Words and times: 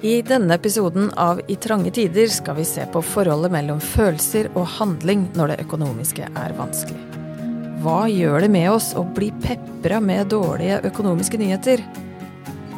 I 0.00 0.22
denne 0.24 0.54
episoden 0.56 1.10
av 1.20 1.42
I 1.52 1.58
trange 1.60 1.90
tider 1.92 2.30
skal 2.32 2.56
vi 2.56 2.62
se 2.64 2.86
på 2.88 3.02
forholdet 3.04 3.52
mellom 3.52 3.82
følelser 3.84 4.46
og 4.54 4.64
handling 4.78 5.26
når 5.36 5.52
det 5.52 5.56
økonomiske 5.66 6.24
er 6.40 6.54
vanskelig. 6.56 7.00
Hva 7.84 8.06
gjør 8.08 8.46
det 8.46 8.48
med 8.54 8.70
oss 8.72 8.94
å 8.96 9.02
bli 9.04 9.28
pepra 9.44 9.98
med 10.00 10.30
dårlige 10.32 10.78
økonomiske 10.88 11.40
nyheter? 11.42 11.84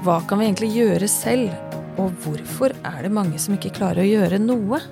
Hva 0.03 0.19
kan 0.27 0.43
vi 0.43 0.49
egentlig 0.49 0.73
gjøre 0.75 1.11
selv, 1.11 1.55
og 1.95 2.11
hvorfor 2.25 2.75
er 2.91 2.99
det 3.07 3.15
mange 3.15 3.39
som 3.39 3.55
ikke 3.55 3.71
klarer 3.79 4.03
å 4.03 4.09
gjøre 4.09 4.43
noe? 4.43 4.83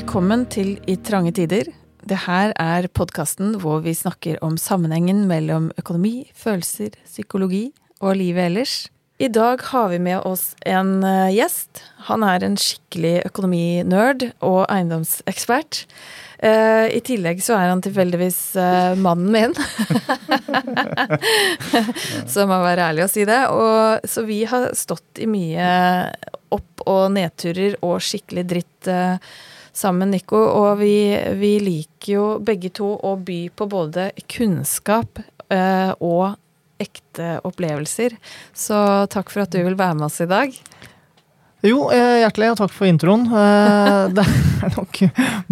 Velkommen 0.00 0.46
til 0.48 0.78
I 0.88 0.94
trange 1.04 1.28
tider. 1.36 1.66
Det 2.08 2.16
her 2.22 2.54
er 2.56 2.86
podkasten 2.96 3.58
hvor 3.60 3.82
vi 3.84 3.92
snakker 3.92 4.38
om 4.40 4.54
sammenhengen 4.56 5.26
mellom 5.28 5.66
økonomi, 5.76 6.22
følelser, 6.32 6.94
psykologi 7.04 7.66
og 8.00 8.16
livet 8.16 8.46
ellers. 8.46 8.76
I 9.20 9.28
dag 9.28 9.60
har 9.68 9.90
vi 9.92 9.98
med 10.00 10.24
oss 10.24 10.54
en 10.64 11.04
eh, 11.04 11.34
gjest. 11.36 11.82
Han 12.06 12.24
er 12.24 12.46
en 12.46 12.56
skikkelig 12.56 13.26
økonominerd 13.28 14.24
og 14.40 14.62
eiendomsekspert. 14.72 15.82
Eh, 16.48 16.86
I 16.96 17.04
tillegg 17.04 17.44
så 17.44 17.58
er 17.58 17.68
han 17.74 17.84
tilfeldigvis 17.84 18.40
eh, 18.56 18.96
mannen 19.04 19.28
min. 19.36 19.52
så 22.32 22.48
må 22.48 22.62
være 22.64 22.88
ærlig 22.88 23.04
å 23.04 23.12
si 23.12 23.28
det. 23.28 23.42
Og, 23.52 24.08
så 24.08 24.24
vi 24.24 24.46
har 24.48 24.70
stått 24.72 25.20
i 25.20 25.28
mye 25.28 25.70
opp- 26.56 26.88
og 26.88 27.10
nedturer 27.20 27.76
og 27.84 27.98
skikkelig 28.00 28.48
dritt 28.56 28.94
sammen, 29.72 30.12
Nico. 30.14 30.36
Og 30.36 30.80
vi, 30.82 30.94
vi, 31.40 31.56
liker 31.64 32.12
jo 32.14 32.26
begge 32.44 32.72
to 32.74 32.92
å 32.96 33.16
by 33.16 33.42
på 33.54 33.68
både 33.70 34.10
kunnskap 34.30 35.22
og 35.50 36.36
ekte 36.80 37.40
opplevelser. 37.46 38.14
Så 38.54 38.76
takk 39.12 39.32
for 39.32 39.44
at 39.44 39.52
du 39.52 39.60
vil 39.64 39.78
være 39.78 39.98
med 39.98 40.06
oss 40.08 40.20
i 40.22 40.28
dag. 40.30 40.54
Jo, 41.60 41.90
eh, 41.92 42.22
hjertelig, 42.22 42.54
og 42.54 42.60
takk 42.62 42.72
for 42.72 42.88
introen. 42.88 43.26
Eh, 43.28 44.04
det 44.16 44.24
er 44.24 44.76
nok 44.78 45.00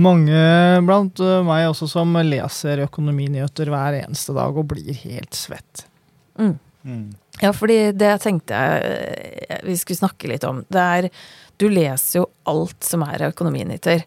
mange 0.01 0.45
blant 0.89 1.21
eh, 1.21 1.41
meg 1.45 1.67
også 1.69 1.89
som 1.91 2.17
leser 2.25 2.85
økonominyheter 2.87 3.69
hver 3.73 4.01
eneste 4.01 4.37
dag 4.37 4.57
og 4.57 4.71
blir 4.73 4.97
helt 5.05 5.37
svett. 5.37 5.85
Mm. 6.41 6.55
Mm. 6.89 7.09
Ja, 7.43 7.53
fordi 7.53 7.93
det 7.95 8.15
tenkte 8.23 8.57
jeg 8.57 9.61
vi 9.67 9.77
skulle 9.79 10.01
snakke 10.01 10.31
litt 10.33 10.47
om. 10.49 10.63
Det 10.73 10.81
er 10.81 11.11
Du 11.59 11.67
leser 11.71 12.21
jo 12.21 12.29
alt 12.49 12.87
som 12.87 13.03
er 13.07 13.29
økonominyheter. 13.29 14.05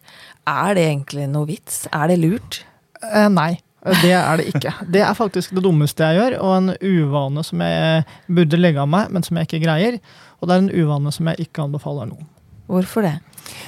Er 0.48 0.76
det 0.76 0.86
egentlig 0.88 1.28
noe 1.30 1.48
vits? 1.50 1.84
Er 1.92 2.08
det 2.08 2.18
lurt? 2.22 2.62
Eh, 3.02 3.28
nei. 3.32 3.60
Det 3.82 4.12
er 4.14 4.38
det 4.38 4.46
ikke. 4.52 4.72
Det 4.94 5.00
er 5.02 5.14
faktisk 5.18 5.56
det 5.56 5.64
dummeste 5.64 6.06
jeg 6.06 6.20
gjør, 6.20 6.36
og 6.38 6.52
en 6.54 6.74
uvane 6.78 7.42
som 7.44 7.64
jeg 7.64 8.04
burde 8.30 8.60
legge 8.60 8.78
av 8.78 8.90
meg, 8.90 9.10
men 9.10 9.26
som 9.26 9.36
jeg 9.38 9.48
ikke 9.48 9.64
greier. 9.64 9.98
Og 10.38 10.48
det 10.48 10.54
er 10.54 10.62
en 10.62 10.84
uvane 10.84 11.12
som 11.14 11.28
jeg 11.30 11.48
ikke 11.48 11.66
anbefaler 11.66 12.12
noen. 12.12 12.28
Hvorfor 12.70 13.04
det? 13.04 13.16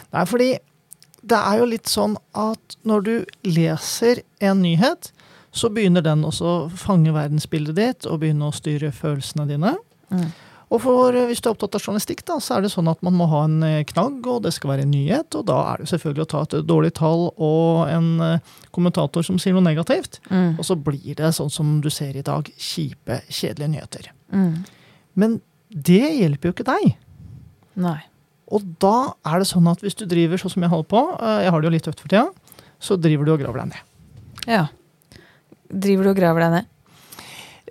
Det 0.06 0.20
er 0.20 0.30
fordi 0.30 0.50
det 1.24 1.40
er 1.40 1.58
jo 1.60 1.68
litt 1.68 1.90
sånn 1.90 2.14
at 2.36 2.78
når 2.86 3.04
du 3.04 3.14
leser 3.48 4.22
en 4.44 4.62
nyhet, 4.62 5.10
så 5.54 5.70
begynner 5.70 6.02
den 6.04 6.24
også 6.26 6.46
å 6.46 6.56
fange 6.78 7.14
verdensbildet 7.14 7.78
ditt 7.78 8.08
og 8.10 8.20
begynne 8.22 8.50
å 8.50 8.54
styre 8.54 8.90
følelsene 8.94 9.46
dine. 9.50 9.74
Mm. 10.10 10.30
Og 10.72 10.80
for, 10.80 11.14
eh, 11.14 11.26
hvis 11.28 11.42
du 11.42 11.48
er 11.48 11.54
opptatt 11.54 11.76
av 11.76 11.82
journalistikk, 11.82 12.24
da, 12.28 12.38
så 12.42 12.56
er 12.56 12.64
det 12.64 12.72
sånn 12.72 12.88
at 12.90 13.02
man 13.04 13.16
må 13.18 13.26
ha 13.30 13.44
en 13.46 13.62
eh, 13.66 13.84
knagg, 13.88 14.24
og 14.26 14.42
det 14.46 14.54
skal 14.56 14.72
være 14.72 14.86
en 14.86 14.94
nyhet. 14.94 15.36
Og 15.38 15.46
da 15.50 15.58
er 15.72 15.82
det 15.82 15.90
selvfølgelig 15.90 16.24
å 16.24 16.30
ta 16.32 16.42
et 16.46 16.56
dårlig 16.68 16.94
tall 16.98 17.26
og 17.34 17.84
en 17.90 18.08
eh, 18.24 18.54
kommentator 18.74 19.26
som 19.26 19.38
sier 19.42 19.56
noe 19.56 19.64
negativt. 19.66 20.20
Mm. 20.30 20.56
Og 20.58 20.64
så 20.66 20.78
blir 20.78 21.18
det 21.20 21.34
sånn 21.36 21.52
som 21.52 21.76
du 21.84 21.90
ser 21.92 22.16
i 22.16 22.24
dag, 22.26 22.48
kjipe, 22.56 23.20
kjedelige 23.28 23.72
nyheter. 23.76 24.10
Mm. 24.32 24.64
Men 25.20 25.38
det 25.68 26.02
hjelper 26.16 26.50
jo 26.50 26.56
ikke 26.56 26.70
deg. 26.70 26.96
Nei. 27.84 28.00
Og 28.54 28.64
da 28.82 29.14
er 29.26 29.40
det 29.42 29.50
sånn 29.50 29.68
at 29.70 29.82
hvis 29.82 29.96
du 29.98 30.06
driver 30.08 30.40
sånn 30.40 30.56
som 30.56 30.64
jeg 30.64 30.72
holder 30.72 30.90
på, 30.90 31.02
jeg 31.42 31.52
har 31.54 31.60
det 31.60 31.68
jo 31.68 31.74
litt 31.74 31.86
tøft 31.88 32.02
for 32.04 32.12
tida, 32.12 32.28
så 32.82 32.96
driver 33.00 33.26
du 33.26 33.32
og 33.34 33.40
graver 33.40 33.62
deg 33.62 33.72
ned. 33.72 33.90
Ja. 34.50 34.66
Driver 35.72 36.06
du 36.06 36.12
og 36.12 36.18
graver 36.18 36.44
deg 36.44 36.56
ned? 36.58 36.70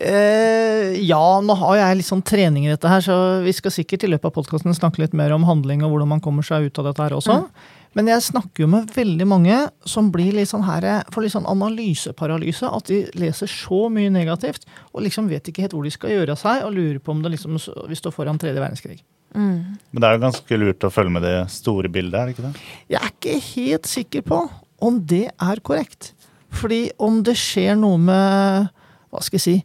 Uh, 0.03 0.91
ja, 0.99 1.21
nå 1.39 1.55
har 1.61 1.77
jeg 1.79 1.99
litt 1.99 2.09
sånn 2.09 2.25
trening 2.25 2.65
i 2.67 2.73
dette 2.73 2.89
her, 2.91 3.03
så 3.05 3.15
vi 3.45 3.53
skal 3.55 3.71
sikkert 3.71 4.03
i 4.03 4.09
løpet 4.11 4.27
av 4.27 4.35
podkasten 4.35 4.75
snakke 4.75 4.99
litt 5.03 5.15
mer 5.15 5.31
om 5.35 5.45
handling 5.47 5.85
og 5.85 5.93
hvordan 5.93 6.11
man 6.15 6.23
kommer 6.23 6.45
seg 6.45 6.67
ut 6.67 6.81
av 6.81 6.89
dette 6.89 7.05
her 7.05 7.15
også. 7.15 7.39
Mm. 7.43 7.71
Men 7.93 8.09
jeg 8.09 8.25
snakker 8.25 8.65
jo 8.65 8.69
med 8.71 8.89
veldig 8.95 9.25
mange 9.29 9.57
som 9.85 10.09
blir 10.13 10.33
litt 10.33 10.49
sånn 10.49 10.65
her, 10.65 10.87
får 11.13 11.25
litt 11.25 11.35
sånn 11.35 11.49
analyseparalyse. 11.49 12.69
At 12.73 12.89
de 12.89 13.03
leser 13.21 13.49
så 13.49 13.85
mye 13.93 14.11
negativt 14.13 14.65
og 14.91 15.03
liksom 15.05 15.29
vet 15.29 15.47
ikke 15.49 15.67
helt 15.67 15.75
hvor 15.77 15.85
de 15.85 15.93
skal 15.93 16.15
gjøre 16.15 16.33
av 16.33 16.41
seg, 16.41 16.63
og 16.65 16.73
lurer 16.73 16.97
på 17.03 17.13
om 17.13 17.21
det 17.23 17.35
liksom 17.35 17.59
vi 17.61 17.99
står 17.99 18.15
foran 18.15 18.41
tredje 18.41 18.57
verdenskrig. 18.57 19.03
Mm. 19.33 19.77
Men 19.93 20.01
det 20.01 20.09
er 20.09 20.17
jo 20.17 20.23
ganske 20.25 20.59
lurt 20.61 20.85
å 20.85 20.91
følge 20.93 21.13
med 21.13 21.25
det 21.25 21.37
store 21.53 21.89
bildet, 21.93 22.17
er 22.17 22.25
det 22.25 22.35
ikke 22.35 22.47
det? 22.47 22.65
Jeg 22.93 22.99
er 22.99 23.13
ikke 23.13 23.37
helt 23.53 23.89
sikker 23.89 24.25
på 24.25 24.41
om 24.83 24.99
det 25.13 25.27
er 25.31 25.61
korrekt. 25.65 26.11
Fordi 26.53 26.87
om 27.01 27.21
det 27.25 27.37
skjer 27.39 27.77
noe 27.79 27.97
med 27.97 28.67
Hva 29.13 29.21
skal 29.25 29.39
jeg 29.39 29.45
si 29.45 29.55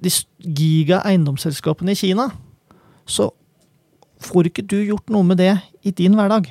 de 0.00 0.12
giga 0.40 1.02
eiendomsselskapene 1.06 1.94
i 1.94 1.98
Kina, 1.98 2.30
så 3.08 3.30
får 4.20 4.50
ikke 4.50 4.64
du 4.68 4.78
gjort 4.82 5.10
noe 5.12 5.26
med 5.26 5.40
det 5.40 5.54
i 5.86 5.92
din 5.96 6.16
hverdag. 6.18 6.50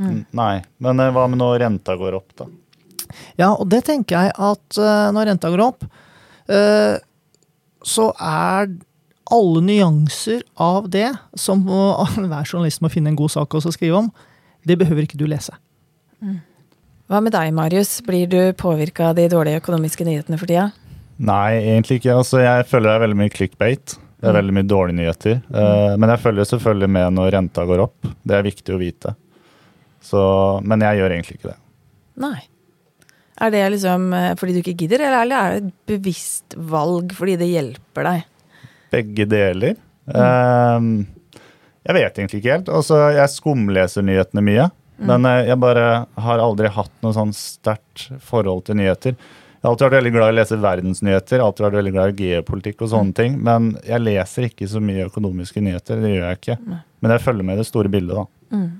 Mm. 0.00 0.24
Nei, 0.36 0.54
men 0.80 1.02
eh, 1.02 1.12
hva 1.12 1.26
med 1.28 1.40
når 1.42 1.58
renta 1.64 1.96
går 2.00 2.16
opp, 2.16 2.32
da? 2.38 2.48
Ja, 3.40 3.50
og 3.52 3.66
det 3.72 3.82
tenker 3.88 4.16
jeg 4.16 4.32
at 4.38 4.78
uh, 4.78 5.10
når 5.12 5.32
renta 5.32 5.50
går 5.52 5.62
opp, 5.64 5.84
uh, 6.48 6.96
så 7.84 8.10
er 8.16 8.70
alle 9.30 9.62
nyanser 9.64 10.44
av 10.60 10.88
det 10.92 11.08
som 11.38 11.62
hver 11.66 12.46
journalist 12.46 12.82
må 12.84 12.90
finne 12.92 13.12
en 13.12 13.18
god 13.18 13.34
sak 13.36 13.56
å 13.56 13.62
skrive 13.68 14.04
om, 14.04 14.12
det 14.66 14.78
behøver 14.80 15.06
ikke 15.06 15.20
du 15.20 15.26
lese. 15.30 15.54
Mm. 16.20 16.40
Hva 17.10 17.20
med 17.24 17.34
deg, 17.34 17.52
Marius? 17.56 17.96
Blir 18.06 18.28
du 18.30 18.38
påvirka 18.54 19.10
av 19.10 19.16
de 19.18 19.26
dårlige 19.32 19.58
økonomiske 19.62 20.06
nyhetene 20.06 20.38
for 20.38 20.50
tida? 20.50 20.68
Nei, 21.20 21.58
egentlig 21.58 22.00
ikke. 22.00 22.14
Altså, 22.22 22.40
jeg 22.40 22.68
føler 22.70 22.88
det 22.88 22.94
er 22.94 23.02
veldig 23.04 23.18
mye 23.20 23.32
clickbait. 23.34 23.96
Det 24.20 24.28
er 24.28 24.32
mm. 24.32 24.38
veldig 24.38 24.54
mye 24.56 24.68
dårlige 24.68 24.98
nyheter. 24.98 25.40
Uh, 25.52 25.96
men 26.00 26.12
jeg 26.14 26.22
følger 26.22 26.48
selvfølgelig 26.48 26.90
med 26.96 27.16
når 27.16 27.34
renta 27.36 27.64
går 27.68 27.82
opp. 27.84 28.08
Det 28.24 28.36
er 28.36 28.46
viktig 28.46 28.74
å 28.76 28.80
vite. 28.80 29.12
Så, 30.04 30.22
men 30.64 30.84
jeg 30.84 31.00
gjør 31.00 31.14
egentlig 31.16 31.36
ikke 31.38 31.50
det. 31.52 31.58
Nei. 32.20 32.38
Er 33.40 33.52
det 33.52 33.62
liksom 33.72 34.10
eh, 34.12 34.32
fordi 34.36 34.52
du 34.52 34.58
ikke 34.60 34.74
gidder, 34.82 35.06
eller 35.06 35.32
er 35.32 35.54
det 35.54 35.60
et 35.62 35.76
bevisst 35.88 36.56
valg 36.68 37.14
fordi 37.16 37.38
det 37.40 37.48
hjelper 37.48 38.04
deg? 38.04 38.26
Begge 38.92 39.26
deler. 39.32 39.78
Mm. 40.10 40.16
Uh, 40.20 41.30
jeg 41.88 41.96
vet 41.96 42.20
egentlig 42.20 42.42
ikke 42.42 42.56
helt. 42.58 42.72
Altså, 42.80 42.98
jeg 43.16 43.32
skumleser 43.32 44.04
nyhetene 44.04 44.44
mye. 44.44 44.68
Mm. 45.00 45.12
Men 45.12 45.28
jeg 45.48 45.56
bare 45.60 45.86
har 46.20 46.44
aldri 46.44 46.68
hatt 46.72 46.92
noe 47.04 47.16
sånn 47.16 47.32
sterkt 47.36 48.10
forhold 48.24 48.66
til 48.66 48.76
nyheter. 48.80 49.16
Jeg 49.60 49.68
har 49.68 49.74
alltid 49.74 49.84
vært 49.84 49.98
veldig 49.98 50.10
glad 50.14 50.30
i 50.30 50.32
å 50.32 50.36
lese 50.38 50.56
verdensnyheter, 50.56 51.42
alltid 51.44 51.64
vært 51.66 51.74
veldig 51.76 51.90
glad 51.92 52.12
i 52.22 52.28
geopolitikk 52.30 52.78
og 52.80 52.88
sånne 52.94 53.12
mm. 53.12 53.16
ting. 53.18 53.34
Men 53.44 53.66
jeg 53.84 54.00
leser 54.00 54.46
ikke 54.46 54.68
så 54.72 54.80
mye 54.80 55.04
økonomiske 55.10 55.60
nyheter. 55.66 56.00
Det 56.00 56.12
gjør 56.14 56.24
jeg 56.24 56.38
ikke. 56.38 56.56
Men 57.04 57.12
jeg 57.12 57.22
følger 57.26 57.44
med 57.44 57.58
i 57.58 57.60
det 57.60 57.66
store 57.68 57.90
bildet, 57.92 58.22
da. 58.22 58.56
Mm. 58.56 58.70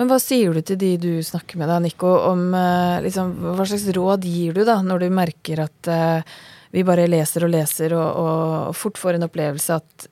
Men 0.00 0.08
hva 0.08 0.16
sier 0.22 0.56
du 0.56 0.62
til 0.64 0.78
de 0.80 0.94
du 1.02 1.10
snakker 1.20 1.60
med, 1.60 1.68
da, 1.68 1.76
Nico, 1.84 2.14
om 2.30 2.46
eh, 2.56 3.02
liksom, 3.04 3.34
Hva 3.58 3.66
slags 3.68 3.84
råd 3.92 4.24
gir 4.24 4.56
du 4.56 4.62
da, 4.64 4.78
når 4.80 5.04
du 5.04 5.12
merker 5.12 5.60
at 5.66 5.90
uh, 5.92 6.40
vi 6.72 6.86
bare 6.88 7.04
leser 7.10 7.44
og 7.44 7.52
leser 7.52 7.92
og, 7.98 8.08
og 8.22 8.78
fort 8.78 8.96
får 9.02 9.18
en 9.18 9.26
opplevelse 9.28 9.76
at 9.76 10.08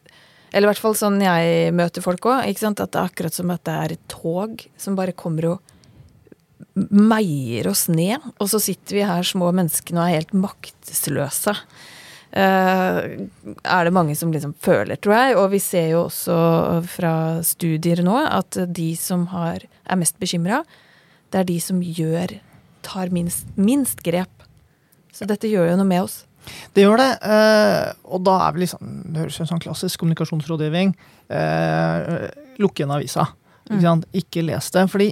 Eller 0.53 0.67
i 0.67 0.71
hvert 0.75 0.85
fall 0.85 0.99
sånn 1.01 1.17
jeg 1.25 1.73
møter 1.77 2.05
folk 2.05 2.29
òg, 2.29 2.45
at 2.45 2.77
det 2.77 2.85
er 2.85 3.01
akkurat 3.07 3.41
som 3.41 3.57
at 3.57 3.65
det 3.65 3.79
er 3.79 3.97
et 3.97 4.07
tog 4.13 4.69
som 4.77 4.99
bare 4.99 5.17
kommer 5.17 5.55
og 5.55 5.75
meier 6.75 7.69
oss 7.71 7.87
ned. 7.91 8.25
Og 8.39 8.51
så 8.53 8.61
sitter 8.63 8.99
vi 8.99 9.07
her 9.09 9.27
små 9.27 9.53
menneskene 9.57 10.03
og 10.03 10.09
er 10.09 10.21
helt 10.21 10.35
maktesløse. 10.37 11.55
Uh, 12.29 13.25
er 13.65 13.87
det 13.89 13.95
mange 13.97 14.13
som 14.19 14.33
liksom 14.35 14.53
føler, 14.61 14.99
tror 15.01 15.17
jeg. 15.17 15.39
Og 15.41 15.49
vi 15.55 15.63
ser 15.65 15.93
jo 15.95 16.05
også 16.07 16.37
fra 16.91 17.15
studier 17.47 18.05
nå 18.07 18.19
at 18.27 18.61
de 18.69 18.91
som 19.01 19.27
har, 19.33 19.65
er 19.65 20.01
mest 20.01 20.19
bekymra, 20.21 20.63
det 21.33 21.43
er 21.43 21.49
de 21.49 21.59
som 21.61 21.81
gjør 21.83 22.39
tar 22.87 23.13
minst, 23.13 23.49
minst 23.59 24.03
grep. 24.05 24.33
Så 25.13 25.27
dette 25.29 25.51
gjør 25.51 25.73
jo 25.73 25.79
noe 25.81 25.89
med 25.89 26.05
oss. 26.07 26.23
Det 26.77 26.85
gjør 26.85 27.01
det. 27.01 27.11
Uh, 27.25 27.91
og 28.15 28.23
da 28.25 28.37
er 28.47 28.55
vi 28.55 28.63
liksom 28.63 28.93
Det 29.09 29.21
høres 29.21 29.41
ut 29.41 29.51
som 29.51 29.61
klassisk 29.61 30.01
kommunikasjonsrådgivning. 30.01 30.95
Uh, 31.29 32.29
lukke 32.63 32.83
igjen 32.83 32.95
avisa. 32.95 33.27
Ikke, 33.69 33.81
mm. 33.83 34.05
ikke 34.17 34.45
les 34.47 34.71
det. 34.73 34.85
Fordi 34.93 35.09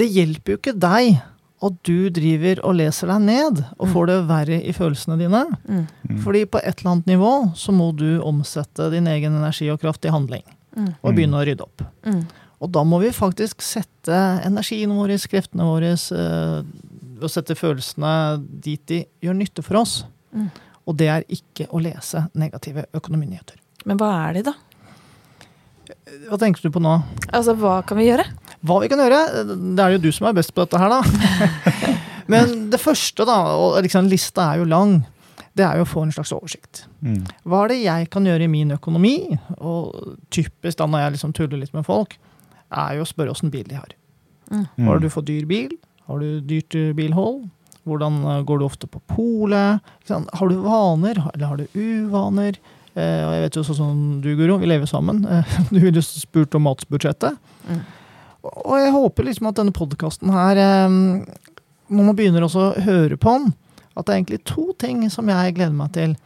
det 0.00 0.10
hjelper 0.10 0.54
jo 0.54 0.60
ikke 0.60 0.76
deg 0.76 1.20
at 1.64 1.76
du 1.86 2.10
driver 2.12 2.60
og 2.66 2.76
leser 2.76 3.08
deg 3.08 3.22
ned 3.24 3.60
og 3.78 3.90
får 3.92 4.08
det 4.10 4.16
verre 4.28 4.58
i 4.60 4.72
følelsene 4.76 5.16
dine. 5.20 5.44
Mm. 5.64 5.84
mm. 5.86 6.18
Fordi 6.24 6.44
på 6.50 6.60
et 6.60 6.80
eller 6.82 6.96
annet 6.96 7.12
nivå 7.14 7.32
så 7.56 7.72
må 7.72 7.90
du 7.96 8.08
omsette 8.24 8.90
din 8.92 9.08
egen 9.10 9.36
energi 9.38 9.70
og 9.72 9.80
kraft 9.82 10.04
i 10.04 10.12
handling. 10.12 10.44
Mm. 10.74 10.90
Og 11.00 11.14
begynne 11.14 11.38
å 11.40 11.44
rydde 11.46 11.64
opp. 11.64 11.86
Mm. 12.04 12.24
Og 12.64 12.72
da 12.74 12.82
må 12.86 12.98
vi 13.02 13.12
faktisk 13.14 13.62
sette 13.64 14.18
energien 14.44 14.92
vår, 14.96 15.14
kreftene 15.30 15.66
våre, 15.68 15.94
eh, 15.94 16.58
og 17.20 17.30
sette 17.30 17.56
følelsene 17.58 18.12
dit 18.64 18.82
de 18.90 19.02
gjør 19.24 19.38
nytte 19.38 19.64
for 19.64 19.80
oss. 19.82 20.02
Mm. 20.34 20.50
Og 20.84 20.98
det 21.00 21.08
er 21.12 21.26
ikke 21.32 21.68
å 21.72 21.80
lese 21.80 22.26
negative 22.36 22.86
økonominyheter. 22.96 23.60
Men 23.88 24.00
hva 24.00 24.10
er 24.26 24.38
de, 24.38 24.46
da? 24.50 24.54
Hva 26.30 26.38
tenker 26.40 26.64
du 26.64 26.72
på 26.72 26.82
nå? 26.82 26.98
Altså, 27.30 27.54
hva 27.60 27.78
kan 27.86 28.00
vi 28.00 28.08
gjøre? 28.08 28.24
Hva 28.64 28.80
vi 28.82 28.90
kan 28.92 29.02
gjøre? 29.02 29.20
Det 29.76 29.84
er 29.84 29.96
jo 29.96 30.04
du 30.06 30.10
som 30.14 30.28
er 30.28 30.36
best 30.36 30.54
på 30.54 30.64
dette 30.64 30.80
her, 30.80 30.92
da. 30.92 31.00
Men 32.32 32.70
det 32.72 32.80
første, 32.80 33.26
da, 33.28 33.36
og 33.60 33.80
liksom 33.84 34.08
lista 34.08 34.48
er 34.52 34.62
jo 34.62 34.68
lang, 34.68 35.02
det 35.54 35.66
er 35.66 35.78
jo 35.78 35.84
å 35.84 35.88
få 35.88 36.04
en 36.06 36.14
slags 36.14 36.32
oversikt. 36.34 36.86
Mm. 37.04 37.26
Hva 37.44 37.64
er 37.64 37.74
det 37.74 37.80
jeg 37.82 38.08
kan 38.14 38.24
gjøre 38.26 38.46
i 38.46 38.50
min 38.50 38.72
økonomi? 38.74 39.16
Og 39.58 40.16
typisk 40.34 40.80
da 40.80 40.88
når 40.88 41.04
jeg 41.04 41.16
liksom 41.18 41.34
tuller 41.36 41.60
litt 41.60 41.74
med 41.76 41.84
folk, 41.86 42.16
er 42.74 42.96
jo 42.96 43.04
å 43.04 43.08
spørre 43.10 43.34
åssen 43.34 43.52
bil 43.52 43.66
de 43.68 43.76
har. 43.78 43.92
Mm. 44.50 44.64
Har 44.88 45.02
du 45.02 45.10
for 45.12 45.26
dyr 45.26 45.44
bil? 45.48 45.76
Har 46.08 46.20
du 46.20 46.40
dyrt 46.44 46.74
eh, 46.78 46.94
bilhold? 46.96 47.44
Hvordan 47.84 48.16
eh, 48.24 48.40
går 48.48 48.60
du 48.60 48.64
ofte 48.66 48.88
på 48.90 49.02
polet? 49.12 49.84
Har 50.08 50.48
du 50.48 50.56
vaner, 50.64 51.20
eller 51.34 51.46
har 51.52 51.60
du 51.60 51.68
uvaner? 51.76 52.58
Eh, 52.94 53.20
og 53.26 53.34
jeg 53.34 53.44
vet 53.44 53.58
jo 53.58 53.66
sånn 53.66 53.78
som 53.78 54.00
du, 54.24 54.32
Guro, 54.38 54.58
vi 54.62 54.70
lever 54.70 54.88
sammen. 54.90 55.24
Eh, 55.26 55.54
du 55.74 55.80
ville 55.82 56.02
spurt 56.04 56.56
om 56.56 56.66
matsbudsjettet. 56.68 57.38
Mm. 57.68 57.84
Og 58.44 58.74
jeg 58.78 58.92
håper 58.92 59.24
liksom 59.28 59.48
at 59.48 59.56
denne 59.60 59.72
podkasten 59.74 60.30
her, 60.34 60.58
når 61.88 62.04
man 62.10 62.16
begynner 62.18 62.44
også 62.46 62.64
å 62.72 62.82
høre 62.84 63.16
på 63.20 63.32
den, 63.38 63.52
at 63.94 64.04
det 64.06 64.12
er 64.12 64.18
egentlig 64.20 64.40
to 64.48 64.72
ting 64.80 65.04
som 65.12 65.28
jeg 65.30 65.54
gleder 65.56 65.76
meg 65.78 65.92
til. 65.96 66.16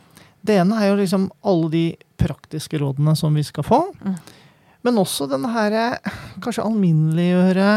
Det 0.47 0.57
ene 0.63 0.79
er 0.81 0.91
jo 0.93 0.99
liksom 1.01 1.29
alle 1.47 1.69
de 1.75 1.85
praktiske 2.19 2.79
rådene 2.81 3.15
som 3.19 3.35
vi 3.37 3.45
skal 3.47 3.67
få. 3.67 3.81
Mm. 4.03 4.17
Men 4.87 5.01
også 5.03 5.27
denne 5.31 5.51
her 5.53 5.99
kanskje 6.43 6.65
alminneliggjøre 6.65 7.71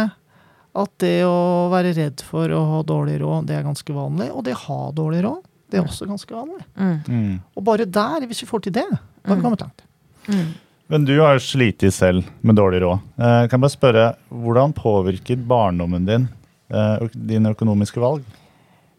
at 0.81 0.91
det 1.03 1.17
å 1.27 1.67
være 1.73 1.91
redd 1.97 2.21
for 2.23 2.53
å 2.55 2.61
ha 2.69 2.81
dårlig 2.88 3.17
råd, 3.19 3.49
det 3.49 3.57
er 3.57 3.65
ganske 3.67 3.93
vanlig. 3.95 4.29
Og 4.31 4.45
det 4.47 4.53
å 4.55 4.61
ha 4.69 4.81
dårlig 4.95 5.23
råd, 5.25 5.41
det 5.71 5.79
er 5.81 5.88
også 5.88 6.07
ganske 6.07 6.35
vanlig. 6.35 6.63
Mm. 6.79 6.97
Mm. 7.07 7.33
Og 7.57 7.65
bare 7.67 7.85
der, 7.89 8.27
hvis 8.29 8.41
vi 8.45 8.49
får 8.49 8.63
til 8.67 8.77
det, 8.79 8.88
da 8.91 9.33
har 9.33 9.35
vi 9.35 9.41
Mm. 9.41 9.43
kommet 9.43 9.61
langt. 9.65 9.83
Mm. 10.27 10.53
Men 10.91 11.05
du 11.07 11.13
har 11.21 11.39
slitt 11.39 11.85
selv 11.95 12.27
med 12.43 12.57
dårlig 12.59 12.81
råd. 12.83 12.99
Eh, 13.15 13.45
kan 13.47 13.55
jeg 13.55 13.63
bare 13.63 13.77
spørre, 13.77 14.05
Hvordan 14.27 14.73
påvirker 14.75 15.39
barndommen 15.47 16.05
din 16.05 16.27
eh, 16.67 17.07
dine 17.15 17.53
økonomiske 17.55 18.01
valg? 18.03 18.25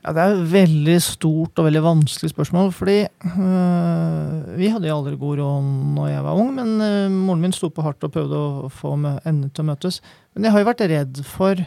Ja, 0.02 0.12
Det 0.12 0.22
er 0.22 0.32
et 0.32 0.48
veldig 0.50 0.96
stort 1.04 1.60
og 1.60 1.68
veldig 1.68 1.82
vanskelig 1.84 2.32
spørsmål. 2.32 2.72
Fordi 2.72 3.04
øh, 3.04 4.56
vi 4.56 4.72
hadde 4.72 4.88
jo 4.88 4.96
aldri 4.96 5.20
god 5.20 5.38
råd 5.38 5.68
når 5.98 6.08
jeg 6.08 6.24
var 6.24 6.40
ung, 6.40 6.50
men 6.56 6.72
øh, 6.80 7.12
moren 7.12 7.44
min 7.44 7.52
sto 7.52 7.68
på 7.68 7.84
hardt 7.84 8.08
og 8.08 8.16
prøvde 8.16 8.40
å 8.40 8.72
få 8.72 8.96
endene 8.96 9.52
til 9.52 9.62
å 9.62 9.68
møtes. 9.70 10.00
Men 10.34 10.48
jeg 10.48 10.56
har 10.56 10.64
jo 10.64 10.70
vært 10.72 10.84
redd 10.90 11.22
for 11.28 11.60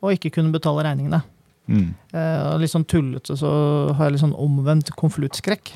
å 0.00 0.12
ikke 0.12 0.36
kunne 0.36 0.52
betale 0.52 0.84
regningene. 0.86 1.24
Mm. 1.70 1.90
Eh, 2.12 2.46
litt 2.60 2.72
sånn 2.72 2.86
tullete 2.88 3.36
så 3.38 3.50
har 3.96 4.06
jeg 4.06 4.18
litt 4.18 4.26
sånn 4.28 4.38
omvendt 4.38 4.92
konvoluttskrekk. 4.98 5.72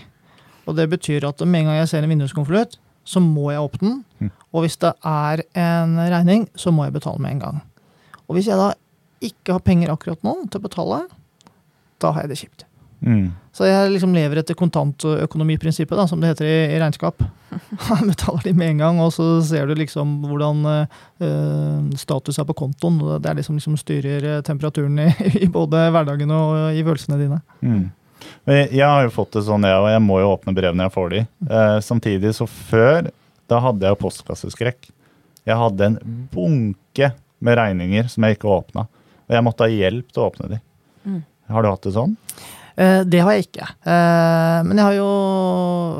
Og 0.68 0.76
det 0.78 0.90
betyr 0.92 1.26
at 1.28 1.42
med 1.44 1.64
en 1.64 1.72
gang 1.72 1.82
jeg 1.82 1.90
ser 1.90 2.04
en 2.04 2.12
vinduskonvolutt, 2.12 2.78
så 3.04 3.22
må 3.22 3.50
jeg 3.52 3.62
åpne 3.62 3.90
den. 3.90 4.02
Mm. 4.18 4.32
Og 4.54 4.64
hvis 4.64 4.78
det 4.80 4.92
er 5.04 5.44
en 5.60 5.96
regning, 5.98 6.46
så 6.56 6.72
må 6.74 6.86
jeg 6.86 6.96
betale 6.96 7.22
med 7.22 7.36
en 7.36 7.42
gang. 7.44 7.62
Og 8.28 8.38
hvis 8.38 8.48
jeg 8.48 8.60
da 8.60 8.72
ikke 9.24 9.56
har 9.56 9.64
penger 9.64 9.92
akkurat 9.92 10.22
nå 10.24 10.36
til 10.48 10.60
å 10.60 10.64
betale, 10.64 11.00
da 12.02 12.12
har 12.14 12.24
jeg 12.24 12.32
det 12.32 12.40
kjipt. 12.40 12.66
Mm. 13.04 13.32
Så 13.54 13.66
jeg 13.68 13.90
liksom 13.92 14.14
lever 14.16 14.40
etter 14.40 14.56
kontantøkonomiprinsippet, 14.58 15.96
da, 15.98 16.06
som 16.08 16.22
det 16.22 16.32
heter 16.32 16.48
i, 16.48 16.54
i 16.74 16.78
regnskap. 16.80 17.20
Betaler 18.08 18.46
de 18.46 18.54
med 18.56 18.72
en 18.72 18.80
gang, 18.82 19.00
og 19.04 19.12
så 19.14 19.26
ser 19.46 19.68
du 19.68 19.76
liksom 19.78 20.16
hvordan 20.24 20.64
uh, 20.66 21.90
status 22.00 22.40
er 22.40 22.48
på 22.48 22.56
kontoen. 22.64 22.98
Det 23.22 23.30
er 23.30 23.38
det 23.38 23.44
som 23.46 23.58
liksom 23.58 23.76
styrer 23.80 24.30
eh, 24.30 24.40
temperaturen 24.46 24.98
i, 25.04 25.10
i 25.44 25.50
både 25.52 25.86
hverdagen 25.94 26.32
og 26.34 26.74
i 26.74 26.82
følelsene 26.86 27.20
dine. 27.20 27.42
Mm. 27.60 27.84
Men 28.48 28.60
jeg, 28.64 28.84
har 28.84 29.04
jo 29.06 29.12
fått 29.14 29.36
det 29.36 29.44
sånn, 29.46 29.66
jeg, 29.66 29.80
òg. 29.80 29.90
jeg 29.94 30.02
må 30.04 30.18
jo 30.22 30.32
åpne 30.34 30.54
brev 30.56 30.76
når 30.76 30.88
jeg 30.88 30.96
får 30.96 31.12
de. 31.14 31.22
Eh, 31.48 31.76
samtidig 31.84 32.34
så 32.36 32.48
før, 32.50 33.10
da 33.50 33.60
hadde 33.64 33.86
jeg 33.86 33.96
jo 33.96 34.02
postkasseskrekk. 34.04 34.90
Jeg 35.44 35.60
hadde 35.60 35.90
en 35.90 36.00
bunke 36.32 37.12
med 37.44 37.58
regninger 37.60 38.10
som 38.12 38.26
jeg 38.26 38.38
ikke 38.38 38.52
åpna. 38.52 38.86
Og 39.28 39.36
jeg 39.36 39.44
måtte 39.44 39.66
ha 39.66 39.72
hjelp 39.72 40.12
til 40.12 40.22
å 40.22 40.28
åpne 40.30 40.50
de. 40.54 40.60
Mm. 41.04 41.22
Har 41.52 41.64
du 41.64 41.70
hatt 41.70 41.86
det 41.86 41.94
sånn? 41.96 42.14
Eh, 42.74 43.00
det 43.06 43.20
har 43.22 43.36
jeg 43.36 43.46
ikke. 43.46 43.66
Eh, 43.86 44.60
men 44.66 44.78
jeg 44.80 44.86
har 44.88 44.96
jo 44.96 45.10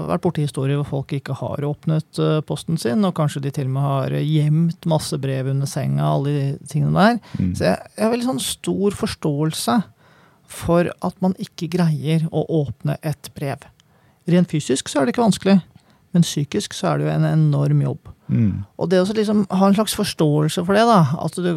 vært 0.08 0.24
borti 0.24 0.46
historier 0.46 0.80
hvor 0.80 0.88
folk 0.90 1.14
ikke 1.14 1.36
har 1.38 1.66
åpnet 1.68 2.20
eh, 2.22 2.40
posten 2.46 2.80
sin, 2.80 3.04
og 3.06 3.14
kanskje 3.16 3.44
de 3.44 3.52
til 3.54 3.68
og 3.68 3.74
med 3.76 3.86
har 3.86 4.16
gjemt 4.18 4.88
masse 4.90 5.18
brev 5.22 5.52
under 5.52 5.70
senga, 5.70 6.08
alle 6.08 6.34
de 6.34 6.46
tingene 6.70 6.96
der. 6.98 7.20
Mm. 7.38 7.52
Så 7.54 7.68
jeg, 7.68 7.92
jeg 7.94 8.06
har 8.06 8.14
veldig 8.16 8.30
sånn 8.32 8.42
stor 8.42 8.98
forståelse 9.04 9.78
for 10.54 10.88
at 10.88 11.22
man 11.24 11.36
ikke 11.42 11.68
greier 11.72 12.26
å 12.30 12.44
åpne 12.62 12.96
et 13.02 13.30
brev. 13.36 13.66
Rent 14.30 14.50
fysisk 14.50 14.88
så 14.88 15.00
er 15.00 15.06
det 15.06 15.14
ikke 15.14 15.26
vanskelig, 15.26 15.58
men 16.14 16.24
psykisk 16.24 16.76
så 16.76 16.92
er 16.92 17.00
det 17.00 17.08
jo 17.08 17.14
en 17.14 17.26
enorm 17.28 17.82
jobb. 17.84 18.10
Mm. 18.32 18.64
Og 18.80 18.88
det 18.88 19.02
å 19.02 19.06
liksom 19.10 19.44
ha 19.50 19.68
en 19.68 19.76
slags 19.76 19.96
forståelse 19.98 20.64
for 20.64 20.78
det, 20.78 20.86
da. 20.88 21.00
At 21.20 21.36
du 21.36 21.50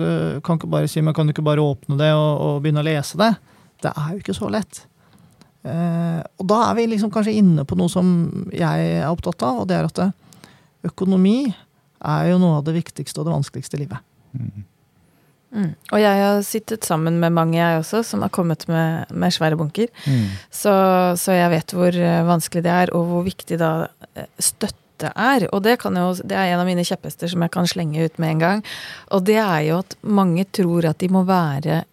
kan 0.43 0.59
ikke 0.59 0.71
bare 0.71 0.89
si 0.91 1.03
men 1.05 1.15
kan 1.15 1.29
du 1.29 1.35
ikke 1.35 1.45
bare 1.45 1.63
åpne 1.63 1.99
det 1.99 2.11
og, 2.17 2.31
og 2.43 2.61
begynne 2.63 2.83
å 2.83 2.87
lese 2.87 3.19
det. 3.21 3.31
Det 3.85 3.93
er 3.93 4.13
jo 4.13 4.21
ikke 4.23 4.35
så 4.35 4.49
lett. 4.51 4.81
Eh, 5.67 6.21
og 6.39 6.49
da 6.49 6.63
er 6.67 6.77
vi 6.77 6.87
liksom 6.91 7.11
kanskje 7.13 7.37
inne 7.39 7.65
på 7.67 7.77
noe 7.79 7.91
som 7.91 8.09
jeg 8.55 8.89
er 8.97 9.07
opptatt 9.09 9.45
av, 9.45 9.61
og 9.61 9.69
det 9.69 9.77
er 9.77 9.87
at 9.89 10.87
økonomi 10.87 11.39
er 11.47 12.31
jo 12.31 12.41
noe 12.41 12.59
av 12.59 12.67
det 12.67 12.75
viktigste 12.77 13.21
og 13.21 13.29
det 13.29 13.35
vanskeligste 13.35 13.77
i 13.77 13.85
livet. 13.85 14.03
Mm. 14.37 14.65
Mm. 15.55 15.69
Og 15.95 16.01
jeg 16.01 16.23
har 16.23 16.41
sittet 16.43 16.85
sammen 16.85 17.19
med 17.21 17.31
mange, 17.35 17.55
jeg 17.57 17.79
også, 17.79 18.03
som 18.03 18.23
har 18.25 18.31
kommet 18.35 18.65
med, 18.67 19.11
med 19.11 19.33
svære 19.33 19.57
bunker. 19.59 19.87
Mm. 20.05 20.25
Så, 20.51 20.73
så 21.19 21.37
jeg 21.37 21.53
vet 21.53 21.73
hvor 21.77 21.95
eh, 21.95 22.25
vanskelig 22.27 22.65
det 22.65 22.73
er, 22.73 22.93
og 22.97 23.07
hvor 23.11 23.23
viktig 23.27 23.59
da 23.61 23.71
eh, 24.15 24.27
støtte 24.39 25.13
er. 25.13 25.47
Og 25.53 25.63
det, 25.63 25.77
kan 25.79 25.95
jo, 25.95 26.11
det 26.19 26.35
er 26.35 26.51
en 26.51 26.63
av 26.63 26.67
mine 26.67 26.85
kjepphester 26.87 27.31
som 27.31 27.45
jeg 27.45 27.53
kan 27.53 27.69
slenge 27.69 28.03
ut 28.03 28.19
med 28.19 28.35
en 28.35 28.43
gang. 28.43 28.63
Og 29.15 29.23
det 29.29 29.39
er 29.39 29.61
jo 29.69 29.81
at 29.85 29.97
mange 30.01 30.47
tror 30.51 30.89
at 30.89 30.99
de 31.03 31.11
må 31.13 31.23
være 31.27 31.83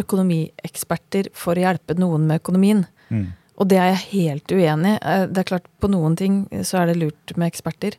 økonomieksperter 0.00 1.30
for 1.38 1.54
å 1.58 1.66
hjelpe 1.68 1.96
noen 1.98 2.28
med 2.28 2.40
økonomien. 2.42 2.84
Mm. 3.12 3.32
Og 3.60 3.68
det 3.70 3.78
er 3.78 3.92
jeg 3.92 4.06
helt 4.10 4.54
uenig 4.54 4.94
i. 4.96 5.00
Eh, 5.02 5.26
Det 5.30 5.44
er 5.44 5.50
klart, 5.52 5.68
på 5.78 5.90
noen 5.92 6.16
ting 6.18 6.44
så 6.64 6.80
er 6.82 6.90
det 6.90 7.00
lurt 7.02 7.36
med 7.36 7.52
eksperter. 7.52 7.98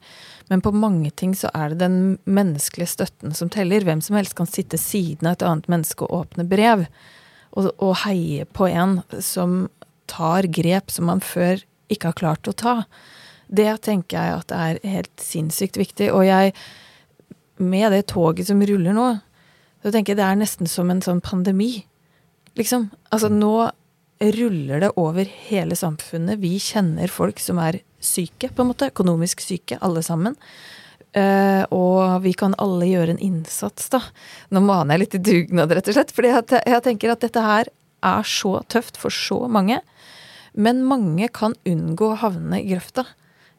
Men 0.51 0.61
på 0.61 0.71
mange 0.75 1.09
ting 1.17 1.33
så 1.37 1.49
er 1.57 1.73
det 1.73 1.81
den 1.81 2.17
menneskelige 2.29 2.91
støtten 2.93 3.33
som 3.33 3.49
teller. 3.53 3.85
Hvem 3.85 4.01
som 4.05 4.17
helst 4.17 4.35
kan 4.37 4.49
sitte 4.49 4.77
siden 4.77 5.27
av 5.27 5.37
et 5.37 5.45
annet 5.45 5.69
menneske 5.71 6.05
og 6.05 6.19
åpne 6.21 6.45
brev. 6.49 6.85
Og, 7.55 7.71
og 7.81 7.95
heie 8.03 8.45
på 8.45 8.69
en 8.69 8.99
som 9.23 9.65
tar 10.11 10.45
grep 10.53 10.93
som 10.93 11.09
man 11.09 11.23
før 11.23 11.63
ikke 11.89 12.11
har 12.11 12.19
klart 12.19 12.49
å 12.49 12.53
ta. 12.57 12.75
Det 13.47 13.69
tenker 13.85 14.17
jeg 14.17 14.41
at 14.41 14.53
er 14.53 14.81
helt 14.85 15.21
sinnssykt 15.21 15.79
viktig. 15.81 16.11
Og 16.13 16.25
jeg, 16.27 16.53
med 17.57 17.93
det 17.93 18.05
toget 18.13 18.49
som 18.49 18.61
ruller 18.61 18.93
nå, 18.93 19.07
så 19.85 19.93
tenker 19.93 20.13
jeg 20.13 20.21
det 20.21 20.27
er 20.29 20.39
nesten 20.39 20.69
som 20.69 20.89
en 20.89 21.03
sånn 21.05 21.23
pandemi. 21.25 21.85
Liksom. 22.57 22.89
Altså 23.13 23.29
nå 23.33 23.69
ruller 24.37 24.81
det 24.81 24.93
over 24.97 25.27
hele 25.49 25.75
samfunnet. 25.77 26.39
Vi 26.41 26.55
kjenner 26.61 27.11
folk 27.11 27.41
som 27.43 27.59
er 27.61 27.81
syke, 28.05 28.51
på 28.53 28.63
en 28.63 28.71
måte. 28.71 28.91
Økonomisk 28.93 29.43
syke, 29.43 29.79
alle 29.85 30.03
sammen. 30.05 30.37
Uh, 31.15 31.63
og 31.71 32.21
vi 32.25 32.33
kan 32.35 32.57
alle 32.59 32.89
gjøre 32.89 33.15
en 33.15 33.21
innsats, 33.23 33.87
da. 33.93 34.01
Nå 34.51 34.61
maner 34.65 34.95
jeg 34.95 35.03
litt 35.05 35.17
i 35.17 35.23
dugnad, 35.29 35.71
rett 35.71 35.89
og 35.91 35.97
slett. 35.97 36.11
fordi 36.15 36.33
at 36.35 36.55
jeg 36.59 36.83
tenker 36.85 37.13
at 37.13 37.23
dette 37.23 37.43
her 37.43 37.71
er 38.05 38.27
så 38.27 38.57
tøft 38.71 38.99
for 39.01 39.13
så 39.13 39.45
mange. 39.51 39.79
Men 40.55 40.83
mange 40.87 41.29
kan 41.35 41.55
unngå 41.67 42.13
å 42.13 42.19
havne 42.23 42.61
i 42.61 42.69
grøfta 42.71 43.07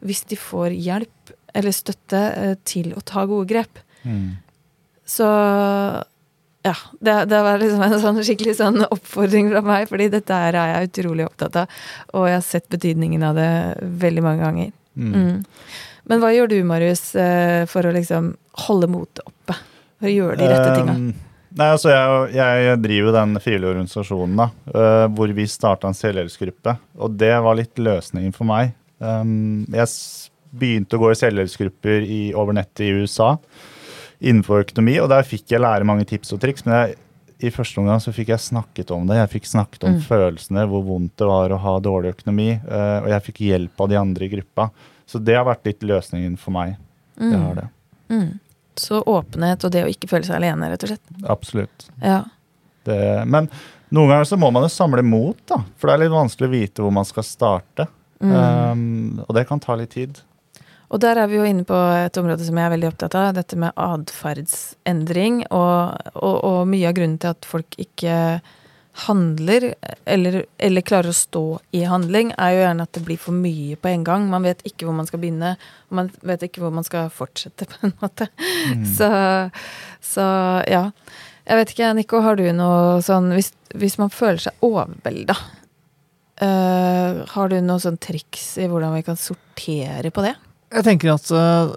hvis 0.05 0.27
de 0.31 0.37
får 0.39 0.75
hjelp 0.77 1.33
eller 1.57 1.73
støtte 1.73 2.21
eh, 2.37 2.55
til 2.69 2.93
å 2.97 3.03
ta 3.05 3.25
gode 3.29 3.49
grep. 3.49 3.81
Mm. 4.05 4.37
Så 5.07 5.27
ja, 6.67 6.75
det, 6.99 7.15
det 7.31 7.41
var 7.47 7.61
liksom 7.63 7.83
en 7.87 8.01
sånn 8.03 8.23
skikkelig 8.27 8.57
sånn 8.59 8.83
oppfordring 8.89 9.51
fra 9.53 9.63
meg, 9.65 9.87
fordi 9.91 10.09
dette 10.17 10.39
her 10.41 10.57
er 10.59 10.73
jeg 10.73 10.91
utrolig 10.91 11.27
opptatt 11.29 11.61
av. 11.63 11.77
Og 12.17 12.27
jeg 12.27 12.39
har 12.39 12.47
sett 12.47 12.67
betydningen 12.73 13.23
av 13.29 13.39
det 13.39 13.51
veldig 14.03 14.25
mange 14.25 14.43
ganger. 14.43 14.73
Mm. 14.97 15.13
Mm. 15.13 15.37
Men 16.11 16.23
hva 16.23 16.33
gjør 16.35 16.51
du, 16.51 16.59
Marius, 16.67 17.05
eh, 17.19 17.63
for 17.71 17.87
å 17.87 17.95
liksom 17.95 18.33
holde 18.67 18.91
motet 18.91 19.23
oppe? 19.27 19.57
For 20.01 20.11
å 20.11 20.15
gjøre 20.15 20.41
de 20.41 20.51
rette 20.51 20.75
tinga? 20.79 20.97
Um, 20.99 21.15
Nei, 21.57 21.71
altså 21.73 21.89
jeg, 21.89 22.35
jeg 22.37 22.81
driver 22.83 23.15
den 23.17 23.39
frivillige 23.41 23.73
organisasjonen 23.73 24.41
da, 24.43 24.47
øh, 24.75 25.05
hvor 25.17 25.31
vi 25.39 25.47
starta 25.49 25.89
en 25.89 25.97
selvhjelpsgruppe. 25.97 26.77
Og 27.01 27.15
det 27.17 27.33
var 27.47 27.57
litt 27.57 27.81
løsningen 27.81 28.35
for 28.37 28.49
meg. 28.49 28.75
Um, 29.01 29.65
jeg 29.73 29.89
begynte 30.57 30.99
å 30.99 31.05
gå 31.05 31.13
i 31.13 31.21
selvhjelpsgrupper 31.23 32.05
i, 32.05 32.21
over 32.37 32.59
nettet 32.59 32.85
i 32.85 32.93
USA 33.01 33.35
innenfor 34.21 34.65
økonomi, 34.65 34.99
og 35.03 35.11
der 35.13 35.27
fikk 35.27 35.51
jeg 35.53 35.61
lære 35.61 35.85
mange 35.89 36.07
tips 36.09 36.33
og 36.33 36.41
triks. 36.41 36.65
Men 36.67 36.75
jeg, 36.79 36.97
i 37.47 37.51
første 37.53 37.81
omgang 37.83 38.01
så 38.01 38.13
fikk 38.17 38.31
jeg 38.33 38.41
snakket 38.41 38.91
om 38.97 39.07
det. 39.07 39.19
Jeg 39.19 39.33
fikk 39.35 39.47
snakket 39.51 39.85
om 39.85 39.95
Mm. 39.99 40.01
følelsene, 40.07 40.67
hvor 40.71 40.83
vondt 40.87 41.17
det 41.21 41.27
var 41.29 41.51
å 41.53 41.59
ha 41.61 41.75
dårlig 41.85 42.15
økonomi. 42.17 42.61
Uh, 42.65 43.03
og 43.05 43.09
jeg 43.13 43.23
fikk 43.29 43.43
hjelp 43.45 43.81
av 43.85 43.89
de 43.93 43.97
andre 44.01 44.25
i 44.25 44.29
gruppa. 44.33 44.71
Så 45.07 45.21
det 45.23 45.37
har 45.37 45.45
vært 45.45 45.65
litt 45.69 45.81
løsningen 45.87 46.39
for 46.41 46.51
meg. 46.57 46.77
Det 47.19 47.37
har 47.39 47.55
det. 47.55 47.69
Mm. 48.11 48.39
Så 48.77 49.03
åpenhet 49.09 49.65
og 49.65 49.71
det 49.73 49.85
å 49.85 49.89
ikke 49.89 50.09
føle 50.09 50.25
seg 50.25 50.37
alene, 50.37 50.69
rett 50.69 50.83
og 50.85 50.91
slett. 50.91 51.13
Absolutt. 51.33 51.87
Ja. 52.03 52.25
Det, 52.85 53.27
men 53.27 53.49
noen 53.91 54.11
ganger 54.11 54.25
så 54.29 54.37
må 54.39 54.51
man 54.53 54.63
jo 54.67 54.69
samle 54.73 55.03
mot, 55.03 55.37
da. 55.49 55.63
For 55.77 55.89
det 55.89 55.95
er 55.95 56.03
litt 56.05 56.13
vanskelig 56.17 56.49
å 56.49 56.53
vite 56.53 56.83
hvor 56.85 56.93
man 56.93 57.05
skal 57.09 57.25
starte. 57.25 57.87
Mm. 58.21 58.33
Um, 58.33 59.21
og 59.29 59.35
det 59.37 59.47
kan 59.49 59.61
ta 59.61 59.77
litt 59.77 59.91
tid. 59.97 60.21
Og 60.87 61.03
der 61.03 61.19
er 61.19 61.31
vi 61.31 61.41
jo 61.41 61.47
inne 61.47 61.67
på 61.67 61.77
et 61.77 62.19
område 62.21 62.45
som 62.47 62.59
jeg 62.59 62.69
er 62.69 62.75
veldig 62.77 62.91
opptatt 62.93 63.17
av, 63.19 63.33
dette 63.35 63.59
med 63.59 63.75
atferdsendring. 63.75 65.43
Og, 65.51 66.13
og, 66.15 66.37
og, 66.37 66.61
mye 66.71 66.91
av 66.91 66.97
grunnen 66.99 67.19
til 67.23 67.35
at 67.35 67.49
folk 67.49 67.79
ikke 67.83 68.15
handler, 69.07 69.67
eller, 70.09 70.39
eller, 70.57 70.85
klarer 70.87 71.13
å 71.13 71.17
stå 71.17 71.43
i 71.77 71.83
handling, 71.85 72.31
er 72.41 72.55
jo 72.55 72.63
gjerne 72.63 72.87
at 72.87 72.95
det 72.97 73.03
blir 73.05 73.21
for 73.21 73.37
mye 73.37 73.77
på 73.77 73.91
en 73.91 74.07
gang. 74.07 74.31
Man 74.33 74.47
vet 74.47 74.63
ikke 74.69 74.89
hvor 74.89 74.97
man 74.97 75.09
skal 75.11 75.21
begynne, 75.21 75.57
og 75.91 75.99
man 75.99 76.09
vet 76.25 76.47
ikke 76.47 76.63
hvor 76.65 76.73
man 76.73 76.87
skal 76.87 77.11
fortsette, 77.13 77.69
på 77.73 77.91
en 77.91 77.97
måte. 78.01 78.31
Mm. 78.73 78.87
Så, 78.97 79.11
så, 80.01 80.25
ja. 80.71 80.89
Jeg 81.47 81.61
vet 81.61 81.75
ikke, 81.75 81.93
Nico, 81.95 82.23
har 82.25 82.39
du 82.39 82.43
noe 82.57 82.97
sånn 83.07 83.29
Hvis, 83.37 83.53
hvis 83.79 84.01
man 84.01 84.11
føler 84.11 84.41
seg 84.43 84.65
overvelda, 84.67 85.37
uh, 86.43 87.23
har 87.31 87.53
du 87.53 87.61
noe 87.63 87.83
sånn 87.83 88.01
triks 88.03 88.57
i 88.59 88.67
hvordan 88.71 88.97
vi 88.97 89.05
kan 89.07 89.19
sortere 89.21 90.11
på 90.11 90.25
det? 90.27 90.35
Jeg 90.75 90.87
tenker 90.87 91.13
at 91.15 91.29
uh, 91.31 91.75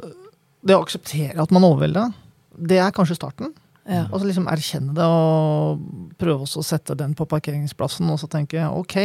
det 0.66 0.76
å 0.76 0.84
akseptere 0.84 1.40
at 1.42 1.54
man 1.54 1.66
overvelder, 1.68 2.14
det 2.70 2.80
er 2.82 2.96
kanskje 2.96 3.20
starten. 3.20 3.54
Ja. 3.90 4.06
Og 4.12 4.20
så 4.22 4.28
liksom 4.28 4.50
erkjenne 4.52 4.94
det 4.98 5.06
og 5.06 5.82
prøve 6.22 6.46
å 6.46 6.66
sette 6.66 6.98
den 6.98 7.16
på 7.18 7.26
parkeringsplassen 7.30 8.10
og 8.12 8.20
så 8.22 8.30
tenke 8.30 8.68
ok, 8.70 8.98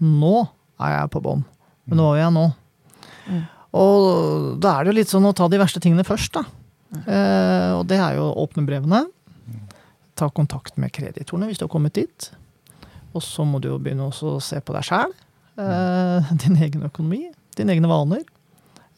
nå 0.00 0.36
er 0.80 0.94
jeg 0.94 1.10
på 1.12 1.22
bånn. 1.24 1.42
Men 1.84 2.00
nå 2.00 2.06
er 2.14 2.22
jeg 2.22 2.34
nå. 2.36 2.44
Mm. 3.28 3.42
Og 3.74 4.06
da 4.62 4.76
er 4.76 4.84
det 4.84 4.92
jo 4.92 4.98
litt 5.00 5.12
sånn 5.12 5.28
å 5.28 5.34
ta 5.36 5.48
de 5.50 5.60
verste 5.60 5.82
tingene 5.82 6.06
først, 6.06 6.38
da. 6.38 6.44
Mm. 6.94 7.02
Eh, 7.02 7.70
og 7.74 7.84
det 7.90 7.98
er 8.00 8.16
jo 8.16 8.30
å 8.30 8.46
åpne 8.46 8.64
brevene. 8.68 9.02
Ta 10.14 10.30
kontakt 10.30 10.78
med 10.80 10.94
kreditorene 10.94 11.50
hvis 11.50 11.60
du 11.60 11.66
har 11.66 11.72
kommet 11.72 11.96
dit. 11.98 12.30
Og 13.14 13.22
så 13.22 13.44
må 13.46 13.60
du 13.60 13.68
jo 13.72 13.80
begynne 13.82 14.08
å 14.08 14.36
se 14.42 14.60
på 14.62 14.76
deg 14.76 14.86
sjæl. 14.88 15.12
Eh, 15.60 16.32
din 16.46 16.60
egen 16.64 16.86
økonomi. 16.86 17.26
Dine 17.58 17.76
egne 17.76 17.90
vaner. 17.90 18.24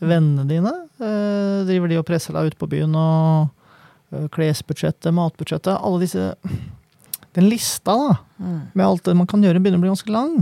Vennene 0.00 0.44
dine. 0.48 0.72
Eh, 1.00 1.66
driver 1.68 1.92
de 1.92 2.00
og 2.00 2.08
presser 2.08 2.36
deg 2.36 2.52
ut 2.52 2.58
på 2.60 2.68
byen 2.70 2.96
og 2.98 3.52
Eh, 4.14 4.26
klesbudsjettet, 4.30 5.14
matbudsjettet 5.14 5.74
Alle 5.74 6.04
disse 6.04 6.34
Den 7.34 7.48
lista 7.50 7.96
da, 7.98 8.12
mm. 8.38 8.60
med 8.72 8.86
alt 8.86 9.04
det 9.04 9.16
man 9.18 9.26
kan 9.28 9.42
gjøre, 9.44 9.60
begynner 9.60 9.76
å 9.76 9.82
bli 9.82 9.90
ganske 9.90 10.12
lang. 10.14 10.38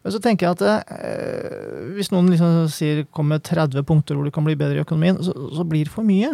Men 0.00 0.12
så 0.14 0.20
tenker 0.24 0.46
jeg 0.46 0.56
at 0.56 0.86
eh, 0.88 1.90
hvis 1.98 2.08
noen 2.14 2.30
liksom 2.32 2.70
sier 2.72 3.02
kom 3.12 3.28
med 3.28 3.44
30 3.44 3.84
punkter 3.84 4.16
hvor 4.16 4.24
du 4.24 4.32
kan 4.32 4.46
bli 4.46 4.54
bedre 4.56 4.78
i 4.78 4.80
økonomien, 4.80 5.18
så, 5.20 5.34
så 5.52 5.66
blir 5.68 5.84
det 5.84 5.92
for 5.92 6.06
mye. 6.08 6.30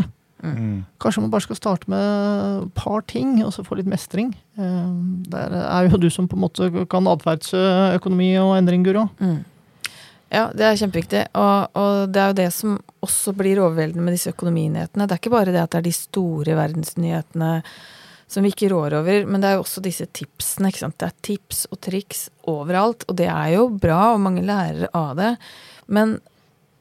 Mm. 0.46 0.84
Kanskje 1.02 1.24
man 1.24 1.32
bare 1.32 1.42
skal 1.48 1.58
starte 1.58 1.90
med 1.90 2.06
et 2.06 2.70
par 2.78 3.02
ting, 3.10 3.40
og 3.42 3.50
så 3.56 3.66
få 3.66 3.80
litt 3.80 3.90
mestring. 3.90 4.30
Eh, 4.54 4.94
der 5.34 5.58
er 5.64 5.90
jo 5.90 5.98
du 5.98 6.06
som 6.14 6.30
på 6.30 6.38
en 6.38 6.44
måte 6.46 6.70
kan 6.92 7.10
atferdsøkonomi 7.10 8.30
og 8.44 8.54
endring, 8.60 8.86
Guro. 8.86 9.08
Mm. 9.18 9.40
Ja, 10.32 10.48
det 10.50 10.64
er 10.66 10.78
kjempeviktig. 10.80 11.26
Og, 11.38 11.76
og, 11.78 12.08
det 12.10 12.22
er 12.22 12.32
jo 12.32 12.38
det 12.40 12.48
som 12.54 12.78
også 13.06 13.34
blir 13.38 13.60
overveldende 13.62 14.06
med 14.06 14.16
disse 14.16 14.32
økonominyhetene. 14.34 15.06
Det 15.06 15.14
er 15.14 15.22
ikke 15.22 15.36
bare 15.36 15.54
det 15.54 15.62
at 15.62 15.74
det 15.74 15.80
er 15.80 15.86
de 15.86 15.94
store 15.94 16.56
verdensnyhetene 16.58 17.52
som 18.26 18.42
vi 18.42 18.50
ikke 18.50 18.72
rår 18.72 18.96
over, 18.98 19.20
men 19.30 19.38
det 19.38 19.48
er 19.48 19.54
jo 19.54 19.62
også 19.62 19.84
disse 19.84 20.08
tipsene. 20.10 20.72
ikke 20.72 20.82
sant? 20.82 20.96
Det 20.98 21.06
er 21.06 21.20
tips 21.28 21.60
og 21.70 21.78
triks 21.86 22.24
overalt, 22.50 23.06
og 23.06 23.20
det 23.20 23.28
er 23.30 23.52
jo 23.54 23.68
bra, 23.70 24.16
og 24.16 24.24
mange 24.24 24.42
lærer 24.42 24.90
av 24.98 25.14
det. 25.20 25.36
Men 25.86 26.18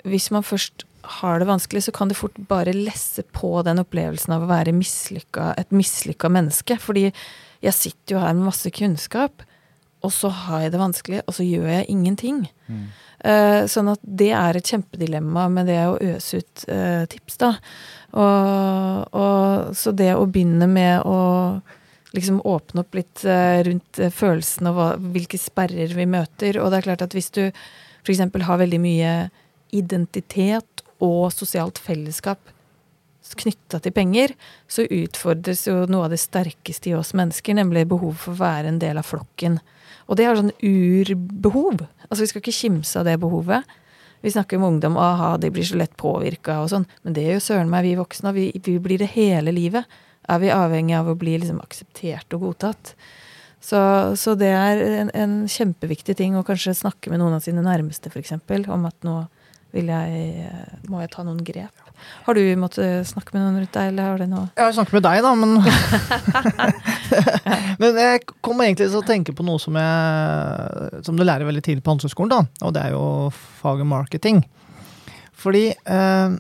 hvis 0.10 0.32
man 0.34 0.46
først 0.46 0.88
har 1.22 1.38
det 1.38 1.46
vanskelig, 1.46 1.84
så 1.86 1.94
kan 1.94 2.10
det 2.10 2.18
fort 2.18 2.38
bare 2.50 2.74
lesse 2.74 3.22
på 3.36 3.60
den 3.66 3.82
opplevelsen 3.84 4.34
av 4.34 4.46
å 4.46 4.50
være 4.50 4.74
mislykka, 4.74 5.52
et 5.62 5.70
mislykka 5.70 6.32
menneske. 6.34 6.80
Fordi 6.82 7.12
jeg 7.12 7.78
sitter 7.78 8.16
jo 8.16 8.24
her 8.24 8.34
med 8.34 8.50
masse 8.50 8.72
kunnskap, 8.74 9.46
og 10.06 10.14
så 10.14 10.30
har 10.30 10.66
jeg 10.66 10.76
det 10.76 10.82
vanskelig, 10.82 11.24
og 11.26 11.38
så 11.38 11.46
gjør 11.46 11.68
jeg 11.72 11.90
ingenting. 11.92 12.46
Mm. 12.68 12.86
Uh, 13.26 13.64
sånn 13.72 13.90
at 13.90 14.02
det 14.04 14.32
er 14.38 14.58
et 14.58 14.70
kjempedilemma 14.70 15.48
med 15.54 15.70
det 15.72 15.80
å 15.88 15.98
øse 15.98 16.42
ut 16.44 16.66
uh, 16.70 17.06
tips, 17.10 17.40
da. 17.42 17.56
Og, 18.16 19.16
og, 19.18 19.74
så 19.76 19.92
det 19.96 20.12
å 20.16 20.28
begynne 20.30 20.68
med 20.72 21.04
å 21.08 21.18
liksom 22.16 22.40
åpne 22.48 22.84
opp 22.86 22.96
litt 22.96 23.26
uh, 23.28 23.60
rundt 23.66 24.00
følelsen 24.14 24.70
og 24.72 24.78
hva, 24.78 24.90
hvilke 25.16 25.40
sperrer 25.42 25.96
vi 25.98 26.08
møter. 26.08 26.62
Og 26.62 26.70
det 26.72 26.80
er 26.80 26.90
klart 26.92 27.06
at 27.08 27.18
hvis 27.18 27.34
du 27.36 27.44
f.eks. 27.48 28.22
har 28.22 28.62
veldig 28.62 28.82
mye 28.84 29.16
identitet 29.76 30.86
og 31.04 31.34
sosialt 31.34 31.82
fellesskap 31.82 32.54
knytta 33.36 33.80
til 33.82 33.94
penger, 33.96 34.34
så 34.68 34.86
utfordres 34.86 35.66
jo 35.68 35.86
noe 35.90 36.06
av 36.06 36.14
det 36.14 36.22
sterkeste 36.22 36.92
i 36.92 36.96
oss 36.98 37.16
mennesker, 37.18 37.58
nemlig 37.58 37.88
behovet 37.90 38.22
for 38.22 38.36
å 38.36 38.42
være 38.44 38.70
en 38.72 38.82
del 38.82 39.02
av 39.02 39.08
flokken. 39.08 39.58
Og 40.06 40.20
det 40.20 40.28
er 40.28 40.38
sånn 40.38 40.54
urbehov. 40.62 41.86
Altså 42.08 42.22
Vi 42.24 42.30
skal 42.32 42.44
ikke 42.44 42.60
kimse 42.60 43.02
av 43.02 43.08
det 43.08 43.18
behovet. 43.22 43.66
Vi 44.26 44.34
snakker 44.34 44.58
om 44.58 44.68
ungdom, 44.72 44.98
aha, 44.98 45.36
de 45.38 45.52
blir 45.54 45.66
så 45.68 45.78
lett 45.78 45.94
påvirka 46.02 46.58
og 46.64 46.72
sånn. 46.72 46.88
Men 47.06 47.14
det 47.18 47.26
er 47.26 47.38
jo 47.38 47.44
søren 47.46 47.70
meg 47.70 47.86
vi 47.86 47.98
voksne, 48.00 48.34
vi, 48.34 48.48
vi, 48.58 48.80
blir 48.82 49.02
det 49.02 49.12
hele 49.14 49.54
livet. 49.54 49.86
Er 50.26 50.42
vi 50.42 50.50
avhengig 50.54 50.96
av 50.98 51.12
å 51.12 51.18
bli 51.20 51.36
liksom 51.38 51.60
akseptert 51.62 52.34
og 52.34 52.48
godtatt. 52.48 52.96
Så, 53.62 53.80
så 54.18 54.34
det 54.38 54.50
er 54.54 54.82
en, 55.04 55.12
en, 55.14 55.36
kjempeviktig 55.50 56.18
ting 56.18 56.38
å 56.38 56.46
kanskje 56.46 56.74
snakke 56.78 57.14
med 57.14 57.22
noen 57.22 57.38
av 57.38 57.46
sine 57.46 57.62
nærmeste, 57.66 58.10
f.eks. 58.10 58.34
Om 58.66 58.90
at 58.90 59.06
nå 59.06 59.20
jeg, 59.76 60.50
må 60.90 61.02
jeg 61.04 61.12
ta 61.14 61.26
noen 61.26 61.42
grep. 61.46 61.85
Har 62.26 62.38
du 62.38 62.42
måttet 62.58 63.08
snakke 63.10 63.36
med 63.36 63.44
noen 63.44 63.60
rundt 63.62 63.76
deg, 63.76 63.92
eller 63.92 64.10
har 64.10 64.22
det 64.22 64.28
noe 64.32 64.48
Jeg 64.56 64.64
har 64.66 64.74
snakket 64.78 64.98
med 64.98 65.06
deg, 65.06 65.22
da, 65.26 65.32
men 65.38 65.52
Men 67.82 68.00
jeg 68.02 68.24
kommer 68.46 68.66
egentlig 68.68 68.90
til 68.90 69.00
å 69.00 69.06
tenke 69.06 69.36
på 69.36 69.46
noe 69.46 69.62
som, 69.62 69.78
jeg, 69.80 71.04
som 71.06 71.18
du 71.18 71.26
lærer 71.26 71.48
veldig 71.48 71.64
tidlig 71.66 71.86
på 71.86 71.94
Handelshøyskolen, 71.94 72.34
da. 72.34 72.66
Og 72.66 72.76
det 72.76 72.84
er 72.86 72.96
jo 72.96 73.06
faget 73.62 73.90
marketing. 73.90 74.42
Fordi 75.36 75.68
eh, 75.72 76.38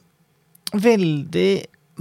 veldig 0.73 1.49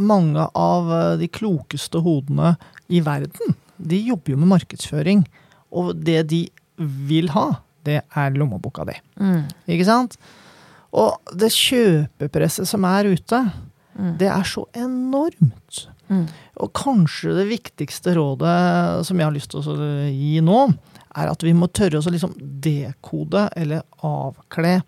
mange 0.04 0.48
av 0.58 0.90
de 1.20 1.28
klokeste 1.30 2.00
hodene 2.02 2.54
i 2.90 3.00
verden, 3.04 3.54
de 3.78 4.00
jobber 4.08 4.34
jo 4.34 4.40
med 4.40 4.50
markedsføring. 4.54 5.26
Og 5.74 5.92
det 6.06 6.22
de 6.30 6.46
vil 6.78 7.30
ha, 7.34 7.50
det 7.86 8.00
er 8.02 8.38
lommeboka 8.38 8.86
di. 8.88 8.96
Mm. 9.20 9.44
Ikke 9.70 9.86
sant? 9.88 10.16
Og 10.94 11.34
det 11.34 11.50
kjøpepresset 11.54 12.68
som 12.70 12.86
er 12.86 13.10
ute, 13.10 13.40
mm. 13.98 14.14
det 14.20 14.30
er 14.30 14.46
så 14.48 14.64
enormt. 14.78 15.84
Mm. 16.08 16.26
Og 16.62 16.72
kanskje 16.76 17.34
det 17.38 17.48
viktigste 17.50 18.14
rådet 18.18 18.56
som 19.08 19.18
jeg 19.18 19.26
har 19.26 19.34
lyst 19.34 19.54
til 19.54 19.64
å 19.64 19.76
gi 20.12 20.38
nå, 20.44 20.60
er 21.14 21.30
at 21.30 21.44
vi 21.46 21.54
må 21.56 21.70
tørre 21.70 22.00
å 22.00 22.12
liksom 22.12 22.34
dekode 22.62 23.46
eller 23.58 23.84
avkle 24.06 24.80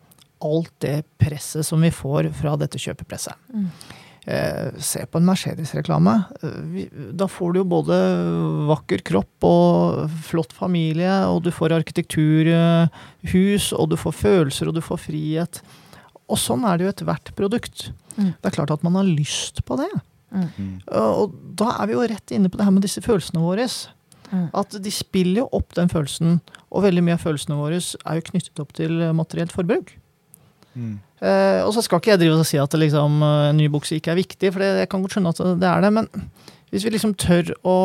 alt 0.46 0.72
det 0.84 0.98
presset 1.18 1.66
som 1.66 1.82
vi 1.82 1.92
får 1.94 2.30
fra 2.36 2.56
dette 2.60 2.80
kjøpepresset. 2.82 3.38
Mm. 3.54 3.70
Eh, 4.26 4.74
se 4.82 5.04
på 5.06 5.20
en 5.20 5.28
Mercedes-reklame. 5.28 6.16
Eh, 6.42 6.86
da 7.14 7.28
får 7.30 7.52
du 7.52 7.60
jo 7.60 7.68
både 7.76 7.98
vakker 8.66 9.04
kropp 9.06 9.46
og 9.46 10.10
flott 10.26 10.52
familie, 10.52 11.14
og 11.30 11.44
du 11.46 11.52
får 11.54 11.76
arkitekturhus, 11.78 13.70
og 13.72 13.92
du 13.92 13.96
får 14.00 14.16
følelser, 14.18 14.68
og 14.68 14.74
du 14.74 14.82
får 14.82 15.04
frihet. 15.04 15.62
Og 16.26 16.40
sånn 16.40 16.64
er 16.66 16.78
det 16.78 16.86
jo 16.86 16.92
ethvert 16.92 17.32
produkt. 17.38 17.90
Mm. 18.16 18.32
Det 18.34 18.48
er 18.48 18.56
klart 18.56 18.72
at 18.74 18.84
man 18.86 18.98
har 18.98 19.06
lyst 19.06 19.62
på 19.66 19.78
det. 19.78 19.90
Mm. 20.34 20.80
Og 20.90 21.36
da 21.58 21.76
er 21.76 21.88
vi 21.88 21.94
jo 21.94 22.08
rett 22.10 22.34
inne 22.34 22.50
på 22.50 22.58
det 22.58 22.66
her 22.66 22.74
med 22.74 22.84
disse 22.84 23.02
følelsene 23.04 23.42
våre. 23.42 23.68
Mm. 24.32 24.48
At 24.58 24.74
de 24.82 24.92
spiller 24.92 25.44
jo 25.44 25.50
opp 25.54 25.76
den 25.78 25.90
følelsen, 25.92 26.40
og 26.74 26.82
veldig 26.86 27.04
mye 27.06 27.14
av 27.18 27.22
følelsene 27.22 27.58
våre 27.58 27.78
er 27.78 28.18
jo 28.18 28.26
knyttet 28.30 28.62
opp 28.62 28.74
til 28.76 28.98
materielt 29.14 29.54
forbruk. 29.54 29.94
Mm. 30.76 30.96
Eh, 31.24 31.60
og 31.62 31.70
så 31.72 31.84
skal 31.84 32.02
ikke 32.02 32.12
jeg 32.12 32.24
drive 32.24 32.40
og 32.42 32.48
si 32.48 32.58
at 32.60 32.74
liksom, 32.76 33.22
en 33.22 33.56
ny 33.56 33.70
bukse 33.72 33.96
ikke 33.96 34.12
er 34.12 34.20
viktig, 34.20 34.50
for 34.52 34.64
det, 34.64 34.72
jeg 34.82 34.90
kan 34.92 35.04
godt 35.04 35.16
skjønne 35.16 35.32
at 35.32 35.44
det 35.62 35.70
er 35.70 35.86
det. 35.86 35.92
Men 35.94 36.10
hvis 36.74 36.84
vi 36.84 36.92
liksom 36.92 37.14
tør 37.20 37.54
å 37.62 37.76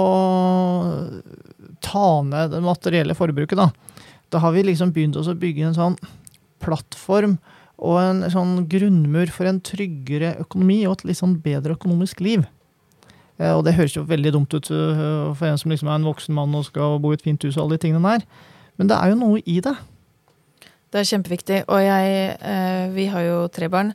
ta 1.86 2.08
ned 2.26 2.56
det 2.56 2.64
materielle 2.66 3.16
forbruket, 3.18 3.60
da, 3.60 3.70
da 4.34 4.42
har 4.44 4.56
vi 4.56 4.66
liksom 4.66 4.92
begynt 4.96 5.20
å 5.20 5.38
bygge 5.38 5.70
en 5.70 5.78
sånn 5.78 6.00
plattform 6.62 7.38
og 7.82 7.98
en 7.98 8.26
sånn 8.30 8.66
grunnmur 8.70 9.32
for 9.34 9.50
en 9.50 9.62
tryggere 9.66 10.36
økonomi 10.44 10.84
og 10.86 11.00
et 11.00 11.08
litt 11.10 11.22
sånn 11.22 11.40
bedre 11.42 11.76
økonomisk 11.78 12.22
liv. 12.22 12.46
Eh, 13.42 13.52
og 13.52 13.66
det 13.66 13.76
høres 13.78 13.98
jo 13.98 14.06
veldig 14.08 14.36
dumt 14.36 14.54
ut 14.54 14.70
uh, 14.70 15.32
for 15.34 15.50
en 15.50 15.58
som 15.58 15.74
liksom 15.74 15.90
er 15.90 15.98
en 15.98 16.10
voksen 16.10 16.36
mann 16.38 16.54
og 16.58 16.68
skal 16.70 17.00
bo 17.02 17.14
i 17.14 17.18
et 17.18 17.26
fint 17.26 17.42
hus 17.48 17.58
og 17.58 17.66
alle 17.66 17.80
de 17.80 17.88
tingene 17.88 18.14
der. 18.18 18.28
Men 18.78 18.92
det 18.92 19.00
er 19.00 19.12
jo 19.12 19.20
noe 19.20 19.42
i 19.50 19.58
det. 19.64 19.74
Det 20.92 21.02
er 21.02 21.08
kjempeviktig. 21.08 21.64
Og 21.72 21.82
jeg 21.84 22.16
eh, 22.36 22.86
Vi 22.96 23.08
har 23.12 23.26
jo 23.26 23.38
tre 23.54 23.70
barn. 23.72 23.94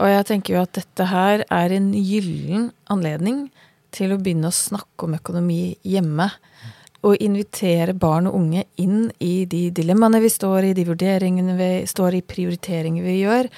Og 0.00 0.08
jeg 0.08 0.26
tenker 0.28 0.56
jo 0.56 0.62
at 0.64 0.74
dette 0.78 1.06
her 1.10 1.44
er 1.44 1.74
en 1.76 1.90
gyllen 1.92 2.70
anledning 2.90 3.48
til 3.94 4.14
å 4.14 4.20
begynne 4.20 4.48
å 4.48 4.54
snakke 4.54 5.06
om 5.06 5.16
økonomi 5.18 5.76
hjemme 5.84 6.30
å 7.06 7.14
invitere 7.16 7.94
barn 7.96 8.28
og 8.28 8.36
unge 8.36 8.66
inn 8.82 9.08
i 9.24 9.46
de 9.48 9.68
dilemmaene 9.74 10.20
vi 10.20 10.30
står 10.32 10.70
i, 10.70 10.74
de 10.76 10.84
vurderingene 10.88 11.56
vi 11.56 11.70
står 11.88 12.18
i, 12.18 12.26
prioriteringer 12.26 13.06
vi 13.06 13.16
gjør, 13.22 13.48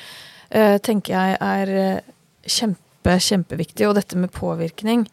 uh, 0.54 0.78
tenker 0.84 1.16
jeg 1.16 1.38
er 1.42 1.74
uh, 1.74 2.16
kjempe 2.46 2.90
kjempe, 3.02 3.18
kjempeviktig. 3.20 3.88
Og 3.88 3.96
dette 3.96 4.16
med 4.16 4.32
påvirkning, 4.32 5.06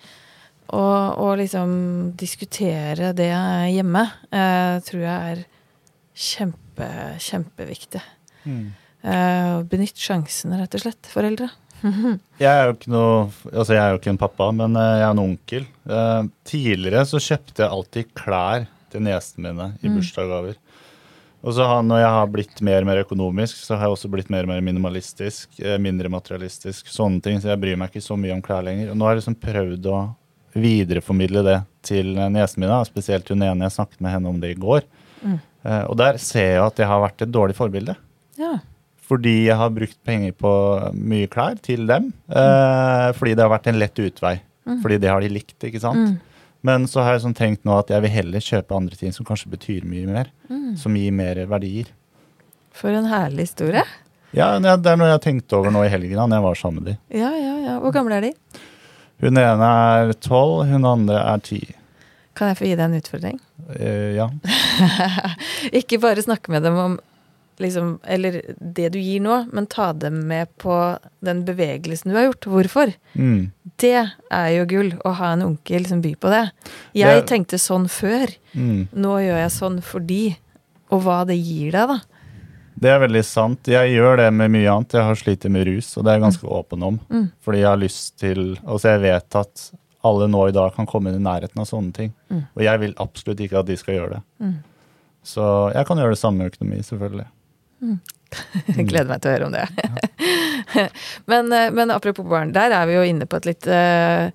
og, 0.69 1.17
og 1.17 1.37
liksom 1.39 2.13
diskutere 2.15 3.13
det 3.13 3.33
hjemme, 3.73 4.11
eh, 4.31 4.79
tror 4.85 5.01
jeg 5.01 5.31
er 5.31 5.45
kjempe, 6.13 6.89
kjempeviktig. 7.19 8.01
Mm. 8.45 8.73
Eh, 9.01 9.63
benytt 9.63 9.97
sjansene, 9.97 10.59
rett 10.59 10.75
og 10.75 10.81
slett, 10.81 11.09
foreldre. 11.09 11.49
Jeg 11.83 12.49
er 12.49 12.65
jo 12.67 12.75
ikke 12.75 12.91
noe 12.91 13.13
Altså, 13.51 13.73
jeg 13.75 13.81
er 13.81 13.93
jo 13.93 13.99
ikke 13.99 14.11
en 14.13 14.21
pappa, 14.21 14.49
men 14.55 14.77
eh, 14.79 14.95
jeg 14.99 15.05
er 15.05 15.13
en 15.13 15.21
onkel. 15.23 15.67
Uh, 15.89 16.23
tidligere 16.47 17.05
så 17.07 17.21
kjøpte 17.23 17.63
jeg 17.63 17.75
alltid 17.75 18.11
klær 18.17 18.65
til 18.89 19.05
niesene 19.05 19.53
mine 19.53 19.69
i 19.79 19.89
mm. 19.89 19.97
bursdagsgaver. 19.97 20.57
Og 21.39 21.55
så 21.55 21.65
har, 21.69 21.83
når 21.87 22.01
jeg 22.01 22.13
har 22.17 22.31
blitt 22.33 22.61
mer 22.67 22.83
og 22.83 22.89
mer 22.89 23.01
økonomisk, 23.05 23.61
så 23.63 23.77
har 23.77 23.87
jeg 23.87 23.95
også 23.95 24.11
blitt 24.11 24.31
mer 24.33 24.43
og 24.43 24.51
mer 24.51 24.63
minimalistisk. 24.65 25.53
Eh, 25.61 25.77
mindre 25.79 26.11
materialistisk. 26.11 26.89
Sånne 26.91 27.23
ting. 27.23 27.39
Så 27.39 27.51
jeg 27.53 27.61
bryr 27.61 27.79
meg 27.79 27.93
ikke 27.93 28.03
så 28.03 28.17
mye 28.19 28.33
om 28.35 28.43
klær 28.43 28.65
lenger. 28.67 28.91
Og 28.91 28.99
nå 28.99 29.07
har 29.07 29.15
jeg 29.15 29.21
liksom 29.21 29.39
prøvd 29.39 29.87
å 29.93 29.99
videreformidle 30.59 31.45
det 31.45 31.59
til 31.85 32.11
niesene 32.17 32.65
mine. 32.65 32.81
Spesielt 32.89 33.31
hun 33.31 33.45
ene 33.45 33.69
jeg 33.69 33.77
snakket 33.77 34.03
med 34.03 34.17
henne 34.17 34.33
om 34.33 34.41
det 34.41 34.51
i 34.51 34.59
går. 34.59 34.83
Mm. 35.23 35.37
Og 35.91 35.95
der 35.99 36.17
ser 36.23 36.53
jeg 36.55 36.63
at 36.63 36.79
jeg 36.81 36.87
har 36.89 37.01
vært 37.03 37.23
et 37.23 37.31
dårlig 37.31 37.55
forbilde. 37.55 37.95
Ja. 38.39 38.57
Fordi 39.09 39.35
jeg 39.47 39.57
har 39.57 39.71
brukt 39.73 39.97
penger 40.05 40.33
på 40.37 40.53
mye 40.93 41.29
klær 41.31 41.57
til 41.65 41.87
dem. 41.89 42.11
Eh, 42.29 43.07
fordi 43.17 43.33
det 43.33 43.45
har 43.45 43.53
vært 43.55 43.69
en 43.71 43.79
lett 43.81 44.01
utvei. 44.01 44.35
Mm. 44.69 44.81
Fordi 44.83 44.99
det 45.01 45.09
har 45.09 45.23
de 45.25 45.31
likt, 45.33 45.57
ikke 45.65 45.81
sant. 45.81 46.11
Mm. 46.11 46.43
Men 46.69 46.85
så 46.91 47.01
har 47.01 47.15
jeg 47.15 47.23
sånn 47.23 47.37
tenkt 47.37 47.65
nå 47.65 47.77
at 47.79 47.89
jeg 47.89 48.03
vil 48.03 48.13
heller 48.13 48.43
kjøpe 48.43 48.75
andre 48.75 48.99
ting 48.99 49.15
som 49.15 49.25
kanskje 49.25 49.49
betyr 49.55 49.87
mye 49.89 50.05
mer. 50.09 50.29
Mm. 50.51 50.75
Som 50.77 50.97
gir 50.99 51.15
mer 51.15 51.41
verdier. 51.49 51.89
For 52.75 52.93
en 52.93 53.09
herlig 53.09 53.49
historie. 53.49 53.83
Ja, 54.35 54.51
det 54.61 54.69
er 54.69 54.99
noe 54.99 55.09
jeg 55.09 55.17
har 55.17 55.23
tenkt 55.23 55.53
over 55.57 55.73
nå 55.73 55.81
i 55.87 55.89
helgen 55.89 56.19
når 56.19 56.37
jeg 56.37 56.45
var 56.45 56.59
sammen 56.59 56.83
med 56.83 56.91
dem. 56.91 57.01
Ja, 57.17 57.31
ja, 57.33 57.55
ja. 57.65 57.77
Hvor 57.81 57.95
gamle 57.95 58.19
er 58.19 58.27
de? 58.29 58.33
Hun 59.23 59.39
ene 59.41 59.69
er 59.89 60.13
tolv, 60.21 60.67
hun 60.69 60.85
andre 60.87 61.23
er 61.33 61.41
ti. 61.43 61.63
Kan 62.37 62.51
jeg 62.51 62.59
få 62.59 62.69
gi 62.69 62.75
deg 62.77 62.85
en 62.85 62.99
utfordring? 62.99 63.39
Uh, 63.73 64.15
ja. 64.15 64.29
Ikke 65.81 65.99
bare 65.99 66.23
snakke 66.23 66.53
med 66.53 66.63
dem 66.63 66.77
om 66.79 66.99
liksom, 67.59 67.97
eller 68.03 68.41
det 68.59 68.89
du 68.93 68.99
gir 68.99 69.23
nå, 69.23 69.41
men 69.53 69.67
ta 69.69 69.91
dem 69.93 70.21
med 70.29 70.51
på 70.61 70.73
den 71.25 71.43
bevegelsen 71.47 72.11
du 72.11 72.17
har 72.17 72.29
gjort. 72.29 72.49
Hvorfor? 72.53 72.93
Mm. 73.13 73.51
Det 73.79 73.95
er 73.99 74.49
jo 74.55 74.67
gull, 74.69 74.93
å 75.05 75.15
ha 75.19 75.33
en 75.35 75.45
onkel 75.51 75.87
som 75.89 76.03
byr 76.03 76.15
på 76.19 76.31
det. 76.33 76.45
Jeg 76.97 77.21
det... 77.21 77.27
tenkte 77.31 77.59
sånn 77.61 77.89
før. 77.91 78.31
Mm. 78.53 78.87
Nå 78.91 79.17
gjør 79.25 79.43
jeg 79.43 79.57
sånn 79.57 79.83
fordi. 79.85 80.23
Og 80.89 81.03
hva 81.05 81.19
det 81.29 81.35
gir 81.37 81.75
deg, 81.75 81.91
da. 81.91 81.99
Det 82.79 82.89
er 82.89 83.01
veldig 83.03 83.21
sant. 83.27 83.67
Jeg 83.69 83.91
gjør 83.91 84.21
det 84.21 84.29
med 84.33 84.53
mye 84.55 84.71
annet. 84.71 84.95
Jeg 84.95 85.05
har 85.05 85.19
slitt 85.19 85.45
med 85.51 85.67
rus, 85.67 85.91
og 85.97 86.05
det 86.05 86.13
er 86.13 86.17
jeg 86.17 86.23
ganske 86.23 86.47
mm. 86.47 86.53
åpen 86.55 86.85
om. 86.87 86.97
Mm. 87.11 87.27
Fordi 87.45 87.59
jeg 87.61 87.69
har 87.69 87.81
lyst 87.81 88.15
til 88.21 88.41
Altså, 88.63 88.95
jeg 88.95 89.03
vet 89.03 89.37
at 89.37 89.65
alle 90.07 90.29
nå 90.31 90.45
i 90.47 90.55
dag 90.55 90.71
kan 90.75 90.87
komme 90.87 91.11
i 91.11 91.19
nærheten 91.19 91.59
av 91.59 91.67
sånne 91.67 91.91
ting. 91.95 92.13
Mm. 92.31 92.43
Og 92.55 92.63
jeg 92.63 92.81
vil 92.85 92.95
absolutt 93.03 93.43
ikke 93.43 93.59
at 93.59 93.67
de 93.67 93.77
skal 93.79 93.97
gjøre 93.97 94.17
det. 94.17 94.21
Mm. 94.45 94.55
Så 95.27 95.43
jeg 95.75 95.87
kan 95.89 95.99
gjøre 95.99 96.15
det 96.15 96.21
samme 96.21 96.39
med 96.39 96.53
økonomi, 96.53 96.79
selvfølgelig. 96.87 97.27
Mm. 97.81 97.99
Gleder 98.89 99.09
meg 99.09 99.21
til 99.23 99.31
å 99.31 99.35
høre 99.35 99.49
om 99.49 99.55
det. 99.55 99.65
men, 101.31 101.53
eh, 101.55 101.69
men, 101.73 101.93
apropos 101.93 102.27
barn, 102.29 102.53
der 102.55 102.75
er 102.75 102.89
vi 102.89 102.97
jo 102.97 103.05
inne 103.07 103.27
på 103.29 103.39
et 103.39 103.49
litt 103.49 103.69
uh, 103.71 104.29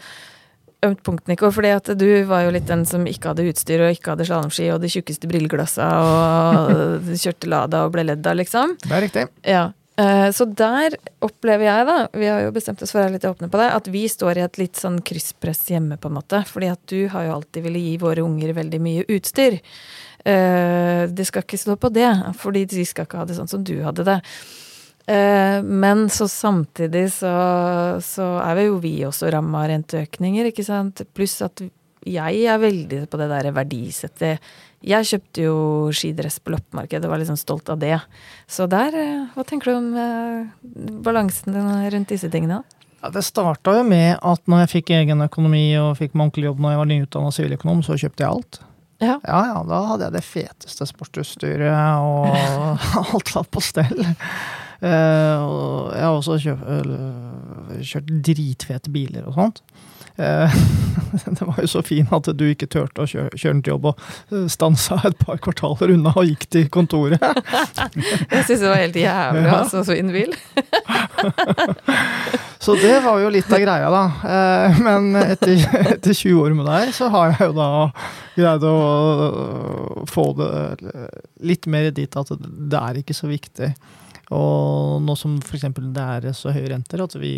ømt 0.85 1.05
punkt, 1.07 1.29
Nico. 1.31 1.51
fordi 1.55 1.71
at 1.77 1.93
du 1.99 2.09
var 2.29 2.45
jo 2.47 2.53
litt 2.55 2.67
den 2.69 2.85
som 2.89 3.07
ikke 3.09 3.33
hadde 3.33 3.47
utstyr 3.53 3.87
og 3.87 3.95
ikke 3.95 4.15
hadde 4.15 4.27
slalåmski 4.29 4.69
og 4.75 4.83
de 4.83 4.91
tjukkeste 4.93 5.31
brilleglassene 5.31 6.03
og 6.03 7.15
kjørte 7.23 7.51
Lada 7.53 7.87
og 7.87 7.95
ble 7.95 8.07
ledd 8.11 8.27
av, 8.27 8.39
liksom. 8.41 8.77
Det 8.83 8.93
er 8.93 9.05
riktig. 9.07 9.27
Ja. 9.47 9.71
Uh, 9.95 10.27
så 10.35 10.49
der 10.51 10.97
opplever 11.23 11.69
jeg, 11.69 11.87
da, 11.87 11.99
vi 12.19 12.27
har 12.27 12.43
jo 12.43 12.55
bestemt 12.55 12.81
oss 12.83 12.91
for 12.91 12.99
å 12.99 13.05
være 13.05 13.15
litt 13.15 13.29
åpne 13.29 13.47
på 13.51 13.61
det, 13.61 13.69
at 13.77 13.91
vi 13.95 14.09
står 14.11 14.41
i 14.41 14.47
et 14.49 14.59
litt 14.59 14.81
sånn 14.81 14.99
krysspress 15.07 15.69
hjemme, 15.71 16.01
på 16.03 16.11
en 16.11 16.19
måte. 16.19 16.43
Fordi 16.51 16.73
at 16.73 16.83
du 16.91 17.05
har 17.13 17.29
jo 17.29 17.37
alltid 17.37 17.69
ville 17.69 17.85
gi 17.85 17.95
våre 18.03 18.25
unger 18.27 18.57
veldig 18.59 18.83
mye 18.83 19.07
utstyr. 19.15 19.61
Uh, 20.25 21.05
det 21.13 21.27
skal 21.29 21.45
ikke 21.45 21.61
stå 21.61 21.77
på 21.77 21.91
det, 21.93 22.09
fordi 22.41 22.65
de 22.71 22.85
skal 22.89 23.05
ikke 23.05 23.21
ha 23.21 23.27
det 23.29 23.37
sånn 23.37 23.51
som 23.51 23.65
du 23.65 23.77
hadde 23.85 24.07
det. 24.09 24.19
Uh, 25.05 25.61
men 25.61 26.07
så 26.09 26.25
samtidig 26.33 27.11
så, 27.13 27.33
så 28.01 28.29
er 28.41 28.57
vi 28.57 28.69
jo 28.71 28.79
vi 28.81 28.95
også 29.05 29.29
ramma 29.35 29.67
av 29.67 29.73
renteøkninger, 29.75 30.49
ikke 30.49 30.65
sant. 30.65 31.05
Pluss 31.13 31.37
at 31.45 31.61
jeg 32.09 32.41
er 32.49 32.61
veldig 32.61 33.05
på 33.13 33.21
det 33.21 33.29
derre 33.33 33.53
verdisettet. 33.57 34.41
Jeg 34.85 35.09
kjøpte 35.09 35.45
jo 35.45 35.57
skidress 35.97 36.41
på 36.41 36.53
loppemarkedet 36.57 37.05
og 37.09 37.13
var 37.13 37.21
liksom 37.21 37.41
stolt 37.41 37.69
av 37.73 37.85
det. 37.85 37.97
Så 38.49 38.65
der, 38.69 38.97
uh, 38.97 39.31
hva 39.37 39.45
tenker 39.45 39.73
du 39.73 39.77
om 39.77 41.01
balansen 41.05 41.61
rundt 41.93 42.17
disse 42.17 42.33
tingene? 42.33 42.63
Ja, 43.05 43.13
det 43.13 43.29
starta 43.29 43.77
jo 43.77 43.85
med 43.85 44.15
at 44.25 44.49
når 44.49 44.65
jeg 44.65 44.77
fikk 44.79 44.97
egen 44.97 45.21
økonomi 45.21 45.67
og 45.77 45.99
fikk 45.99 46.15
meg 46.17 46.31
ordentlig 46.31 46.49
jobb 46.49 46.63
når 46.65 46.73
jeg 46.73 46.81
var 46.81 46.95
nyutdanna 46.95 47.33
siviløkonom, 47.37 47.85
så 47.85 48.01
kjøpte 48.01 48.25
jeg 48.25 48.33
alt. 48.33 48.65
Ja. 49.05 49.17
ja, 49.21 49.41
ja, 49.53 49.63
da 49.69 49.81
hadde 49.91 50.09
jeg 50.09 50.17
det 50.17 50.25
feteste 50.27 50.89
sportsutstyret, 50.89 51.71
og 52.01 52.29
alt 53.05 53.35
var 53.37 53.49
på 53.51 53.63
stell. 53.65 54.05
Uh, 54.85 55.39
og 55.41 55.93
jeg 55.95 56.05
har 56.05 56.15
også 56.19 56.39
kjørt, 56.43 56.65
uh, 56.91 57.75
kjørt 57.81 58.15
dritfete 58.27 58.93
biler 58.93 59.29
og 59.31 59.39
sånt. 59.39 59.63
Uh, 60.15 60.53
det 61.39 61.47
var 61.47 61.57
jo 61.59 61.67
så 61.71 61.83
fin 61.83 62.11
at 62.15 62.29
du 62.39 62.45
ikke 62.47 62.69
turte 62.71 63.03
å 63.03 63.09
kjøre, 63.09 63.33
kjøre 63.33 63.55
den 63.57 63.63
til 63.65 63.75
jobb, 63.75 63.89
og 63.91 64.51
stansa 64.53 65.01
et 65.09 65.17
par 65.19 65.41
kvartaler 65.43 65.95
unna 65.97 66.13
og 66.15 66.29
gikk 66.29 66.47
til 66.55 66.69
kontoret. 66.75 67.23
jeg 68.35 68.45
syns 68.45 68.61
det 68.61 68.69
var 68.69 68.83
helt 68.83 69.01
jævlig 69.01 69.47
ja. 69.47 69.57
altså, 69.63 69.85
så 69.87 69.97
bil. 70.15 70.37
Så 72.65 72.75
det 72.81 72.95
var 73.05 73.21
jo 73.21 73.33
litt 73.33 73.51
av 73.53 73.61
greia, 73.61 73.91
da. 73.93 74.05
men 74.87 75.11
etter, 75.21 75.61
etter 75.95 76.15
20 76.17 76.41
år 76.41 76.55
med 76.57 76.69
deg, 76.71 76.95
så 76.97 77.11
har 77.13 77.35
jeg 77.35 77.51
jo 77.51 77.57
da 77.59 77.69
greid 78.35 78.65
å 78.69 80.07
få 80.11 80.31
det 80.39 80.55
litt 81.45 81.69
mer 81.71 81.91
dit 81.95 82.17
at 82.21 82.33
det 82.41 82.81
er 82.81 83.03
ikke 83.03 83.17
så 83.17 83.29
viktig. 83.31 83.75
Og 84.33 85.03
nå 85.05 85.17
som 85.19 85.37
f.eks. 85.43 85.67
det 85.77 86.05
er 86.05 86.29
så 86.37 86.53
høye 86.55 86.71
renter 86.73 87.03
at, 87.05 87.17
vi, 87.21 87.35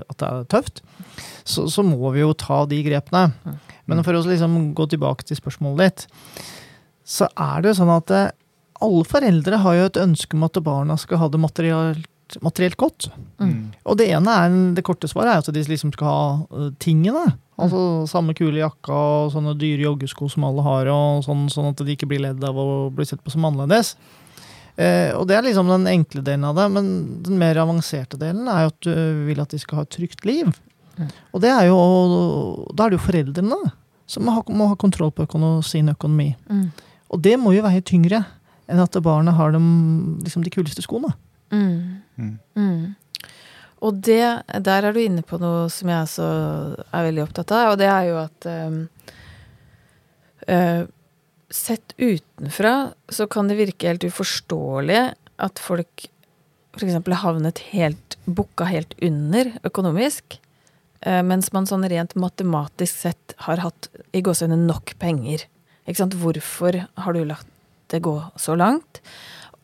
at 0.00 0.16
det 0.22 0.28
er 0.28 0.46
tøft, 0.50 0.80
så, 1.44 1.66
så, 1.68 1.84
må 1.84 2.14
vi 2.14 2.22
jo 2.22 2.32
ta 2.38 2.62
de 2.70 2.80
grepene. 2.86 3.58
Men 3.90 4.04
for 4.06 4.16
å 4.16 4.24
liksom 4.24 4.72
gå 4.76 4.88
tilbake 4.90 5.26
til 5.28 5.38
spørsmålet 5.38 5.82
ditt, 5.84 6.46
så 7.04 7.28
er 7.34 7.60
det 7.60 7.72
jo 7.72 7.80
sånn 7.82 7.92
at 7.92 8.12
eh, 8.14 8.30
alle 8.80 9.04
foreldre 9.08 9.60
har 9.64 9.76
jo 9.76 9.88
et 9.88 10.00
ønske 10.00 10.36
om 10.38 10.46
at 10.46 10.60
barna 10.64 10.96
skal 11.00 11.20
ha 11.20 11.28
det 11.28 11.42
materielt, 11.42 12.09
materielt 12.44 12.78
godt. 12.80 13.08
Mm. 13.42 13.72
Og 13.84 13.98
det 13.98 14.10
ene 14.14 14.36
er, 14.44 14.56
det 14.76 14.84
korte 14.86 15.08
svaret 15.10 15.32
er 15.32 15.42
at 15.42 15.54
de 15.54 15.64
liksom 15.66 15.92
skal 15.96 16.08
ha 16.08 16.24
uh, 16.50 16.70
tingene. 16.82 17.26
Altså 17.60 18.06
Samme 18.08 18.34
kule 18.36 18.62
jakka 18.62 18.94
og 18.94 19.34
sånne 19.34 19.56
dyre 19.60 19.84
joggesko 19.88 20.30
som 20.32 20.46
alle 20.48 20.64
har, 20.64 20.90
og 20.94 21.24
sånn, 21.26 21.48
sånn 21.52 21.72
at 21.72 21.82
de 21.84 21.96
ikke 21.96 22.08
blir 22.10 22.24
ledd 22.24 22.44
av 22.46 22.56
å 22.56 22.88
bli 22.94 23.06
sett 23.08 23.22
på 23.24 23.32
som 23.34 23.44
annerledes. 23.48 23.94
Eh, 24.80 25.10
og 25.12 25.26
det 25.28 25.36
er 25.36 25.44
liksom 25.44 25.68
den 25.68 25.88
enkle 25.90 26.22
delen 26.24 26.46
av 26.48 26.56
det. 26.56 26.66
Men 26.72 26.90
den 27.26 27.40
mer 27.40 27.60
avanserte 27.60 28.20
delen 28.20 28.48
er 28.48 28.64
jo 28.64 28.72
at 28.72 28.80
du 28.86 29.24
vil 29.28 29.42
at 29.42 29.52
de 29.52 29.60
skal 29.60 29.82
ha 29.82 29.86
et 29.86 29.94
trygt 29.96 30.24
liv. 30.28 30.48
Mm. 30.96 31.10
Og 31.34 31.44
det 31.44 31.52
er 31.52 31.68
jo, 31.68 31.78
da 32.72 32.86
er 32.86 32.92
det 32.92 33.00
jo 33.00 33.06
foreldrene 33.08 33.60
som 34.10 34.26
må 34.26 34.34
ha, 34.34 34.44
må 34.50 34.70
ha 34.72 34.78
kontroll 34.78 35.12
på 35.14 35.26
økonomi, 35.28 35.62
sin 35.66 35.90
økonomi. 35.92 36.32
Mm. 36.50 36.68
Og 37.10 37.22
det 37.22 37.36
må 37.40 37.54
jo 37.54 37.64
veie 37.66 37.82
tyngre 37.84 38.24
enn 38.70 38.82
at 38.82 38.96
barnet 39.02 39.34
har 39.34 39.52
dem, 39.54 39.66
liksom 40.22 40.44
de 40.46 40.52
kuleste 40.54 40.82
skoene. 40.84 41.12
Mm. 41.50 42.02
mm. 42.16 42.34
Mm. 42.54 42.82
Og 43.80 43.96
det, 44.04 44.22
der 44.60 44.84
er 44.84 44.92
du 44.92 45.00
inne 45.00 45.24
på 45.24 45.38
noe 45.40 45.68
som 45.72 45.88
jeg 45.88 46.04
også 46.04 46.30
er 46.84 47.06
veldig 47.06 47.22
opptatt 47.24 47.54
av, 47.56 47.72
og 47.72 47.78
det 47.80 47.88
er 47.88 48.08
jo 48.10 48.18
at 48.20 48.48
um, 48.52 48.80
uh, 50.44 50.82
sett 51.50 51.94
utenfra 51.96 52.74
så 53.08 53.26
kan 53.30 53.48
det 53.48 53.56
virke 53.58 53.88
helt 53.88 54.04
uforståelig 54.04 55.00
at 55.40 55.62
folk 55.64 56.10
f.eks. 56.76 56.98
havnet 57.24 57.64
helt 57.72 58.16
bukka 58.30 58.68
helt 58.70 58.94
under 59.02 59.50
økonomisk, 59.66 60.38
eh, 61.02 61.22
mens 61.26 61.50
man 61.56 61.66
sånn 61.66 61.88
rent 61.90 62.14
matematisk 62.14 63.02
sett 63.08 63.34
har 63.48 63.64
hatt 63.64 63.90
i 64.14 64.22
gåsehudet 64.22 64.60
nok 64.68 64.94
penger. 65.02 65.48
Ikke 65.88 66.04
sant? 66.04 66.14
Hvorfor 66.20 66.84
har 66.86 67.16
du 67.16 67.24
latt 67.26 67.48
det 67.90 68.04
gå 68.06 68.14
så 68.38 68.54
langt? 68.54 69.02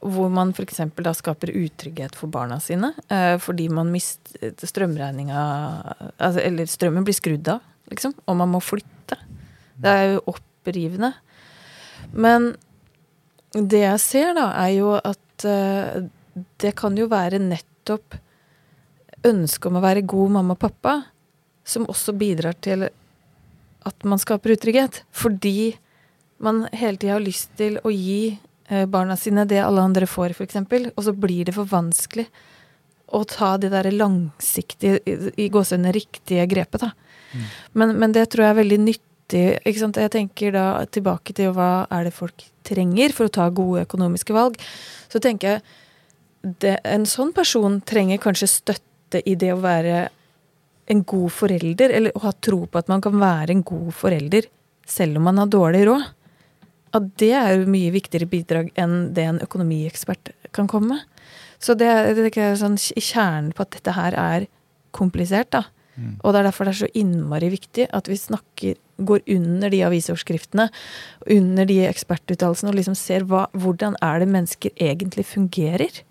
Hvor 0.04 0.28
man 0.30 0.52
f.eks. 0.52 0.82
da 1.02 1.12
skaper 1.16 1.54
utrygghet 1.56 2.16
for 2.18 2.30
barna 2.30 2.58
sine 2.60 2.92
eh, 3.08 3.38
fordi 3.42 3.68
man 3.72 3.88
mister 3.90 4.52
strømregninga 4.68 5.40
altså, 6.18 6.42
Eller 6.42 6.68
strømmen 6.68 7.06
blir 7.06 7.16
skrudd 7.16 7.48
av, 7.48 7.64
liksom, 7.90 8.12
og 8.26 8.36
man 8.42 8.52
må 8.52 8.60
flytte. 8.62 9.18
Det 9.76 9.92
er 9.92 10.06
jo 10.14 10.22
opprivende. 10.34 11.14
Men 12.12 12.52
det 13.56 13.82
jeg 13.82 14.02
ser, 14.04 14.32
da, 14.36 14.50
er 14.60 14.74
jo 14.76 14.92
at 14.98 15.46
uh, 15.48 16.04
det 16.60 16.74
kan 16.76 16.96
jo 16.98 17.08
være 17.10 17.40
nettopp 17.40 18.18
ønsket 19.26 19.70
om 19.70 19.78
å 19.78 19.84
være 19.84 20.04
god 20.06 20.34
mamma 20.38 20.56
og 20.56 20.62
pappa 20.62 20.98
som 21.66 21.88
også 21.90 22.14
bidrar 22.18 22.56
til 22.62 22.86
at 22.86 24.06
man 24.06 24.20
skaper 24.22 24.54
utrygghet. 24.54 25.02
Fordi 25.10 25.76
man 26.42 26.66
hele 26.76 27.00
tida 27.00 27.16
har 27.16 27.24
lyst 27.24 27.54
til 27.58 27.80
å 27.82 27.92
gi 27.92 28.36
barna 28.90 29.14
sine 29.18 29.44
det 29.46 29.60
alle 29.62 29.84
andre 29.84 30.08
får, 30.10 30.34
f.eks., 30.34 30.56
og 30.92 31.02
så 31.06 31.12
blir 31.14 31.46
det 31.46 31.54
for 31.54 31.68
vanskelig 31.70 32.26
å 33.14 33.22
ta 33.30 33.54
det 33.62 33.70
der 33.70 33.88
langsiktige, 33.94 34.98
i, 35.06 35.48
gåsehudene 35.52 35.92
riktige 35.94 36.46
grepet, 36.50 36.82
da. 36.82 36.90
Men, 37.78 37.94
men 38.00 38.14
det 38.14 38.26
tror 38.32 38.46
jeg 38.46 38.54
er 38.54 38.60
veldig 38.60 38.78
nyttig. 38.82 39.44
ikke 39.62 39.82
sant? 39.82 40.00
Jeg 40.00 40.14
tenker 40.14 40.54
da 40.54 40.66
tilbake 40.90 41.34
til 41.36 41.52
hva 41.54 41.86
er 41.92 42.08
det 42.08 42.14
folk 42.16 42.46
trenger 42.66 43.14
for 43.14 43.28
å 43.28 43.34
ta 43.36 43.48
gode 43.54 43.84
økonomiske 43.86 44.34
valg. 44.34 44.58
Så 45.12 45.22
tenker 45.22 45.56
jeg 45.56 46.56
det, 46.62 46.76
en 46.86 47.06
sånn 47.08 47.32
person 47.36 47.80
trenger 47.86 48.22
kanskje 48.22 48.50
støtte 48.50 49.22
i 49.26 49.36
det 49.38 49.52
å 49.54 49.62
være 49.62 50.06
en 50.90 51.02
god 51.02 51.32
forelder, 51.34 51.94
eller 51.94 52.14
å 52.14 52.26
ha 52.28 52.32
tro 52.42 52.64
på 52.66 52.78
at 52.78 52.90
man 52.90 53.02
kan 53.02 53.16
være 53.18 53.54
en 53.54 53.64
god 53.66 53.90
forelder 53.94 54.46
selv 54.86 55.18
om 55.18 55.26
man 55.26 55.42
har 55.42 55.50
dårlig 55.50 55.82
råd. 55.88 56.04
At 56.94 57.16
det 57.18 57.32
er 57.34 57.56
jo 57.56 57.70
mye 57.70 57.90
viktigere 57.94 58.28
bidrag 58.30 58.70
enn 58.78 59.14
det 59.14 59.24
en 59.26 59.40
økonomiekspert 59.42 60.30
kan 60.52 60.68
komme 60.70 60.94
med. 60.94 61.00
Så 61.58 61.74
det, 61.74 61.88
det 62.16 62.36
er 62.36 62.54
sånn 62.60 62.76
i 62.76 63.00
kjernen 63.02 63.52
på 63.56 63.64
at 63.64 63.70
dette 63.74 63.92
her 63.96 64.14
er 64.14 64.46
komplisert, 64.96 65.50
da. 65.50 65.64
Mm. 65.96 66.18
Og 66.22 66.32
det 66.32 66.40
er 66.40 66.46
derfor 66.50 66.68
det 66.68 66.74
er 66.74 66.80
så 66.84 66.90
innmari 66.94 67.48
viktig 67.52 67.86
at 67.96 68.08
vi 68.08 68.16
snakker, 68.20 68.76
går 68.96 69.22
under 69.32 69.72
de 69.72 69.80
avisoverskriftene, 69.84 70.68
under 71.32 71.68
de 71.68 71.78
ekspertuttalelsene, 71.88 72.70
og 72.72 72.76
liksom 72.76 72.96
ser 72.96 73.24
hva, 73.28 73.46
hvordan 73.56 73.96
er 74.04 74.20
det 74.20 74.28
mennesker 74.28 74.70
egentlig 74.76 75.24
fungerer. 75.28 76.02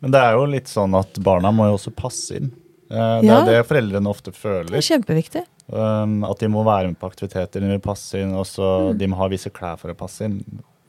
Men 0.00 0.14
det 0.14 0.20
er 0.22 0.36
jo 0.38 0.48
litt 0.48 0.70
sånn 0.70 0.96
at 0.98 1.20
barna 1.24 1.52
må 1.54 1.68
jo 1.68 1.76
også 1.76 1.92
passe 1.96 2.40
inn. 2.40 2.50
Det 2.88 2.96
Det 3.20 3.28
Ja. 3.28 3.40
er 3.42 3.44
det 3.44 3.66
foreldrene 3.68 4.08
ofte 4.08 4.32
føler. 4.32 4.70
Det 4.70 4.80
er 4.80 4.96
kjempeviktig. 4.96 5.44
Um, 5.68 6.22
at 6.24 6.40
de 6.40 6.48
må 6.48 6.62
være 6.64 6.88
med 6.88 6.96
på 6.98 7.10
aktiviteter, 7.10 7.60
de 7.60 7.68
vil 7.74 7.82
passe 7.84 8.16
inn, 8.16 8.30
og 8.32 8.46
så 8.48 8.68
Mm. 8.94 8.98
de 8.98 9.06
må 9.12 9.16
ha 9.20 9.26
visse 9.28 9.50
klær 9.52 9.76
for 9.78 9.92
å 9.92 9.96
passe 9.98 10.24
inn. 10.24 10.38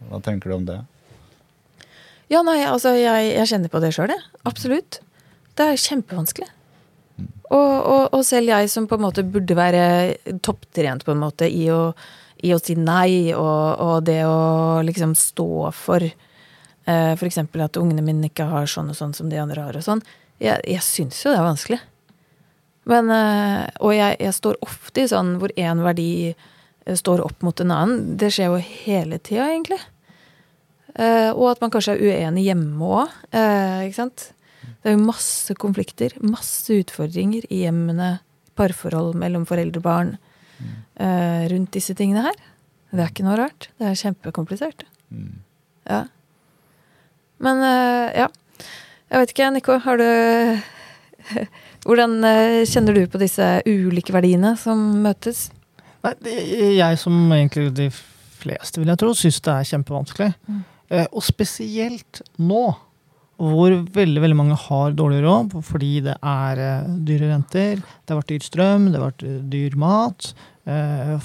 Hva 0.10 0.22
tenker 0.24 0.50
du 0.50 0.56
om 0.56 0.66
det? 0.66 0.78
Ja, 2.30 2.42
nei, 2.46 2.62
altså, 2.64 2.94
jeg, 2.96 3.34
jeg 3.36 3.48
kjenner 3.50 3.70
på 3.74 3.82
det 3.84 3.90
sjøl, 3.96 4.14
jeg. 4.14 4.24
Absolutt. 4.48 5.00
Det 5.58 5.66
er 5.66 5.82
kjempevanskelig. 5.82 6.48
Og, 7.50 7.72
og, 7.82 8.04
og 8.14 8.24
selv 8.24 8.48
jeg 8.54 8.70
som 8.70 8.86
på 8.88 8.96
en 8.96 9.02
måte 9.08 9.24
burde 9.26 9.56
være 9.58 10.16
topptrent 10.46 11.04
på 11.04 11.12
en 11.16 11.24
måte 11.24 11.50
i 11.50 11.66
å, 11.74 11.92
i 12.46 12.54
å 12.54 12.60
si 12.62 12.76
nei, 12.78 13.34
og, 13.34 13.82
og 13.82 14.04
det 14.06 14.22
å 14.30 14.80
liksom 14.86 15.16
stå 15.18 15.74
for 15.76 16.06
eh, 16.06 17.12
f.eks. 17.18 17.42
at 17.42 17.82
ungene 17.82 18.06
mine 18.06 18.30
ikke 18.30 18.46
har 18.54 18.70
sånn 18.70 18.94
og 18.94 18.96
sånn 19.02 19.16
som 19.18 19.28
de 19.34 19.42
andre 19.42 19.66
har 19.66 19.76
og 19.76 19.84
sånn. 19.84 20.04
Jeg, 20.40 20.62
jeg 20.70 20.86
syns 20.86 21.26
jo 21.26 21.34
det 21.34 21.42
er 21.42 21.50
vanskelig. 21.50 21.82
Men, 22.88 23.12
eh, 23.12 23.68
og 23.84 23.94
jeg, 23.94 24.18
jeg 24.22 24.36
står 24.36 24.60
ofte 24.66 25.04
i 25.04 25.10
sånn 25.12 25.36
hvor 25.42 25.52
én 25.60 25.84
verdi 25.84 26.12
eh, 26.32 26.98
står 26.98 27.24
opp 27.26 27.44
mot 27.46 27.62
en 27.62 27.74
annen. 27.76 28.18
Det 28.20 28.32
skjer 28.34 28.54
jo 28.54 28.62
hele 28.86 29.20
tida, 29.22 29.50
egentlig. 29.52 29.80
Eh, 30.96 31.30
og 31.34 31.52
at 31.52 31.64
man 31.64 31.74
kanskje 31.74 31.98
er 31.98 32.06
uenig 32.08 32.48
hjemme 32.48 32.92
òg. 33.02 33.18
Ikke 33.86 34.00
sant? 34.00 34.30
Det 34.80 34.92
er 34.92 34.96
jo 34.96 35.04
masse 35.10 35.54
konflikter, 35.60 36.16
masse 36.24 36.72
utfordringer 36.72 37.46
i 37.52 37.66
hjemmene, 37.66 38.20
parforhold 38.60 39.16
mellom 39.20 39.46
foreldre 39.48 39.82
og 39.82 39.86
barn, 39.86 40.14
rundt 41.00 41.72
disse 41.76 41.94
tingene 41.96 42.24
her. 42.26 42.40
Det 42.92 43.04
er 43.04 43.12
ikke 43.12 43.26
noe 43.28 43.38
rart. 43.40 43.70
Det 43.80 43.88
er 43.88 44.00
kjempekomplisert. 44.00 44.84
Ja. 45.88 46.02
Men 47.44 47.64
ja. 48.16 48.28
Jeg 49.10 49.24
vet 49.24 49.34
ikke, 49.34 49.52
Nico. 49.56 49.78
Har 49.84 50.00
du 50.00 50.08
Hvordan 51.90 52.20
eh, 52.22 52.68
kjenner 52.70 52.94
du 52.94 53.08
på 53.10 53.18
disse 53.18 53.46
ulike 53.66 54.14
verdiene 54.14 54.54
som 54.62 54.78
møtes? 55.02 55.48
Nei, 56.06 56.14
jeg 56.78 57.00
som 57.02 57.16
egentlig 57.34 57.72
de 57.76 57.88
fleste, 57.90 58.78
vil 58.78 58.92
jeg 58.92 59.02
tro, 59.02 59.16
syns 59.18 59.40
det 59.44 59.56
er 59.56 59.72
kjempevanskelig. 59.72 60.28
Mm. 60.46 60.60
Eh, 60.94 61.08
og 61.10 61.26
spesielt 61.26 62.22
nå, 62.38 62.62
hvor 63.40 63.74
veldig 63.96 64.22
veldig 64.22 64.38
mange 64.38 64.60
har 64.68 64.94
dårlig 65.00 65.24
råd 65.24 65.54
fordi 65.64 65.92
det 66.04 66.18
er 66.20 66.62
eh, 66.62 66.94
dyre 67.10 67.32
renter, 67.32 67.82
det 67.82 68.14
har 68.14 68.22
vært 68.22 68.34
dyr 68.36 68.46
strøm, 68.46 68.88
det 68.92 69.00
har 69.00 69.10
vært 69.10 69.28
dyr 69.56 69.78
mat. 69.80 70.32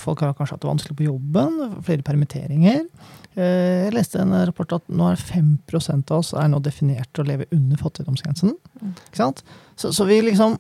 Folk 0.00 0.22
har 0.24 0.30
kanskje 0.32 0.54
hatt 0.54 0.62
det 0.62 0.68
vanskelig 0.70 0.94
på 0.96 1.04
jobben, 1.04 1.58
flere 1.84 2.04
permitteringer. 2.06 2.86
Eh, 3.34 3.88
jeg 3.88 3.94
leste 3.96 4.20
en 4.22 4.34
rapport 4.46 4.76
at 4.76 4.84
nå 4.94 5.08
er 5.10 5.18
5% 5.18 6.12
av 6.14 6.20
oss 6.20 6.30
er 6.38 6.50
nå 6.52 6.60
definert 6.62 7.10
til 7.10 7.24
å 7.24 7.28
leve 7.32 7.48
under 7.54 7.80
fattigdomsgrensen. 7.80 8.54
Mm. 8.78 8.92
Ikke 9.08 9.20
sant? 9.20 9.42
Så, 9.74 9.90
så 9.94 10.06
vi 10.08 10.20
liksom 10.22 10.58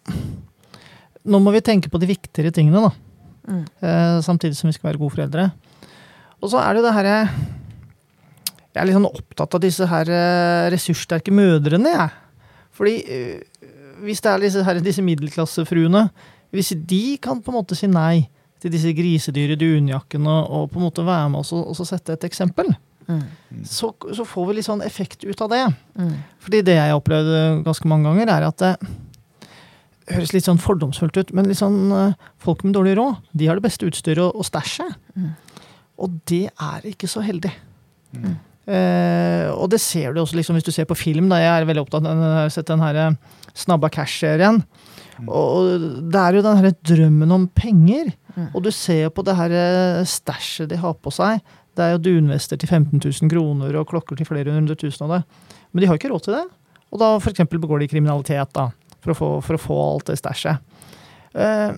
Nå 1.24 1.38
må 1.40 1.54
vi 1.54 1.62
tenke 1.64 1.88
på 1.88 1.96
de 1.96 2.04
viktigere 2.10 2.50
tingene, 2.52 2.82
da. 2.84 2.90
Mm. 3.48 3.60
Eh, 3.80 4.16
samtidig 4.26 4.58
som 4.58 4.68
vi 4.68 4.74
skal 4.76 4.90
være 4.90 5.00
gode 5.00 5.14
foreldre. 5.14 5.46
Og 6.42 6.50
så 6.52 6.58
er 6.60 6.74
det 6.74 6.82
jo 6.82 6.84
det 6.84 6.92
herre 6.98 7.14
Jeg 8.74 8.82
er 8.82 8.88
litt 8.90 8.98
sånn 8.98 9.08
opptatt 9.08 9.56
av 9.56 9.62
disse 9.64 9.88
her 9.88 10.10
eh, 10.12 10.66
ressurssterke 10.74 11.32
mødrene, 11.32 11.94
jeg. 11.94 12.12
Fordi 12.74 12.94
hvis 14.04 14.20
det 14.20 14.30
er 14.32 14.42
disse, 14.42 14.62
her, 14.66 14.80
disse 14.82 15.02
middelklassefruene 15.06 16.08
Hvis 16.50 16.72
de 16.74 17.14
kan 17.22 17.38
på 17.38 17.52
en 17.52 17.60
måte 17.60 17.76
si 17.78 17.86
nei 17.86 18.26
til 18.64 18.72
disse 18.72 18.90
grisedyre 18.96 19.58
dunjakkene 19.60 20.34
og 20.48 20.70
på 20.72 20.80
en 20.80 20.86
måte 20.88 21.04
være 21.04 21.28
med 21.34 21.42
oss 21.44 21.52
og, 21.52 21.66
og 21.68 21.76
så 21.76 21.84
sette 21.94 22.16
et 22.16 22.24
eksempel, 22.30 22.72
Mm. 23.04 23.18
så, 23.68 23.90
så 24.16 24.24
får 24.24 24.46
vi 24.48 24.54
litt 24.56 24.64
sånn 24.64 24.80
effekt 24.80 25.26
ut 25.28 25.36
av 25.44 25.50
det. 25.52 25.58
Mm. 26.00 26.14
Fordi 26.40 26.62
det 26.64 26.78
jeg 26.78 26.94
opplevde 26.96 27.40
ganske 27.66 27.90
mange 27.92 28.08
ganger, 28.08 28.30
er 28.32 28.46
at 28.48 28.62
det 28.62 28.70
høres 30.08 30.32
litt 30.32 30.46
sånn 30.46 30.60
fordomsfullt 30.60 31.18
ut, 31.20 31.34
men 31.36 31.44
litt 31.48 31.60
sånn 31.60 31.92
eh, 31.92 32.14
folk 32.40 32.64
med 32.64 32.72
dårlig 32.76 32.94
råd, 32.96 33.18
de 33.36 33.50
har 33.50 33.60
det 33.60 33.66
beste 33.66 33.84
utstyret 33.90 34.22
og, 34.24 34.40
og 34.40 34.48
stæsjet. 34.48 34.96
Mm. 35.20 35.28
Og 36.00 36.16
det 36.32 36.46
er 36.48 36.88
ikke 36.90 37.08
så 37.12 37.20
heldig. 37.24 37.52
Mm. 38.16 38.34
Eh, 38.72 39.52
og 39.52 39.68
det 39.74 39.82
ser 39.84 40.16
du 40.16 40.22
også 40.24 40.40
liksom, 40.40 40.56
hvis 40.56 40.64
du 40.64 40.72
ser 40.72 40.88
på 40.88 40.96
film. 40.96 41.28
Da. 41.28 41.42
Jeg 41.44 41.52
er 41.60 41.68
veldig 41.68 41.84
opptatt 41.84 42.08
av 42.08 42.24
jeg 42.24 42.36
har 42.40 42.52
sett 42.56 42.72
den 42.72 42.84
her 42.88 43.00
eh, 43.04 43.40
Snabba 43.52 43.92
Cash-serien. 43.92 44.62
Mm. 44.64 44.83
Og 45.22 45.84
det 46.10 46.20
er 46.20 46.38
jo 46.38 46.44
den 46.44 46.60
her 46.60 46.74
drømmen 46.90 47.34
om 47.36 47.46
penger. 47.54 48.10
Mm. 48.34 48.48
Og 48.50 48.64
du 48.64 48.70
ser 48.74 49.12
på 49.14 49.24
det 49.26 49.36
her 49.38 49.54
eh, 49.54 50.02
stæsjet 50.08 50.72
de 50.72 50.80
har 50.80 50.96
på 50.98 51.12
seg. 51.14 51.42
Det 51.74 51.84
er 51.84 51.94
jo 51.94 52.02
dunvester 52.02 52.58
til 52.60 52.70
15 52.70 53.00
000 53.00 53.30
kroner 53.30 53.78
og 53.78 53.88
klokker 53.90 54.18
til 54.18 54.28
flere 54.28 54.54
hundre 54.54 54.76
tusen 54.78 55.06
av 55.06 55.16
det. 55.16 55.22
Men 55.72 55.82
de 55.82 55.90
har 55.90 55.98
ikke 55.98 56.10
råd 56.12 56.26
til 56.26 56.36
det. 56.38 56.44
Og 56.94 57.00
da 57.02 57.14
f.eks. 57.18 57.46
begår 57.50 57.82
de 57.82 57.90
kriminalitet 57.90 58.52
da, 58.54 58.68
for 59.02 59.14
å 59.14 59.18
få, 59.18 59.30
for 59.42 59.58
å 59.58 59.62
få 59.62 59.78
alt 59.88 60.12
det 60.12 60.20
stæsjet. 60.20 60.62
Eh, 61.34 61.72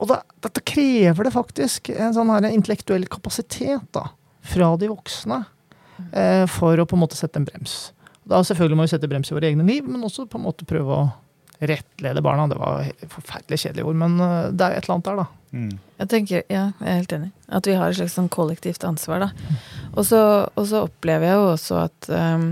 og 0.00 0.08
da, 0.08 0.20
dette 0.44 0.64
krever 0.64 1.26
det 1.26 1.32
faktisk 1.32 1.92
en 1.92 2.12
sånn 2.16 2.32
her 2.32 2.48
intellektuell 2.50 3.06
kapasitet 3.12 3.88
da, 3.96 4.06
fra 4.52 4.74
de 4.80 4.88
voksne 4.92 5.42
eh, 6.12 6.44
for 6.48 6.80
å 6.80 6.86
på 6.88 6.96
en 6.96 7.04
måte 7.04 7.18
sette 7.18 7.40
en 7.40 7.48
brems. 7.48 7.90
Da 8.28 8.40
selvfølgelig 8.44 8.78
må 8.78 8.86
vi 8.86 8.92
sette 8.92 9.08
brems 9.10 9.32
i 9.32 9.36
våre 9.36 9.48
egne 9.50 9.66
liv, 9.66 9.88
men 9.88 10.04
også 10.06 10.28
på 10.28 10.40
en 10.40 10.46
måte 10.46 10.68
prøve 10.68 10.96
å 10.96 11.08
rettlede 11.60 12.22
barna. 12.22 12.48
Det 12.48 12.58
var 12.58 12.88
forferdelig 13.12 13.60
kjedelig 13.64 13.84
ord, 13.84 13.98
men 14.00 14.16
eh, 14.20 14.48
det 14.52 14.66
er 14.66 14.76
et 14.76 14.86
eller 14.86 14.96
annet 14.96 15.10
der, 15.10 15.20
da. 15.20 15.26
Mm. 15.50 15.70
Jeg 16.00 16.10
tenker, 16.12 16.42
ja, 16.48 16.64
jeg 16.78 16.88
er 16.88 16.98
helt 17.00 17.14
enig. 17.16 17.30
At 17.50 17.68
vi 17.68 17.76
har 17.76 17.90
et 17.90 17.98
slags 17.98 18.16
sånn 18.16 18.30
kollektivt 18.32 18.86
ansvar, 18.88 19.26
da. 19.26 19.58
Og 19.92 20.06
så, 20.08 20.22
og 20.54 20.68
så 20.70 20.84
opplever 20.86 21.28
jeg 21.28 21.40
jo 21.40 21.48
også 21.50 21.80
at 21.82 22.10
um, 22.14 22.46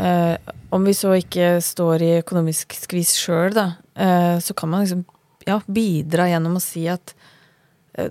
uh, 0.00 0.34
om 0.74 0.88
vi 0.88 0.96
så 0.96 1.12
ikke 1.20 1.58
står 1.62 2.06
i 2.06 2.12
økonomisk 2.22 2.74
skvis 2.78 3.14
sjøl, 3.20 3.54
da, 3.54 3.68
uh, 4.00 4.36
så 4.42 4.56
kan 4.56 4.72
man 4.72 4.86
liksom 4.86 5.04
ja, 5.46 5.60
bidra 5.68 6.30
gjennom 6.32 6.56
å 6.58 6.64
si 6.64 6.86
at 6.90 7.14
uh, 8.00 8.08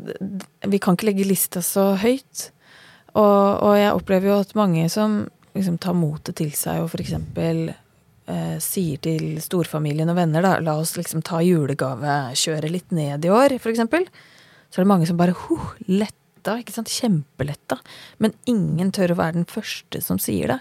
vi 0.70 0.80
kan 0.80 0.96
ikke 0.96 1.10
legge 1.10 1.28
lista 1.28 1.66
så 1.66 1.94
høyt. 2.00 2.52
Og, 3.14 3.24
og 3.62 3.74
jeg 3.78 3.94
opplever 3.94 4.32
jo 4.32 4.42
at 4.42 4.56
mange 4.58 4.86
som 4.90 5.26
liksom 5.54 5.78
tar 5.82 5.98
motet 5.98 6.38
til 6.40 6.54
seg 6.58 6.82
og 6.82 6.94
f.eks. 6.94 7.18
Eh, 8.24 8.56
sier 8.64 9.02
til 9.04 9.36
storfamilien 9.44 10.08
og 10.08 10.16
venner 10.16 10.46
da, 10.46 10.54
la 10.64 10.78
oss 10.80 10.94
liksom 10.96 11.20
ta 11.28 11.42
julegavekjøret 11.44 12.72
litt 12.72 12.94
ned 12.96 13.26
i 13.28 13.32
år, 13.34 13.58
f.eks. 13.58 13.82
Så 13.84 14.80
er 14.80 14.86
det 14.86 14.92
mange 14.94 15.08
som 15.10 15.20
bare 15.20 15.36
huh, 15.36 15.74
letta, 15.92 16.56
ikke 16.62 16.72
sant, 16.72 16.92
kjempeletta. 16.92 17.82
Men 18.24 18.32
ingen 18.48 18.94
tør 18.96 19.12
å 19.12 19.20
være 19.20 19.42
den 19.42 19.50
første 19.50 20.00
som 20.06 20.22
sier 20.24 20.56
det. 20.56 20.60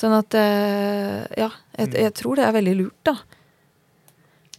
Sånn 0.00 0.16
at 0.16 0.36
eh, 0.40 1.26
ja, 1.42 1.50
jeg, 1.76 1.92
jeg 2.06 2.14
tror 2.16 2.40
det 2.40 2.48
er 2.48 2.56
veldig 2.56 2.76
lurt, 2.80 3.00
da. 3.04 3.18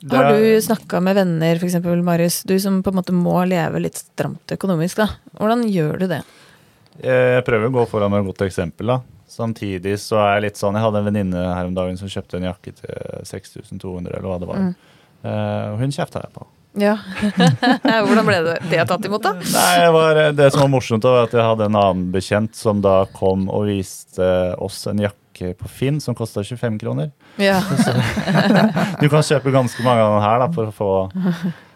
Det 0.06 0.14
Har 0.14 0.38
du 0.38 0.62
snakka 0.62 1.02
med 1.02 1.18
venner, 1.18 1.58
f.eks. 1.58 1.80
Marius, 2.06 2.44
du 2.46 2.60
som 2.62 2.78
på 2.86 2.94
en 2.94 3.00
måte 3.02 3.16
må 3.16 3.40
leve 3.50 3.82
litt 3.82 3.98
stramt 4.04 4.54
økonomisk, 4.54 5.02
da. 5.02 5.10
Hvordan 5.42 5.66
gjør 5.66 5.98
du 6.04 6.08
det? 6.14 6.22
Jeg 7.02 7.42
prøver 7.50 7.72
å 7.72 7.78
gå 7.82 7.90
foran 7.90 8.14
med 8.14 8.22
et 8.22 8.30
godt 8.30 8.46
eksempel. 8.46 8.94
da. 8.94 9.02
Samtidig 9.36 9.98
så 10.00 10.20
er 10.22 10.38
jeg 10.38 10.44
litt 10.46 10.60
sånn 10.60 10.78
Jeg 10.78 10.86
hadde 10.86 11.02
en 11.02 11.08
venninne 11.10 11.42
her 11.52 11.68
om 11.68 11.76
dagen 11.76 11.98
som 12.00 12.12
kjøpte 12.12 12.40
en 12.40 12.48
jakke 12.48 12.72
til 12.78 13.26
6200, 13.28 14.14
eller 14.14 14.30
hva 14.30 14.38
det 14.40 14.52
var. 14.52 14.62
Mm. 14.64 14.94
Uh, 15.26 15.66
og 15.74 15.82
hun 15.82 15.96
kjefta 15.96 16.22
jeg 16.24 16.36
på. 16.36 16.46
Ja. 16.80 16.96
Hvordan 18.06 18.28
ble 18.28 18.40
det, 18.46 18.56
det 18.72 18.86
tatt 18.90 19.06
imot, 19.08 19.24
da? 19.24 19.36
Nei, 19.40 19.76
det, 19.80 19.92
var, 19.96 20.20
det 20.36 20.48
som 20.52 20.66
var 20.66 20.72
morsomt, 20.74 21.08
var 21.08 21.28
at 21.28 21.36
jeg 21.36 21.48
hadde 21.48 21.70
en 21.70 21.78
annen 21.80 22.08
bekjent 22.14 22.58
som 22.58 22.82
da 22.84 22.98
kom 23.16 23.48
og 23.48 23.70
viste 23.70 24.30
oss 24.62 24.84
en 24.92 25.04
jakke 25.06 25.54
på 25.60 25.72
Finn 25.72 26.02
som 26.04 26.16
kosta 26.16 26.44
25 26.44 26.80
kroner. 26.84 27.12
Ja. 27.42 27.62
Du 29.02 29.08
kan 29.12 29.24
kjøpe 29.24 29.56
ganske 29.56 29.84
mange 29.88 30.04
av 30.04 30.18
den 30.18 30.26
her 30.28 30.42
da, 30.44 30.50
for 30.56 30.72
å 30.72 30.76
få 30.76 30.92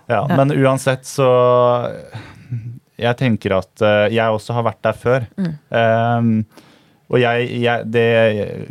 ja, 0.09 0.23
Men 0.31 0.51
uansett 0.55 1.05
så 1.05 1.27
Jeg 2.97 3.17
tenker 3.19 3.59
at 3.59 3.83
eh, 3.85 4.07
jeg 4.15 4.33
også 4.33 4.55
har 4.57 4.65
vært 4.65 4.81
der 4.83 4.97
før. 4.97 5.27
Mm. 5.39 5.51
Ehm, 5.79 6.31
Og 7.09 7.17
jeg, 7.17 7.47
jeg, 7.63 7.85
det, 7.89 8.03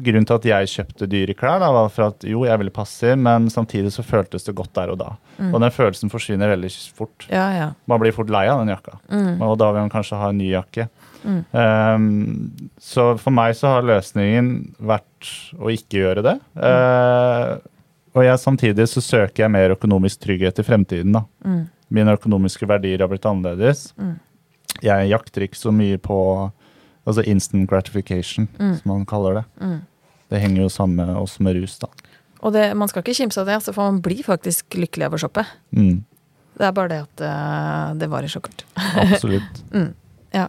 grunnen 0.06 0.26
til 0.28 0.36
at 0.36 0.44
jeg 0.46 0.68
kjøpte 0.70 1.08
dyre 1.10 1.34
klær, 1.34 1.58
da, 1.58 1.72
var 1.74 1.88
for 1.90 2.12
at 2.12 2.22
jo, 2.22 2.44
jeg 2.46 2.60
ville 2.60 2.70
passe, 2.70 3.16
men 3.18 3.48
samtidig 3.50 3.90
så 3.90 4.04
føltes 4.06 4.46
det 4.46 4.54
godt 4.54 4.70
der 4.78 4.92
og 4.92 5.00
da. 5.00 5.08
Mm. 5.40 5.48
Og 5.50 5.62
den 5.64 5.74
følelsen 5.74 6.12
forsvinner 6.12 6.52
veldig 6.52 6.70
fort. 6.94 7.26
Ja, 7.32 7.48
ja. 7.56 7.66
Man 7.90 7.98
blir 7.98 8.14
fort 8.14 8.30
lei 8.30 8.44
av 8.46 8.60
den 8.62 8.70
jakka, 8.70 9.00
Mm. 9.10 9.42
og 9.42 9.56
da 9.58 9.72
vil 9.72 9.82
man 9.88 9.90
kanskje 9.90 10.20
ha 10.20 10.28
en 10.30 10.38
ny 10.38 10.52
jakke. 10.52 10.86
Mm. 11.24 11.40
Um, 11.50 12.70
så 12.78 13.08
for 13.18 13.34
meg 13.34 13.56
så 13.58 13.72
har 13.74 13.82
løsningen 13.88 14.52
vært 14.78 15.32
å 15.58 15.72
ikke 15.74 15.98
gjøre 16.04 16.22
det. 16.28 16.36
Uh, 16.54 17.58
og 18.14 18.22
jeg, 18.22 18.38
samtidig 18.38 18.86
så 18.90 19.02
søker 19.02 19.44
jeg 19.44 19.50
mer 19.54 19.74
økonomisk 19.74 20.22
trygghet 20.22 20.62
i 20.62 20.66
fremtiden. 20.66 21.12
da. 21.18 21.24
Mm. 21.44 21.64
Mine 21.90 22.14
økonomiske 22.14 22.68
verdier 22.70 23.02
har 23.02 23.10
blitt 23.10 23.26
annerledes. 23.26 23.88
Mm. 23.98 24.14
Jeg 24.84 25.10
jakter 25.10 25.42
ikke 25.48 25.58
så 25.58 25.72
mye 25.74 25.98
på 25.98 26.18
altså 27.08 27.24
instant 27.26 27.68
gratification, 27.70 28.48
Mm. 28.58 28.74
som 28.78 28.92
man 28.92 29.06
kaller 29.08 29.40
det. 29.40 29.44
Mm. 29.60 29.80
Det 30.30 30.40
henger 30.42 30.62
jo 30.62 30.68
sammen 30.68 30.96
med 31.06 31.16
oss 31.16 31.38
med 31.40 31.56
rus, 31.56 31.78
da. 31.80 31.88
Og 32.44 32.52
det, 32.54 32.68
man 32.76 32.88
skal 32.88 33.02
ikke 33.02 33.16
kimse 33.18 33.40
av 33.40 33.46
det, 33.48 33.56
altså, 33.58 33.72
for 33.74 33.88
man 33.90 34.02
blir 34.04 34.22
faktisk 34.22 34.76
lykkelig 34.78 35.08
av 35.08 35.16
å 35.16 35.18
shoppe. 35.24 35.46
Mm, 35.74 36.04
Det 36.58 36.66
er 36.66 36.72
bare 36.74 36.88
det 36.90 37.00
at 37.04 37.20
uh, 37.22 37.94
det 37.98 38.08
varer 38.10 38.28
så 38.30 38.40
kort. 38.42 38.64
absolutt. 38.76 39.64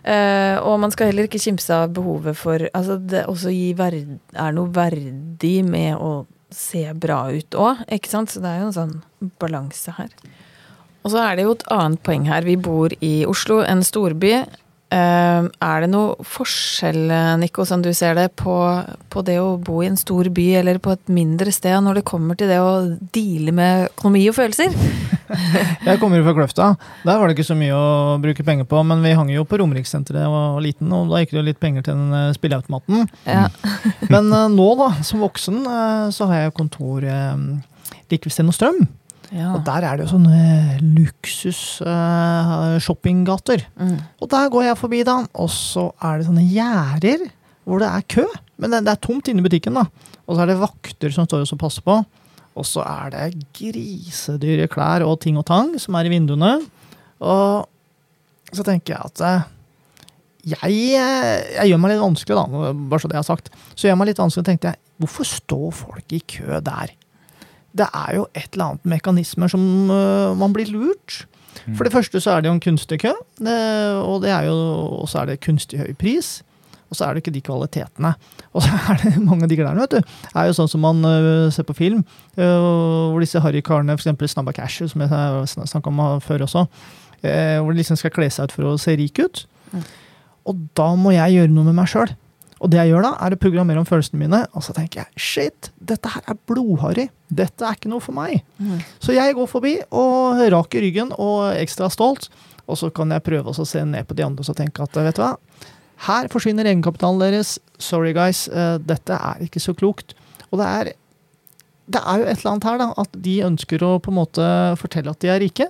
Eh, 0.00 0.56
og 0.64 0.78
man 0.80 0.88
skal 0.94 1.10
heller 1.10 1.26
ikke 1.28 1.40
kimse 1.42 1.74
av 1.76 1.90
behovet 1.92 2.32
for 2.40 2.62
Altså, 2.72 2.94
det 2.96 3.26
også 3.28 3.50
gi 3.52 3.74
verd, 3.76 4.14
er 4.32 4.54
noe 4.56 4.70
verdig 4.72 5.58
med 5.68 5.98
å 6.00 6.24
se 6.50 6.86
bra 6.96 7.26
ut 7.30 7.52
òg, 7.54 7.82
ikke 7.92 8.08
sant? 8.08 8.32
Så 8.32 8.40
det 8.40 8.48
er 8.48 8.62
jo 8.62 8.70
en 8.70 8.78
sånn 8.78 8.94
balanse 9.38 9.92
her. 9.98 10.08
Og 11.04 11.12
så 11.12 11.20
er 11.20 11.36
det 11.36 11.44
jo 11.44 11.52
et 11.52 11.66
annet 11.76 12.00
poeng 12.02 12.24
her. 12.28 12.48
Vi 12.48 12.56
bor 12.56 12.88
i 13.04 13.26
Oslo, 13.28 13.60
en 13.60 13.84
storby. 13.84 14.32
Eh, 14.90 15.46
er 15.46 15.84
det 15.84 15.90
noe 15.92 16.26
forskjell, 16.26 17.12
Nico, 17.40 17.66
som 17.68 17.82
du 17.84 17.92
ser 17.96 18.16
det, 18.18 18.30
på, 18.40 18.56
på 19.12 19.24
det 19.26 19.38
å 19.42 19.54
bo 19.62 19.80
i 19.84 19.90
en 19.90 20.00
stor 20.00 20.30
by 20.34 20.48
eller 20.62 20.80
på 20.82 20.94
et 20.96 21.12
mindre 21.12 21.54
sted 21.54 21.78
når 21.84 22.00
det 22.00 22.08
kommer 22.10 22.38
til 22.38 22.50
det 22.50 22.58
å 22.62 22.72
deale 23.14 23.54
med 23.54 23.88
økonomi 23.92 24.26
og 24.30 24.38
følelser? 24.40 24.74
Jeg 25.86 26.00
kommer 26.00 26.18
jo 26.18 26.26
fra 26.26 26.34
Kløfta. 26.36 26.68
Der 27.04 27.18
var 27.18 27.28
det 27.28 27.36
ikke 27.36 27.48
så 27.50 27.56
mye 27.58 27.76
å 27.76 28.18
bruke 28.22 28.44
penger 28.46 28.66
på, 28.68 28.82
men 28.86 29.02
vi 29.04 29.14
hang 29.16 29.30
jo 29.32 29.46
på 29.48 29.60
Romerikssenteret 29.60 30.24
jeg 30.24 30.32
var 30.32 30.60
liten, 30.64 30.92
og 30.94 31.10
da 31.12 31.20
gikk 31.22 31.34
det 31.34 31.40
jo 31.40 31.46
litt 31.46 31.60
penger 31.62 31.86
til 31.86 31.98
den 31.98 32.16
eh, 32.16 32.30
spilleautomaten. 32.36 33.06
Ja. 33.28 33.46
Men 34.10 34.30
eh, 34.34 34.48
nå, 34.52 34.68
da, 34.80 34.90
som 35.06 35.22
voksen, 35.24 35.62
eh, 35.64 36.06
så 36.14 36.30
har 36.30 36.46
jeg 36.46 36.56
kontor 36.58 37.06
like 37.06 38.26
ved 38.26 38.34
Sten 38.34 38.50
og 38.50 38.56
Strøm. 38.56 38.82
Ja. 39.30 39.52
Og 39.54 39.62
der 39.66 39.84
er 39.86 39.98
det 39.98 40.06
jo 40.06 40.12
sånne 40.16 40.78
luksus 40.82 41.80
eh, 41.86 42.78
shoppinggater. 42.82 43.62
Mm. 43.78 43.98
Og 44.18 44.30
der 44.32 44.50
går 44.50 44.66
jeg 44.66 44.80
forbi, 44.80 45.02
da, 45.06 45.20
og 45.38 45.50
så 45.54 45.86
er 46.02 46.18
det 46.18 46.26
sånne 46.26 46.46
gjerder 46.50 47.28
hvor 47.68 47.82
det 47.82 47.90
er 47.90 48.08
kø. 48.10 48.24
Men 48.60 48.74
det, 48.74 48.82
det 48.88 48.94
er 48.94 49.04
tomt 49.06 49.30
inne 49.30 49.42
i 49.42 49.46
butikken, 49.46 49.78
da. 49.78 49.86
Og 50.26 50.34
så 50.34 50.42
er 50.42 50.50
det 50.50 50.58
vakter 50.60 51.14
som 51.14 51.28
står 51.28 51.46
og 51.46 51.62
passer 51.62 51.86
på. 51.86 52.00
Og 52.58 52.66
så 52.66 52.82
er 52.82 53.14
det 53.14 53.46
grisedyre 53.56 54.66
klær 54.70 55.06
og 55.06 55.20
ting 55.22 55.38
og 55.38 55.46
tang 55.48 55.76
som 55.80 55.96
er 55.98 56.08
i 56.08 56.12
vinduene. 56.12 56.56
Og 57.22 58.50
så 58.50 58.66
tenker 58.66 58.96
jeg 58.96 59.12
at 59.12 59.22
eh, 59.26 59.48
jeg, 60.56 60.78
eh, 60.98 61.50
jeg 61.60 61.70
gjør 61.70 61.82
meg 61.82 61.94
litt 61.94 62.02
vanskelig, 62.02 62.38
da, 62.40 62.72
bare 62.90 63.02
så 63.02 63.10
det 63.10 63.18
jeg 63.18 63.22
har 63.22 63.30
sagt. 63.30 63.52
Så 63.74 63.86
gjør 63.86 63.94
jeg 63.94 64.00
meg 64.00 64.10
litt 64.10 64.22
vanskelig, 64.22 64.46
tenkte 64.48 64.72
jeg, 64.72 64.82
hvorfor 65.00 65.28
står 65.28 65.68
folk 65.84 66.16
i 66.16 66.22
kø 66.34 66.58
der? 66.66 66.96
Det 67.76 67.86
er 67.86 68.16
jo 68.16 68.26
et 68.34 68.48
eller 68.52 68.72
annet 68.72 68.92
mekanismer 68.96 69.50
som 69.52 69.62
uh, 69.92 70.36
man 70.38 70.54
blir 70.56 70.70
lurt. 70.72 71.24
For 71.76 71.84
det 71.84 71.92
første 71.92 72.20
så 72.22 72.36
er 72.36 72.42
det 72.42 72.48
jo 72.48 72.56
en 72.56 72.62
kunstig 72.62 73.00
kø, 73.02 73.10
det, 73.42 73.56
og 74.00 74.22
det 74.22 74.30
er 74.32 74.46
jo, 74.46 74.54
og 75.02 75.08
så 75.10 75.20
er 75.20 75.32
det 75.32 75.42
kunstig 75.44 75.80
høy 75.82 75.90
pris. 75.98 76.40
Og 76.90 76.98
så 76.98 77.06
er 77.06 77.14
det 77.14 77.22
ikke 77.22 77.34
de 77.36 77.42
kvalitetene. 77.46 78.14
Og 78.54 78.64
så 78.64 78.78
er 78.90 78.96
det 78.98 79.22
mange 79.22 79.46
av 79.46 79.50
de 79.52 79.54
klærne, 79.60 79.84
vet 79.84 79.92
du. 79.92 80.00
Det 80.24 80.40
er 80.40 80.48
jo 80.48 80.56
sånn 80.58 80.70
som 80.72 80.82
man 80.82 81.04
uh, 81.06 81.46
ser 81.54 81.62
på 81.68 81.76
film, 81.78 82.00
uh, 82.34 83.12
hvor 83.12 83.22
disse 83.22 83.38
harrykarene, 83.44 83.94
f.eks. 83.94 84.32
Snabba 84.32 84.54
Cash, 84.56 84.88
som 84.90 85.04
jeg 85.04 85.68
snakka 85.70 85.92
om 85.92 86.02
før 86.24 86.42
også, 86.48 86.64
øh, 87.22 87.60
hvor 87.62 87.70
de 87.70 87.78
liksom 87.78 88.00
skal 88.00 88.10
kle 88.16 88.26
seg 88.26 88.50
ut 88.50 88.56
for 88.56 88.72
å 88.72 88.74
se 88.80 88.96
rik 88.98 89.22
ut. 89.22 89.44
Mm. 89.70 89.86
Og 90.50 90.66
da 90.74 90.88
må 90.98 91.14
jeg 91.14 91.36
gjøre 91.36 91.54
noe 91.54 91.68
med 91.68 91.78
meg 91.78 91.92
sjøl. 91.92 92.10
Og 92.58 92.72
det 92.72 92.80
jeg 92.82 92.90
gjør 92.90 93.06
da, 93.06 93.14
er 93.22 93.36
å 93.36 93.40
programmere 93.46 93.84
om 93.84 93.88
følelsene 93.88 94.20
mine, 94.20 94.42
og 94.50 94.66
så 94.66 94.74
tenker 94.76 95.04
jeg 95.04 95.24
shit, 95.30 95.70
dette 95.78 96.10
her 96.10 96.26
er 96.26 96.42
blodharry. 96.50 97.06
Dette 97.30 97.66
er 97.66 97.76
ikke 97.78 97.90
noe 97.92 98.02
for 98.02 98.16
meg. 98.16 98.40
Mm. 98.58 98.78
Så 99.02 99.14
jeg 99.14 99.36
går 99.38 99.50
forbi 99.50 99.76
og 99.94 100.40
raker 100.52 100.82
ryggen 100.82 101.12
og 101.16 101.52
ekstra 101.54 101.90
stolt. 101.92 102.28
Og 102.70 102.78
så 102.78 102.90
kan 102.94 103.10
jeg 103.14 103.26
prøve 103.26 103.50
å 103.50 103.66
se 103.66 103.82
ned 103.86 104.06
på 104.06 104.16
de 104.18 104.24
andre 104.26 104.46
og 104.46 104.58
tenke 104.58 104.82
at 104.84 104.98
vet 104.98 105.18
du 105.18 105.22
hva, 105.24 105.34
her 106.06 106.30
forsvinner 106.32 106.68
egenkapitalen 106.68 107.20
deres. 107.20 107.58
Sorry, 107.82 108.14
guys, 108.16 108.46
eh, 108.48 108.78
dette 108.80 109.16
er 109.16 109.44
ikke 109.44 109.62
så 109.62 109.74
klokt. 109.76 110.14
Og 110.50 110.60
det 110.62 110.68
er, 110.68 110.92
det 111.90 112.00
er 112.00 112.22
jo 112.22 112.26
et 112.26 112.40
eller 112.40 112.52
annet 112.54 112.68
her, 112.70 112.80
da, 112.80 112.88
at 113.02 113.20
de 113.26 113.36
ønsker 113.46 113.84
å 113.84 113.92
på 114.02 114.12
en 114.12 114.20
måte 114.20 114.48
fortelle 114.80 115.12
at 115.12 115.20
de 115.22 115.32
er 115.32 115.42
rike, 115.42 115.68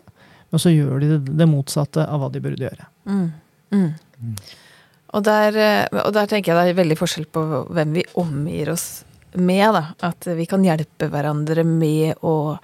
men 0.51 0.63
så 0.63 0.73
gjør 0.73 1.03
de 1.03 1.19
det, 1.27 1.49
motsatte 1.51 2.05
av 2.07 2.23
hva 2.23 2.31
de 2.33 2.43
burde 2.43 2.67
gjøre. 2.67 2.89
Mm. 3.11 3.27
Mm. 3.75 3.91
Og, 5.11 5.23
der, 5.27 5.59
eh, 5.59 6.01
og 6.05 6.15
der 6.15 6.31
tenker 6.31 6.53
jeg 6.53 6.59
det 6.61 6.75
er 6.75 6.83
veldig 6.83 6.99
forskjell 7.01 7.29
på 7.35 7.45
hvem 7.71 7.99
vi 7.99 8.07
omgir 8.21 8.73
oss 8.75 8.89
med. 9.35 9.67
da. 9.77 9.85
At 10.11 10.27
vi 10.37 10.47
kan 10.51 10.65
hjelpe 10.65 11.11
hverandre 11.13 11.65
med 11.67 12.21
å 12.27 12.59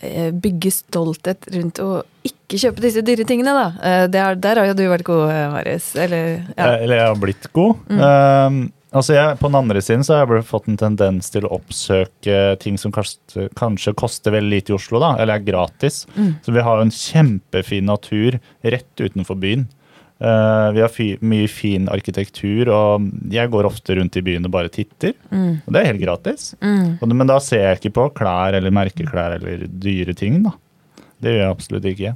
eh, 0.00 0.30
bygge 0.32 0.72
stolthet 0.74 1.48
rundt 1.54 1.80
å 1.82 2.02
ikke 2.26 2.60
kjøpe 2.64 2.84
disse 2.84 3.04
dyre 3.06 3.26
tingene, 3.28 3.54
da. 3.54 3.68
Eh, 3.86 4.04
er, 4.08 4.36
der 4.40 4.60
har 4.60 4.70
jo 4.70 4.76
du 4.78 4.84
vært 4.90 5.06
god, 5.08 5.24
eh, 5.30 5.46
Marius. 5.54 5.94
Eller 5.96 6.28
ja. 6.56 6.66
Eh, 6.66 6.84
Eller 6.84 6.96
jeg 7.02 7.08
har 7.08 7.22
blitt 7.22 7.50
god. 7.56 7.88
Mm. 7.88 8.04
Um, 8.04 8.60
altså 8.90 9.16
jeg, 9.16 9.38
på 9.40 9.48
den 9.50 9.58
andre 9.60 9.82
siden 9.84 10.04
så 10.06 10.18
har 10.18 10.30
jeg 10.34 10.46
fått 10.48 10.68
en 10.70 10.78
tendens 10.80 11.30
til 11.32 11.46
å 11.46 11.52
oppsøke 11.58 12.38
ting 12.62 12.78
som 12.80 12.94
kanskje, 12.94 13.48
kanskje 13.58 13.96
koster 13.98 14.34
veldig 14.34 14.52
lite 14.52 14.74
i 14.74 14.76
Oslo, 14.76 15.00
da, 15.02 15.14
eller 15.20 15.38
er 15.38 15.46
gratis. 15.46 16.04
Mm. 16.16 16.32
Så 16.44 16.54
vi 16.56 16.64
har 16.66 16.78
jo 16.78 16.86
en 16.86 16.94
kjempefin 16.94 17.90
natur 17.90 18.40
rett 18.62 19.04
utenfor 19.04 19.38
byen. 19.40 19.68
Uh, 20.20 20.68
vi 20.76 20.82
har 20.84 20.90
fi, 20.92 21.06
mye 21.24 21.48
fin 21.48 21.86
arkitektur, 21.88 22.68
og 22.68 23.06
jeg 23.32 23.48
går 23.52 23.68
ofte 23.70 23.96
rundt 23.96 24.18
i 24.20 24.24
byen 24.24 24.44
og 24.44 24.52
bare 24.52 24.72
titter. 24.72 25.14
Mm. 25.32 25.62
Og 25.64 25.72
det 25.72 25.80
er 25.80 25.92
helt 25.94 26.02
gratis. 26.02 26.50
Mm. 26.60 26.98
Og, 26.98 27.06
men 27.14 27.30
da 27.30 27.38
ser 27.40 27.64
jeg 27.64 27.80
ikke 27.80 27.94
på 27.96 28.08
klær 28.20 28.58
eller 28.58 28.74
merkeklær 28.74 29.38
eller 29.38 29.64
dyre 29.80 30.16
ting, 30.18 30.42
da. 30.44 30.52
Det 31.20 31.32
gjør 31.32 31.42
jeg 31.44 31.54
absolutt 31.54 31.88
ikke. 31.88 32.12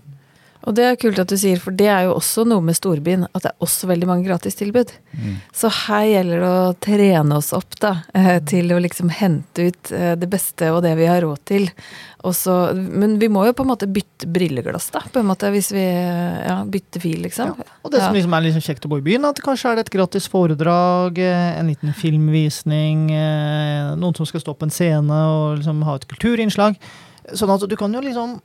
Og 0.65 0.77
det 0.77 0.85
er 0.89 0.97
kult 1.01 1.21
at 1.21 1.29
du 1.29 1.37
sier, 1.39 1.61
for 1.61 1.77
det 1.77 1.91
er 1.93 2.07
jo 2.07 2.15
også 2.17 2.47
noe 2.49 2.65
med 2.65 2.77
storbyen. 2.79 3.27
At 3.33 3.45
det 3.45 3.53
er 3.53 3.67
også 3.67 3.89
veldig 3.91 4.09
mange 4.09 4.27
gratistilbud. 4.29 4.95
Mm. 5.13 5.37
Så 5.53 5.71
her 5.85 6.07
gjelder 6.09 6.45
det 6.45 6.51
å 6.53 6.73
trene 6.87 7.39
oss 7.41 7.53
opp 7.57 7.77
da, 7.83 7.99
eh, 8.17 8.39
til 8.49 8.73
å 8.73 8.81
liksom 8.81 9.13
hente 9.13 9.69
ut 9.69 9.93
eh, 9.93 10.15
det 10.21 10.29
beste 10.33 10.71
og 10.73 10.83
det 10.87 10.95
vi 11.01 11.09
har 11.11 11.21
råd 11.25 11.45
til. 11.51 11.69
Så, 12.33 12.55
men 12.73 13.19
vi 13.21 13.29
må 13.29 13.43
jo 13.45 13.53
på 13.53 13.67
en 13.67 13.69
måte 13.75 13.89
bytte 13.93 14.31
brilleglass, 14.33 14.89
da, 14.95 15.03
på 15.13 15.21
en 15.21 15.29
måte, 15.29 15.51
hvis 15.53 15.69
vi 15.77 15.85
eh, 15.85 16.39
ja, 16.49 16.57
bytter 16.65 17.03
fil, 17.05 17.19
liksom. 17.27 17.53
Og 17.85 17.93
det 17.93 18.01
som 18.01 18.17
liksom 18.17 18.37
er 18.37 18.47
liksom 18.47 18.65
kjekt 18.65 18.89
å 18.89 18.93
bo 18.95 19.01
i 19.03 19.05
byen, 19.05 19.29
at 19.29 19.43
kanskje 19.45 19.75
er 19.75 19.77
det 19.77 19.85
et 19.85 19.97
gratis 19.99 20.31
foredrag, 20.33 21.21
en 21.21 21.69
liten 21.69 21.93
filmvisning, 21.93 23.11
noen 23.13 24.17
som 24.17 24.29
skal 24.29 24.41
stå 24.41 24.57
på 24.57 24.71
en 24.71 24.73
scene 24.73 25.21
og 25.35 25.59
liksom 25.59 25.85
ha 25.85 25.99
et 26.01 26.09
kulturinnslag. 26.09 26.81
Sånn 27.37 27.53
at 27.53 27.69
du 27.69 27.77
kan 27.77 27.93
jo 27.93 28.01
liksom 28.05 28.39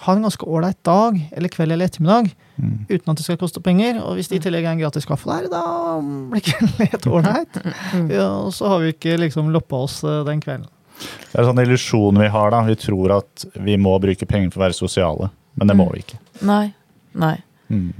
ha 0.00 0.12
en 0.12 0.22
ganske 0.22 0.42
ålreit 0.46 0.78
dag, 0.84 1.18
eller 1.32 1.48
kveld 1.48 1.72
eller 1.72 1.86
ettermiddag, 1.86 2.32
Mm. 2.54 2.86
uten 2.88 3.10
at 3.10 3.16
det 3.16 3.24
skal 3.24 3.36
koste 3.36 3.60
penger. 3.60 3.96
Og 4.04 4.14
hvis 4.14 4.28
det 4.30 4.36
i 4.38 4.42
tillegg 4.48 4.62
er 4.64 4.72
en 4.72 4.78
gratis 4.78 5.04
kaffe 5.06 5.26
der, 5.26 5.48
da 5.50 5.62
blir 6.00 6.40
det 6.44 6.88
helt 6.92 7.06
ålreit. 7.10 7.56
Mm. 7.92 8.10
Ja, 8.14 8.28
og 8.46 8.52
så 8.54 8.68
har 8.70 8.78
vi 8.80 8.92
ikke 8.92 9.16
liksom 9.18 9.50
loppa 9.50 9.76
oss 9.82 10.04
eh, 10.04 10.22
den 10.24 10.40
kvelden. 10.40 10.68
Det 11.00 11.34
er 11.34 11.42
en 11.42 11.48
sånn 11.50 11.62
illusjon 11.64 12.18
vi 12.22 12.28
har. 12.30 12.50
da. 12.54 12.62
Vi 12.62 12.76
tror 12.78 13.16
at 13.18 13.44
vi 13.58 13.74
må 13.76 13.96
bruke 14.00 14.26
penger 14.30 14.52
for 14.54 14.60
å 14.62 14.66
være 14.68 14.78
sosiale, 14.78 15.30
men 15.58 15.66
det 15.66 15.76
må 15.76 15.88
Mm. 15.88 15.92
vi 15.94 16.04
ikke. 16.04 16.18
Nei. 16.46 16.74
Nei. 17.14 17.36
Mm. 17.70 17.92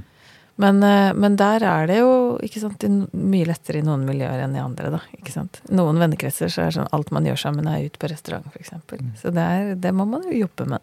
Men, 0.57 0.83
eh, 0.85 1.13
men 1.19 1.35
der 1.37 1.65
er 1.67 1.87
det 1.89 1.97
jo 1.99 2.39
ikke 2.39 2.61
sant, 2.61 2.85
mye 3.13 3.45
lettere 3.47 3.79
i 3.79 3.83
noen 3.83 4.07
miljøer 4.07 4.45
enn 4.45 4.55
i 4.55 4.61
andre. 4.63 4.91
da, 4.91 5.01
ikke 5.19 5.33
sant? 5.33 5.61
Noen 5.69 5.99
vennekretser 5.99 6.47
så 6.47 6.63
er 6.63 6.71
det 6.71 6.75
sånn 6.79 6.93
alt 6.93 7.11
man 7.11 7.25
gjør 7.25 7.37
sammen, 7.43 7.67
er 7.67 7.85
ut 7.87 7.99
på 7.99 8.09
restaurant, 8.09 8.47
f.eks. 8.55 8.71
Så 9.21 9.33
det, 9.35 9.43
er, 9.43 9.75
det 9.75 9.93
må 9.93 10.07
man 10.07 10.23
jo 10.23 10.47
jobbe 10.47 10.69
med. 10.69 10.81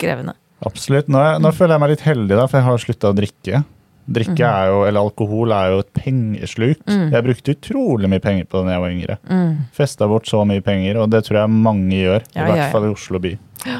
Krevende. 0.00 0.34
Absolutt. 0.64 1.08
Nå, 1.12 1.22
nå 1.40 1.50
føler 1.54 1.74
jeg 1.76 1.80
meg 1.84 1.90
litt 1.94 2.04
heldig, 2.06 2.36
da, 2.38 2.46
for 2.46 2.58
jeg 2.60 2.66
har 2.68 2.78
slutta 2.82 3.10
å 3.12 3.16
drikke. 3.16 3.64
Drikke 4.04 4.36
Mhm. 4.36 4.52
er 4.52 4.66
jo, 4.68 4.80
eller 4.84 5.00
alkohol 5.00 5.52
er 5.56 5.70
jo 5.72 5.78
et 5.80 5.92
pengesluk. 5.96 6.80
Mm. 6.86 7.06
Jeg 7.12 7.24
brukte 7.24 7.54
utrolig 7.56 8.08
mye 8.12 8.20
penger 8.20 8.44
på 8.44 8.60
det 8.60 8.66
da 8.68 8.72
jeg 8.74 8.82
var 8.84 8.90
yngre. 8.92 9.16
Mm, 9.30 9.54
Festa 9.72 10.06
bort 10.08 10.26
så 10.28 10.42
mye 10.46 10.60
penger, 10.62 10.98
og 11.00 11.08
det 11.10 11.22
tror 11.24 11.38
jeg 11.40 11.48
mange 11.50 11.90
gjør. 12.02 12.20
Ja, 12.34 12.42
I 12.42 12.50
hvert 12.50 12.56
ja, 12.56 12.64
ja. 12.66 12.70
fall 12.72 12.84
i 12.84 12.92
Oslo 12.92 13.18
by. 13.18 13.38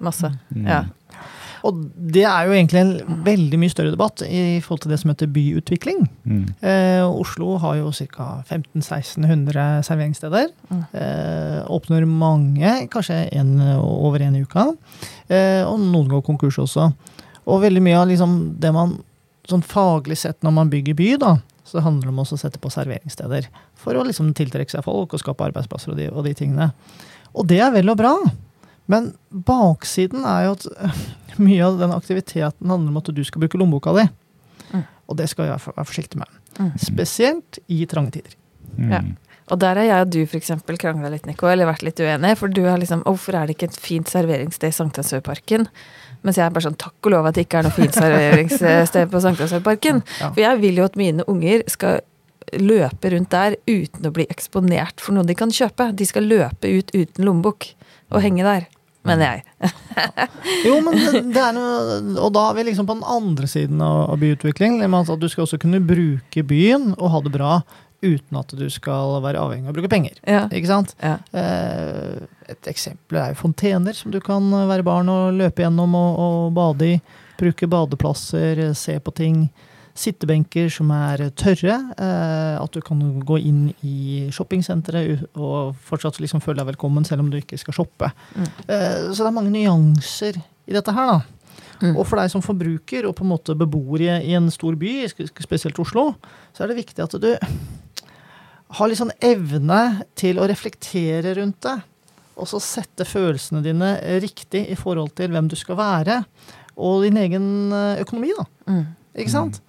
masse. 0.00 0.30
Mm. 0.54 0.66
Ja. 0.68 0.82
Og 1.66 1.80
det 2.14 2.22
er 2.28 2.46
jo 2.46 2.54
egentlig 2.54 2.82
en 2.82 3.22
veldig 3.26 3.58
mye 3.58 3.72
større 3.72 3.94
debatt 3.94 4.22
i 4.26 4.60
forhold 4.62 4.84
til 4.84 4.92
det 4.92 5.00
som 5.02 5.10
heter 5.10 5.30
byutvikling. 5.34 6.04
Mm. 6.28 6.44
Eh, 6.60 7.02
Oslo 7.06 7.56
har 7.62 7.80
jo 7.80 7.90
ca. 8.12 8.28
1500-1600 8.44 9.66
serveringssteder. 9.88 10.52
Mm. 10.70 10.84
Eh, 11.00 11.58
åpner 11.74 12.06
mange, 12.06 12.76
kanskje 12.92 13.24
en, 13.34 13.56
over 13.82 14.22
en 14.22 14.38
i 14.38 14.44
uka. 14.46 14.68
Eh, 15.26 15.64
og 15.66 15.80
noen 15.82 16.12
går 16.14 16.24
konkurs 16.28 16.60
også. 16.62 16.90
Og 17.46 17.62
veldig 17.62 17.82
mye 17.82 17.98
av 17.98 18.08
liksom 18.10 18.38
det 18.62 18.72
man 18.74 18.98
sånn 19.50 19.62
faglig 19.62 20.18
sett 20.18 20.42
når 20.42 20.54
man 20.56 20.72
bygger 20.72 20.96
by, 20.98 21.12
da, 21.22 21.36
Så 21.66 21.80
det 21.80 21.82
handler 21.82 22.12
om 22.12 22.20
også 22.22 22.36
å 22.36 22.40
sette 22.44 22.60
på 22.62 22.70
serveringssteder 22.70 23.48
for 23.74 23.98
å 23.98 24.04
liksom 24.06 24.28
tiltrekke 24.38 24.70
seg 24.70 24.84
folk 24.86 25.16
og 25.16 25.18
skape 25.22 25.48
arbeidsplasser 25.48 25.90
og 25.90 25.98
de, 25.98 26.06
og 26.12 26.22
de 26.22 26.34
tingene. 26.38 26.68
Og 27.34 27.48
det 27.50 27.58
er 27.58 27.72
vel 27.74 27.90
og 27.90 27.98
bra. 27.98 28.12
Men 28.90 29.12
baksiden 29.30 30.24
er 30.28 30.46
jo 30.46 30.56
at 30.56 30.66
øh, 30.70 31.04
mye 31.42 31.66
av 31.66 31.78
den 31.82 31.94
aktiviteten 31.96 32.70
handler 32.70 32.94
om 32.94 33.00
at 33.02 33.12
du 33.14 33.22
skal 33.26 33.42
bruke 33.42 33.60
lommeboka 33.60 33.94
di. 33.98 34.06
Mm. 34.72 34.82
Og 35.06 35.20
det 35.20 35.28
skal 35.30 35.50
jeg 35.50 35.60
være 35.66 35.86
forsiktig 35.86 36.20
med. 36.22 36.40
Mm. 36.58 36.72
Spesielt 36.80 37.60
i 37.68 37.84
trange 37.90 38.16
tider. 38.16 38.36
Mm. 38.76 38.90
Ja. 38.92 39.04
Og 39.46 39.60
der 39.62 39.78
har 39.78 39.86
jeg 39.86 40.02
og 40.02 40.10
du 40.10 40.38
eksempel 40.38 40.78
krangla 40.80 41.10
litt, 41.12 41.26
Nico, 41.28 41.46
eller 41.46 41.68
vært 41.68 41.84
litt 41.86 42.00
uenige. 42.02 42.38
For 42.40 42.50
du 42.50 42.64
har 42.66 42.80
liksom 42.82 43.04
Hvorfor 43.06 43.38
er 43.38 43.46
det 43.46 43.56
ikke 43.56 43.70
et 43.70 43.78
fint 43.78 44.10
serveringssted 44.10 44.72
i 44.72 44.74
Sankthansøyparken? 44.74 45.68
Mens 46.26 46.40
jeg 46.40 46.46
er 46.48 46.54
bare 46.54 46.66
sånn 46.66 46.78
takk 46.80 47.06
og 47.06 47.14
lov 47.14 47.28
at 47.28 47.36
det 47.36 47.46
ikke 47.46 47.60
er 47.60 47.68
noe 47.68 47.76
fint 47.76 47.94
serveringssted 47.94 49.12
på 49.12 49.22
Sankthansøyparken. 49.22 50.02
Ja. 50.18 50.32
For 50.32 50.42
jeg 50.42 50.62
vil 50.64 50.80
jo 50.80 50.88
at 50.88 50.98
mine 50.98 51.26
unger 51.30 51.62
skal 51.70 52.02
løpe 52.62 53.10
rundt 53.10 53.30
der 53.34 53.56
uten 53.66 54.06
å 54.06 54.14
bli 54.14 54.26
eksponert 54.30 55.02
for 55.02 55.14
noe 55.14 55.26
de 55.26 55.38
kan 55.38 55.54
kjøpe. 55.54 55.92
De 55.94 56.06
skal 56.08 56.26
løpe 56.26 56.70
ut 56.70 56.90
uten 56.94 57.26
lommebok 57.26 57.70
og 58.10 58.22
henge 58.22 58.46
der. 58.46 58.66
Mener 59.08 59.36
jeg. 59.36 59.72
Jo, 60.66 60.76
men 60.84 60.98
det, 61.32 61.40
er 61.40 61.54
noe, 61.56 61.96
Og 62.20 62.28
da 62.34 62.42
er 62.50 62.58
vi 62.58 62.66
liksom 62.68 62.86
på 62.88 62.98
den 62.98 63.06
andre 63.08 63.48
siden 63.50 63.80
av, 63.82 64.12
byutvikling. 64.20 64.78
At 64.84 65.12
du 65.20 65.26
skal 65.32 65.46
også 65.46 65.58
kunne 65.62 65.80
bruke 65.82 66.44
byen 66.46 66.92
og 66.96 67.12
ha 67.14 67.22
det 67.24 67.32
bra 67.34 67.52
uten 68.04 68.38
at 68.38 68.52
du 68.54 68.66
skal 68.70 69.16
være 69.24 69.40
avhengig 69.40 69.66
av 69.66 69.72
å 69.72 69.76
bruke 69.78 69.90
penger. 69.90 70.18
Ja. 70.28 70.44
Ikke 70.52 70.68
sant? 70.68 70.92
ja. 71.00 71.16
Eh, 71.32 72.26
et 72.46 72.68
eksempel 72.70 73.18
er 73.18 73.32
jo 73.32 73.40
fontener, 73.40 73.96
som 73.96 74.12
du 74.14 74.20
kan 74.22 74.44
være 74.68 74.84
barn 74.86 75.08
og 75.10 75.38
løpe 75.40 75.64
gjennom 75.64 75.96
og, 75.98 76.20
og 76.22 76.52
bade 76.54 76.92
i. 76.92 76.98
Bruke 77.40 77.66
badeplasser, 77.68 78.60
se 78.78 78.98
på 79.02 79.14
ting. 79.16 79.40
Sittebenker 79.96 80.68
som 80.72 80.90
er 80.94 81.26
tørre. 81.38 81.76
Eh, 81.96 82.56
at 82.60 82.74
du 82.74 82.82
kan 82.84 83.00
gå 83.26 83.38
inn 83.40 83.62
i 83.86 84.26
shoppingsenteret 84.34 85.24
og 85.34 85.76
fortsatt 85.88 86.20
liksom 86.20 86.42
føle 86.44 86.60
deg 86.60 86.74
velkommen 86.74 87.06
selv 87.08 87.24
om 87.24 87.30
du 87.32 87.38
ikke 87.40 87.58
skal 87.60 87.78
shoppe. 87.78 88.10
Mm. 88.36 88.50
Eh, 88.66 89.00
så 89.10 89.22
det 89.22 89.30
er 89.30 89.38
mange 89.38 89.54
nyanser 89.54 90.38
i 90.40 90.76
dette 90.76 90.92
her, 90.92 91.14
da. 91.14 91.56
Mm. 91.80 91.94
Og 91.94 92.04
for 92.08 92.20
deg 92.20 92.30
som 92.32 92.44
forbruker 92.44 93.08
og 93.08 93.16
på 93.18 93.24
en 93.24 93.32
måte 93.34 93.56
beboer 93.58 94.06
i, 94.06 94.34
en 94.36 94.48
stor 94.52 94.76
by, 94.80 94.94
spesielt 95.12 95.80
Oslo, 95.82 96.10
så 96.56 96.64
er 96.64 96.72
det 96.72 96.80
viktig 96.80 97.04
at 97.04 97.16
du 97.20 97.30
har 98.76 98.88
litt 98.88 99.00
sånn 99.00 99.14
evne 99.24 99.80
til 100.18 100.40
å 100.40 100.48
reflektere 100.48 101.36
rundt 101.38 101.60
det. 101.68 101.76
Og 102.36 102.48
så 102.50 102.60
sette 102.60 103.06
følelsene 103.08 103.62
dine 103.64 103.94
riktig 104.20 104.66
i 104.72 104.76
forhold 104.76 105.14
til 105.16 105.32
hvem 105.32 105.48
du 105.48 105.56
skal 105.56 105.78
være. 105.80 106.20
Og 106.76 107.06
din 107.06 107.16
egen 107.20 107.72
eh, 107.72 108.02
økonomi, 108.04 108.34
da. 108.36 108.44
Mm. 108.68 108.84
Ikke 109.16 109.32
sant? 109.32 109.62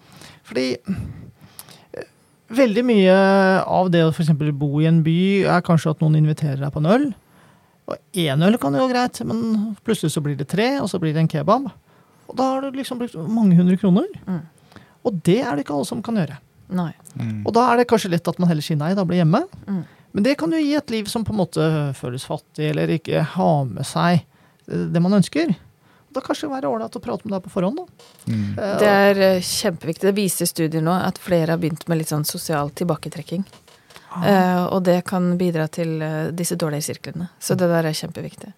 Fordi 0.47 0.65
eh, 0.77 2.09
veldig 2.57 2.83
mye 2.87 3.15
av 3.63 3.91
det 3.93 4.03
å 4.05 4.11
f.eks. 4.13 4.33
bo 4.55 4.81
i 4.81 4.89
en 4.89 5.01
by, 5.05 5.19
er 5.57 5.65
kanskje 5.65 5.93
at 5.93 6.03
noen 6.03 6.19
inviterer 6.21 6.61
deg 6.63 6.73
på 6.73 6.83
en 6.83 6.91
øl. 6.95 7.07
Og 7.87 8.19
én 8.19 8.43
øl 8.43 8.57
kan 8.59 8.75
jo 8.75 8.83
være 8.83 8.93
greit, 8.93 9.21
men 9.27 9.43
plutselig 9.87 10.15
så 10.15 10.23
blir 10.23 10.35
det 10.39 10.49
tre, 10.51 10.73
og 10.83 10.89
så 10.91 10.99
blir 10.99 11.15
det 11.15 11.23
en 11.23 11.31
kebab. 11.31 11.69
Og 12.27 12.35
da 12.35 12.49
har 12.53 12.65
du 12.65 12.75
liksom 12.75 12.99
brukt 12.99 13.15
mange 13.31 13.55
hundre 13.55 13.77
kroner. 13.79 14.09
Mm. 14.27 14.41
Og 15.07 15.21
det 15.23 15.39
er 15.39 15.55
det 15.55 15.63
ikke 15.63 15.77
alle 15.77 15.87
som 15.87 16.01
kan 16.03 16.19
gjøre. 16.19 16.39
Nei. 16.75 16.91
Mm. 17.15 17.45
Og 17.47 17.53
da 17.55 17.69
er 17.69 17.79
det 17.79 17.87
kanskje 17.87 18.11
lett 18.11 18.27
at 18.27 18.41
man 18.43 18.51
heller 18.51 18.65
sier 18.65 18.79
nei, 18.79 18.91
da 18.97 19.05
blir 19.07 19.21
hjemme. 19.21 19.45
Mm. 19.67 19.85
Men 20.15 20.25
det 20.25 20.35
kan 20.39 20.51
jo 20.51 20.59
gi 20.59 20.73
et 20.75 20.91
liv 20.91 21.07
som 21.11 21.23
på 21.23 21.31
en 21.31 21.39
måte 21.39 21.69
føles 21.95 22.25
fattig, 22.27 22.71
eller 22.71 22.91
ikke 22.97 23.23
har 23.35 23.63
med 23.69 23.87
seg 23.87 24.25
det 24.67 24.99
man 25.03 25.15
ønsker. 25.19 25.53
Da 26.17 26.23
kanskje 26.25 26.49
være 26.49 26.69
ålreit 26.71 26.97
å 26.97 27.03
prate 27.03 27.27
med 27.27 27.35
deg 27.37 27.45
på 27.45 27.53
forhånd, 27.53 27.77
da. 27.77 28.09
Mm. 28.25 28.43
Eh, 28.57 28.75
Det 28.81 28.91
er 28.91 29.23
eh, 29.29 29.39
kjempeviktig. 29.45 30.09
Det 30.09 30.17
viser 30.17 30.49
studier 30.49 30.81
nå 30.81 30.95
at 30.97 31.21
flere 31.21 31.53
har 31.53 31.61
begynt 31.61 31.85
med 31.87 32.01
litt 32.01 32.13
sånn 32.13 32.25
sosial 32.25 32.73
tilbaketrekking. 32.73 33.45
Ah. 34.17 34.65
og 34.73 34.81
det 34.87 35.01
kan 35.05 35.35
bidra 35.37 35.67
til 35.69 36.01
eh, 36.01 36.29
disse 36.33 36.55
dårlige 36.57 36.87
sirklene. 36.87 37.27
Så 37.43 37.53
det 37.59 37.67
der 37.69 37.85
er 37.85 37.93
kjempeviktig. 37.93 38.49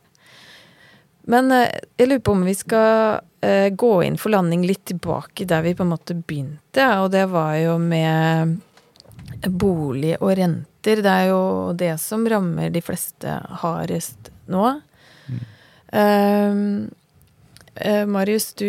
Men 1.30 1.52
eh, 1.52 1.82
jeg 1.98 2.10
lurer 2.10 2.24
på 2.24 2.36
om 2.38 2.46
vi 2.48 2.56
skal 2.58 3.20
eh, 3.46 3.68
gå 3.70 3.92
inn 4.06 4.18
for 4.22 4.34
landing 4.34 4.64
litt 4.68 4.86
tilbake 4.90 5.48
der 5.50 5.66
vi 5.66 5.76
på 5.76 5.84
en 5.86 5.92
måte 5.92 6.16
begynte, 6.16 6.86
og 7.02 7.12
det 7.14 7.26
var 7.34 7.58
jo 7.60 7.76
med 7.82 8.60
bolig 9.46 10.16
og 10.20 10.34
renter. 10.40 11.04
Det 11.04 11.12
er 11.12 11.28
jo 11.30 11.42
det 11.78 11.96
som 12.02 12.24
rammer 12.30 12.72
de 12.74 12.82
fleste 12.86 13.36
hardest 13.62 14.32
nå. 14.50 14.64
Mm. 15.30 15.44
eh, 16.00 16.64
Marius, 18.10 18.54
du 18.60 18.66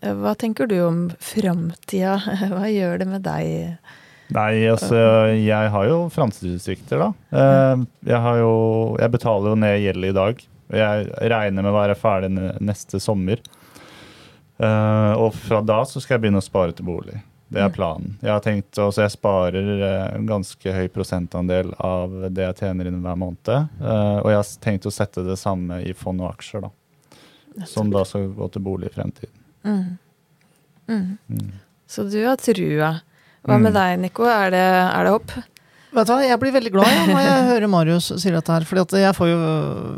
eh, 0.00 0.14
Hva 0.20 0.34
tenker 0.38 0.66
du 0.70 0.78
om 0.86 1.04
framtida? 1.20 2.16
Hva 2.54 2.66
gjør 2.72 2.98
det 3.02 3.08
med 3.10 3.22
deg? 3.26 3.76
Nei, 4.34 4.64
altså, 4.72 4.96
jeg 5.36 5.68
har 5.70 5.84
jo 5.86 5.98
framtidsutsikter, 6.10 6.98
da. 6.98 7.10
Eh, 7.30 7.84
Jeg, 8.08 8.20
har 8.24 8.38
jo, 8.40 8.54
jeg 9.00 9.12
betaler 9.12 9.52
jo 9.52 9.58
ned 9.60 9.76
gjeld 9.84 10.08
i 10.08 10.14
dag. 10.16 10.40
Jeg 10.74 11.10
regner 11.30 11.62
med 11.62 11.70
å 11.70 11.76
være 11.76 11.94
ferdig 12.00 12.30
neste 12.64 12.98
sommer. 13.04 13.42
Eh, 14.58 15.12
og 15.18 15.34
fra 15.36 15.60
da 15.66 15.80
så 15.86 16.00
skal 16.02 16.16
jeg 16.16 16.24
begynne 16.24 16.40
å 16.42 16.46
spare 16.46 16.72
til 16.74 16.86
bolig. 16.88 17.20
Det 17.54 17.60
er 17.60 17.68
Mm. 17.68 17.74
planen. 17.76 18.14
Jeg 18.22 18.30
har 18.32 18.40
tenkt, 18.40 18.78
altså 18.80 19.02
jeg 19.04 19.12
sparer 19.14 19.68
eh, 19.76 20.14
en 20.16 20.26
ganske 20.26 20.72
høy 20.74 20.88
prosentandel 20.90 21.74
av 21.78 22.10
det 22.34 22.46
jeg 22.48 22.56
tjener 22.64 22.88
inn 22.88 23.02
hver 23.04 23.18
måned. 23.20 23.46
Eh, 23.78 24.16
og 24.24 24.28
jeg 24.32 24.38
har 24.40 24.48
tenkt 24.64 24.88
å 24.88 24.92
sette 24.94 25.22
det 25.26 25.36
samme 25.38 25.82
i 25.84 25.92
fond 25.94 26.20
og 26.24 26.32
aksjer, 26.32 26.64
da. 26.64 26.70
Som 27.70 27.90
da 27.94 28.02
skal 28.08 28.28
gå 28.34 28.48
til 28.52 28.62
bolig 28.66 28.90
i 28.90 28.94
fremtiden. 28.94 29.34
Mm. 29.64 29.98
Mm. 30.88 31.18
Mm. 31.30 31.50
Så 31.88 32.04
du 32.10 32.18
har 32.26 32.36
trua. 32.40 32.92
Hva 33.44 33.58
med 33.60 33.72
Mm. 33.72 33.76
deg, 33.76 33.98
Nico? 34.00 34.24
Er 34.24 34.50
det, 34.50 34.62
er 34.64 35.04
det 35.04 35.12
hopp? 35.12 35.30
Vet 35.94 36.08
du 36.08 36.12
hva, 36.12 36.24
Jeg 36.26 36.40
blir 36.40 36.50
veldig 36.52 36.72
glad 36.74 36.88
ja, 36.90 37.04
når 37.06 37.20
jeg 37.22 37.44
hører 37.52 37.68
Marius 37.70 38.08
si 38.18 38.30
dette 38.34 38.50
her. 38.50 38.64
fordi 38.66 38.80
at 38.82 38.90
jeg 38.98 39.14
får 39.14 39.28
jo 39.30 39.38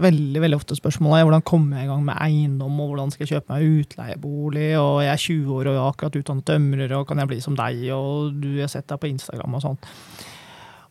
veldig 0.04 0.40
veldig 0.44 0.56
ofte 0.58 0.76
spørsmål 0.76 1.14
om 1.22 1.28
hvordan 1.30 1.42
kommer 1.48 1.78
jeg 1.78 1.86
i 1.86 1.88
gang 1.88 2.02
med 2.04 2.18
eiendom, 2.20 2.80
og 2.84 2.90
hvordan 2.90 3.10
skal 3.14 3.24
jeg 3.26 3.32
kjøpe 3.40 3.54
meg 3.54 3.80
utleiebolig, 3.86 4.68
og 4.76 5.00
jeg 5.06 5.12
er 5.14 5.22
20 5.24 5.54
år 5.56 5.66
og 5.70 5.72
jeg 5.72 5.80
er 5.80 5.88
akkurat 5.94 6.18
utdannet 6.20 6.44
tømrer, 6.52 6.92
og 6.98 7.06
kan 7.08 7.18
jeg 7.22 7.28
bli 7.32 7.40
som 7.40 7.56
deg, 7.56 7.80
og 7.96 8.36
du 8.42 8.50
har 8.60 8.68
sett 8.68 8.86
deg 8.92 9.00
på 9.00 9.08
Instagram 9.14 9.54
og 9.56 9.62
sånt. 9.64 9.88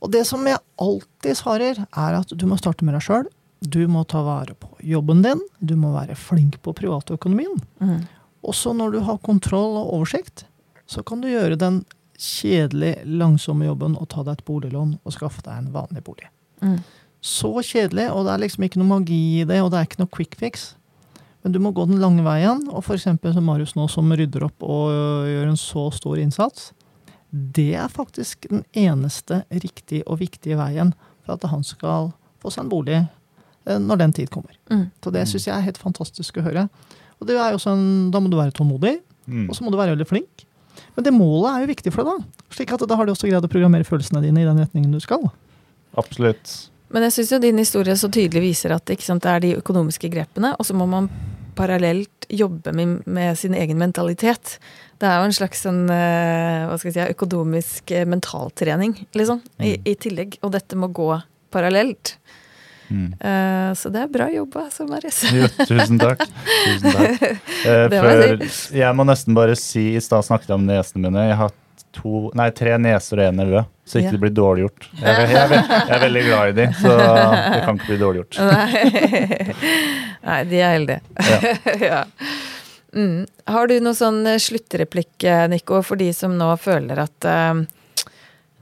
Og 0.02 0.12
det 0.12 0.26
som 0.28 0.42
jeg 0.50 0.58
alltid 0.82 1.38
svarer, 1.38 1.86
er 1.86 2.18
at 2.24 2.34
du 2.34 2.46
må 2.50 2.58
starte 2.58 2.84
med 2.88 2.96
deg 2.98 3.06
sjøl. 3.06 3.30
Du 3.72 3.86
må 3.92 4.04
ta 4.08 4.22
vare 4.26 4.56
på 4.58 4.70
jobben 4.86 5.24
din. 5.26 5.42
Du 5.60 5.76
må 5.80 5.94
være 5.96 6.18
flink 6.20 6.60
på 6.66 6.74
privatøkonomien. 6.78 7.58
Mm. 7.82 8.04
Også 8.46 8.74
når 8.78 8.96
du 8.96 9.00
har 9.08 9.22
kontroll 9.26 9.78
og 9.80 9.94
oversikt, 9.98 10.46
så 10.86 11.02
kan 11.06 11.22
du 11.24 11.32
gjøre 11.32 11.58
den 11.60 11.82
kjedelig, 12.22 13.00
langsomme 13.06 13.68
jobben 13.68 13.98
og 14.00 14.08
ta 14.14 14.24
deg 14.24 14.38
et 14.38 14.46
boliglån 14.48 14.96
og 15.04 15.16
skaffe 15.16 15.44
deg 15.46 15.58
en 15.58 15.74
vanlig 15.74 16.04
bolig. 16.06 16.30
Mm. 16.64 16.80
Så 17.26 17.52
kjedelig, 17.66 18.08
og 18.14 18.28
det 18.28 18.36
er 18.36 18.44
liksom 18.44 18.68
ikke 18.68 18.80
noe 18.82 18.92
magi 19.00 19.22
i 19.42 19.46
det, 19.50 19.60
og 19.64 19.72
det 19.74 19.80
er 19.80 19.88
ikke 19.90 20.04
noe 20.04 20.14
quick 20.14 20.38
fix. 20.40 20.74
Men 21.44 21.54
du 21.54 21.60
må 21.62 21.74
gå 21.76 21.88
den 21.90 22.02
lange 22.02 22.24
veien, 22.26 22.64
og 22.72 22.86
f.eks. 22.86 23.06
som 23.06 23.46
Marius 23.46 23.76
nå, 23.78 23.88
som 23.92 24.14
rydder 24.14 24.48
opp 24.48 24.66
og 24.66 24.94
øh, 24.94 25.28
gjør 25.30 25.52
en 25.52 25.60
så 25.62 25.88
stor 25.94 26.22
innsats. 26.22 26.72
Det 27.30 27.74
er 27.78 27.92
faktisk 27.92 28.48
den 28.50 28.64
eneste 28.78 29.44
riktige 29.52 30.06
og 30.08 30.22
viktige 30.22 30.58
veien 30.58 30.94
for 31.26 31.36
at 31.36 31.50
han 31.52 31.66
skal 31.66 32.14
få 32.42 32.54
seg 32.54 32.66
en 32.66 32.72
bolig 32.72 33.02
når 33.66 33.98
den 33.98 34.14
tid 34.14 34.30
kommer. 34.30 34.54
Mm. 34.70 34.86
Så 35.04 35.12
det 35.14 35.28
syns 35.28 35.48
jeg 35.48 35.56
er 35.58 35.66
helt 35.66 35.82
fantastisk 35.82 36.38
å 36.38 36.46
høre. 36.46 36.68
Og 37.22 37.28
det 37.28 37.38
er 37.40 37.52
jo 37.56 37.62
sånn, 37.62 38.12
Da 38.12 38.20
må 38.20 38.30
du 38.30 38.38
være 38.38 38.54
tålmodig, 38.54 39.00
Mm. 39.26 39.50
og 39.50 39.56
så 39.58 39.64
må 39.66 39.72
du 39.72 39.78
være 39.78 39.96
veldig 39.96 40.06
flink. 40.06 40.44
Men 40.96 41.04
det 41.04 41.14
målet 41.14 41.50
er 41.50 41.62
jo 41.64 41.74
viktig 41.74 41.92
for 41.94 42.04
deg, 42.04 42.20
da. 42.22 42.46
Slik 42.54 42.72
at 42.76 42.84
da 42.88 42.96
har 42.96 43.06
du 43.08 43.12
også 43.12 43.28
greid 43.28 43.42
å 43.44 43.50
programmere 43.50 43.88
følelsene 43.88 44.22
dine 44.22 44.44
i 44.44 44.46
den 44.46 44.60
retningen 44.62 44.92
du 44.92 45.00
skal. 45.00 45.32
Absolutt. 45.98 46.70
Men 46.94 47.04
jeg 47.08 47.16
syns 47.16 47.32
jo 47.34 47.40
din 47.42 47.58
historie 47.58 47.96
så 47.98 48.08
tydelig 48.14 48.44
viser 48.44 48.76
at 48.76 48.86
ikke 48.94 49.04
sant, 49.08 49.24
det 49.26 49.32
er 49.32 49.40
de 49.44 49.56
økonomiske 49.62 50.12
grepene, 50.14 50.54
og 50.60 50.68
så 50.68 50.76
må 50.78 50.86
man 50.88 51.10
parallelt 51.56 52.28
jobbe 52.30 52.74
med, 52.76 53.02
med 53.08 53.38
sin 53.40 53.56
egen 53.58 53.80
mentalitet. 53.80 54.58
Det 55.00 55.08
er 55.10 55.20
jo 55.20 55.28
en 55.30 55.36
slags 55.36 55.64
sånn, 55.66 55.86
eh, 55.90 56.66
hva 56.70 56.78
skal 56.78 56.92
jeg 56.92 56.96
si, 57.00 57.16
økonomisk 57.16 57.92
eh, 57.96 58.06
mentaltrening, 58.06 58.96
liksom, 59.16 59.42
i, 59.60 59.76
i 59.86 59.96
tillegg. 59.96 60.38
Og 60.44 60.52
dette 60.56 60.78
må 60.80 60.92
gå 60.94 61.10
parallelt. 61.56 62.16
Mm. 62.90 63.08
Eh, 63.20 63.74
så 63.80 63.90
det 63.94 64.02
er 64.06 64.10
bra 64.14 64.28
jobba, 64.34 64.68
så 64.74 64.86
Marius. 64.90 65.24
Jo, 65.36 65.48
tusen 65.66 66.00
takk. 66.02 66.26
Tusen 66.26 66.92
takk. 66.92 67.28
Eh, 67.66 67.86
Det 67.90 67.98
jeg 67.98 68.02
for 68.46 68.78
jeg 68.78 68.96
må 68.98 69.06
nesten 69.10 69.34
bare 69.38 69.56
si 69.58 69.96
I 69.98 70.02
stad 70.04 70.26
snakket 70.28 70.52
jeg 70.52 70.60
om 70.60 70.66
nesene 70.68 71.08
mine. 71.08 71.24
Jeg 71.32 71.38
har 71.40 71.54
to, 71.96 72.28
nei, 72.38 72.50
tre 72.54 72.76
neser 72.78 73.22
og 73.24 73.30
én 73.30 73.38
nevø, 73.40 73.62
så 73.88 73.98
ikke 74.02 74.10
Ja. 74.10 74.16
det 74.18 74.22
blir 74.26 74.34
dårlig 74.36 74.66
gjort. 74.66 74.88
Jeg, 75.00 75.30
jeg, 75.32 75.38
er 75.40 75.54
jeg 75.56 75.96
er 75.96 76.02
veldig 76.04 76.24
glad 76.28 76.50
i 76.52 76.56
de, 76.60 76.66
så 76.82 76.92
det 77.00 77.62
kan 77.66 77.80
ikke 77.80 77.88
bli 77.94 77.98
dårlig 78.02 78.22
gjort. 78.22 78.40
Nei. 78.52 79.46
Nei, 80.28 80.40
de 80.52 80.60
er 80.60 80.76
heldige. 80.76 81.02
Ja. 81.32 81.56
ja. 81.88 82.02
Mm. 82.96 83.26
Har 83.52 83.68
du 83.72 83.76
noen 83.84 83.98
sånn 83.98 84.22
eh, 84.30 84.38
sluttreplikk, 84.40 85.16
eh, 85.28 85.46
Nico, 85.52 85.82
for 85.84 86.00
de 86.00 86.12
som 86.16 86.36
nå 86.40 86.48
føler 86.62 87.02
at 87.04 87.28
eh, 87.28 87.64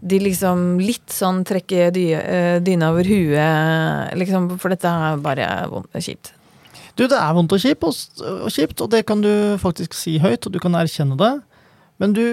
de 0.04 0.20
liksom 0.20 0.78
litt 0.84 1.14
sånn 1.14 1.44
trekker 1.48 1.96
eh, 1.96 2.58
dyna 2.64 2.92
over 2.92 3.08
huet, 3.08 4.16
liksom, 4.20 4.50
for 4.60 4.74
dette 4.74 4.90
er 4.90 5.22
bare 5.24 5.50
vondt 5.72 5.96
og 5.96 6.04
kjipt. 6.04 6.34
Du, 6.94 7.06
det 7.08 7.18
er 7.18 7.34
vondt 7.34 7.56
og 7.56 7.62
kjipt, 7.64 7.86
og, 7.88 8.26
og 8.44 8.52
kjipt, 8.54 8.84
og 8.84 8.92
det 8.94 9.04
kan 9.10 9.24
du 9.24 9.32
faktisk 9.62 9.96
si 9.98 10.20
høyt, 10.22 10.46
og 10.46 10.54
du 10.54 10.60
kan 10.62 10.76
erkjenne 10.78 11.18
det. 11.18 11.32
Men 12.02 12.14
du 12.18 12.26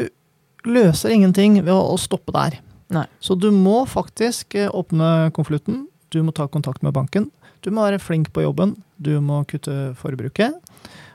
løser 0.67 1.15
ingenting 1.15 1.61
ved 1.63 1.73
å, 1.73 1.81
å 1.95 2.01
stoppe 2.01 2.35
der. 2.37 2.59
Nei. 2.93 3.07
Så 3.23 3.37
du 3.39 3.49
må 3.55 3.85
faktisk 3.89 4.59
eh, 4.59 4.69
åpne 4.69 5.31
konvolutten. 5.37 5.87
Du 6.11 6.21
må 6.27 6.35
ta 6.35 6.49
kontakt 6.51 6.83
med 6.83 6.97
banken. 6.97 7.31
Du 7.63 7.71
må 7.71 7.87
være 7.87 8.03
flink 8.03 8.33
på 8.35 8.43
jobben. 8.43 8.75
Du 8.99 9.15
må 9.23 9.45
kutte 9.49 9.93
forbruket. 10.01 10.59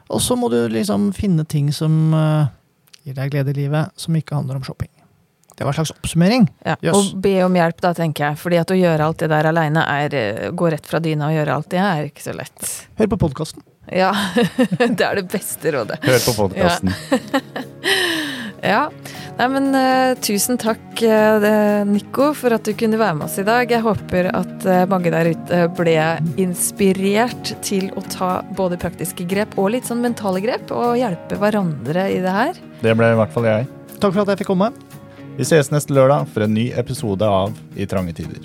Og 0.08 0.22
så 0.24 0.38
må 0.40 0.50
du 0.54 0.60
liksom 0.72 1.12
finne 1.18 1.44
ting 1.50 1.72
som 1.76 2.16
eh, 2.16 2.54
gir 3.06 3.18
deg 3.18 3.34
glede 3.34 3.52
i 3.52 3.60
livet, 3.66 3.92
som 4.00 4.16
ikke 4.16 4.40
handler 4.40 4.62
om 4.62 4.66
shopping. 4.66 4.95
Det 5.56 5.64
var 5.64 5.72
en 5.72 5.78
slags 5.80 5.94
oppsummering. 5.96 6.50
Ja. 6.66 6.76
yes. 6.82 6.96
Og 6.96 7.22
be 7.24 7.38
om 7.46 7.56
hjelp, 7.56 7.80
da, 7.84 7.94
tenker 7.96 8.30
jeg. 8.30 8.40
Fordi 8.42 8.60
at 8.60 8.74
å 8.74 8.80
gjøre 8.80 9.08
alt 9.08 9.24
det 9.24 9.32
der 9.32 9.48
aleine, 9.52 9.86
gå 10.52 10.74
rett 10.74 10.90
fra 10.90 11.00
dyna 11.04 11.32
og 11.32 11.38
gjøre 11.38 11.56
alt 11.56 11.72
det, 11.72 11.80
er 11.80 12.10
ikke 12.10 12.26
så 12.26 12.36
lett. 12.36 12.74
Hør 13.00 13.14
på 13.16 13.22
podkasten. 13.28 13.64
Ja. 13.94 14.12
det 14.98 15.06
er 15.06 15.22
det 15.22 15.28
beste 15.32 15.72
rådet. 15.78 16.02
Hør 16.04 16.24
på 16.28 16.38
podkasten. 16.44 16.96
Ja. 18.66 18.88
Nei, 19.36 19.48
men 19.52 19.68
uh, 19.76 20.16
tusen 20.24 20.58
takk, 20.58 20.82
uh, 21.04 21.84
Nico, 21.86 22.30
for 22.38 22.56
at 22.56 22.66
du 22.66 22.72
kunne 22.78 22.98
være 22.98 23.18
med 23.20 23.28
oss 23.28 23.36
i 23.42 23.46
dag. 23.46 23.70
Jeg 23.70 23.84
håper 23.86 24.32
at 24.32 24.66
uh, 24.66 24.86
mange 24.90 25.12
der 25.14 25.30
ute 25.36 25.60
ble 25.78 25.98
inspirert 26.42 27.52
til 27.66 27.92
å 28.00 28.04
ta 28.10 28.32
både 28.58 28.80
praktiske 28.82 29.28
grep 29.30 29.58
og 29.60 29.74
litt 29.76 29.92
sånn 29.92 30.02
mentale 30.06 30.42
grep, 30.44 30.72
og 30.74 30.96
hjelpe 30.98 31.38
hverandre 31.42 32.10
i 32.16 32.22
det 32.24 32.36
her. 32.40 32.64
Det 32.82 32.96
ble 32.98 33.12
i 33.12 33.20
hvert 33.20 33.36
fall 33.36 33.50
jeg. 33.52 33.70
Takk 34.00 34.12
for 34.16 34.24
at 34.24 34.34
jeg 34.34 34.44
fikk 34.44 34.54
komme. 34.56 34.72
Vi 35.38 35.44
ses 35.44 35.68
neste 35.68 35.92
lørdag 35.92 36.30
for 36.32 36.46
en 36.46 36.54
ny 36.56 36.70
episode 36.80 37.28
av 37.28 37.58
I 37.76 37.84
trange 37.92 38.14
tider. 38.16 38.40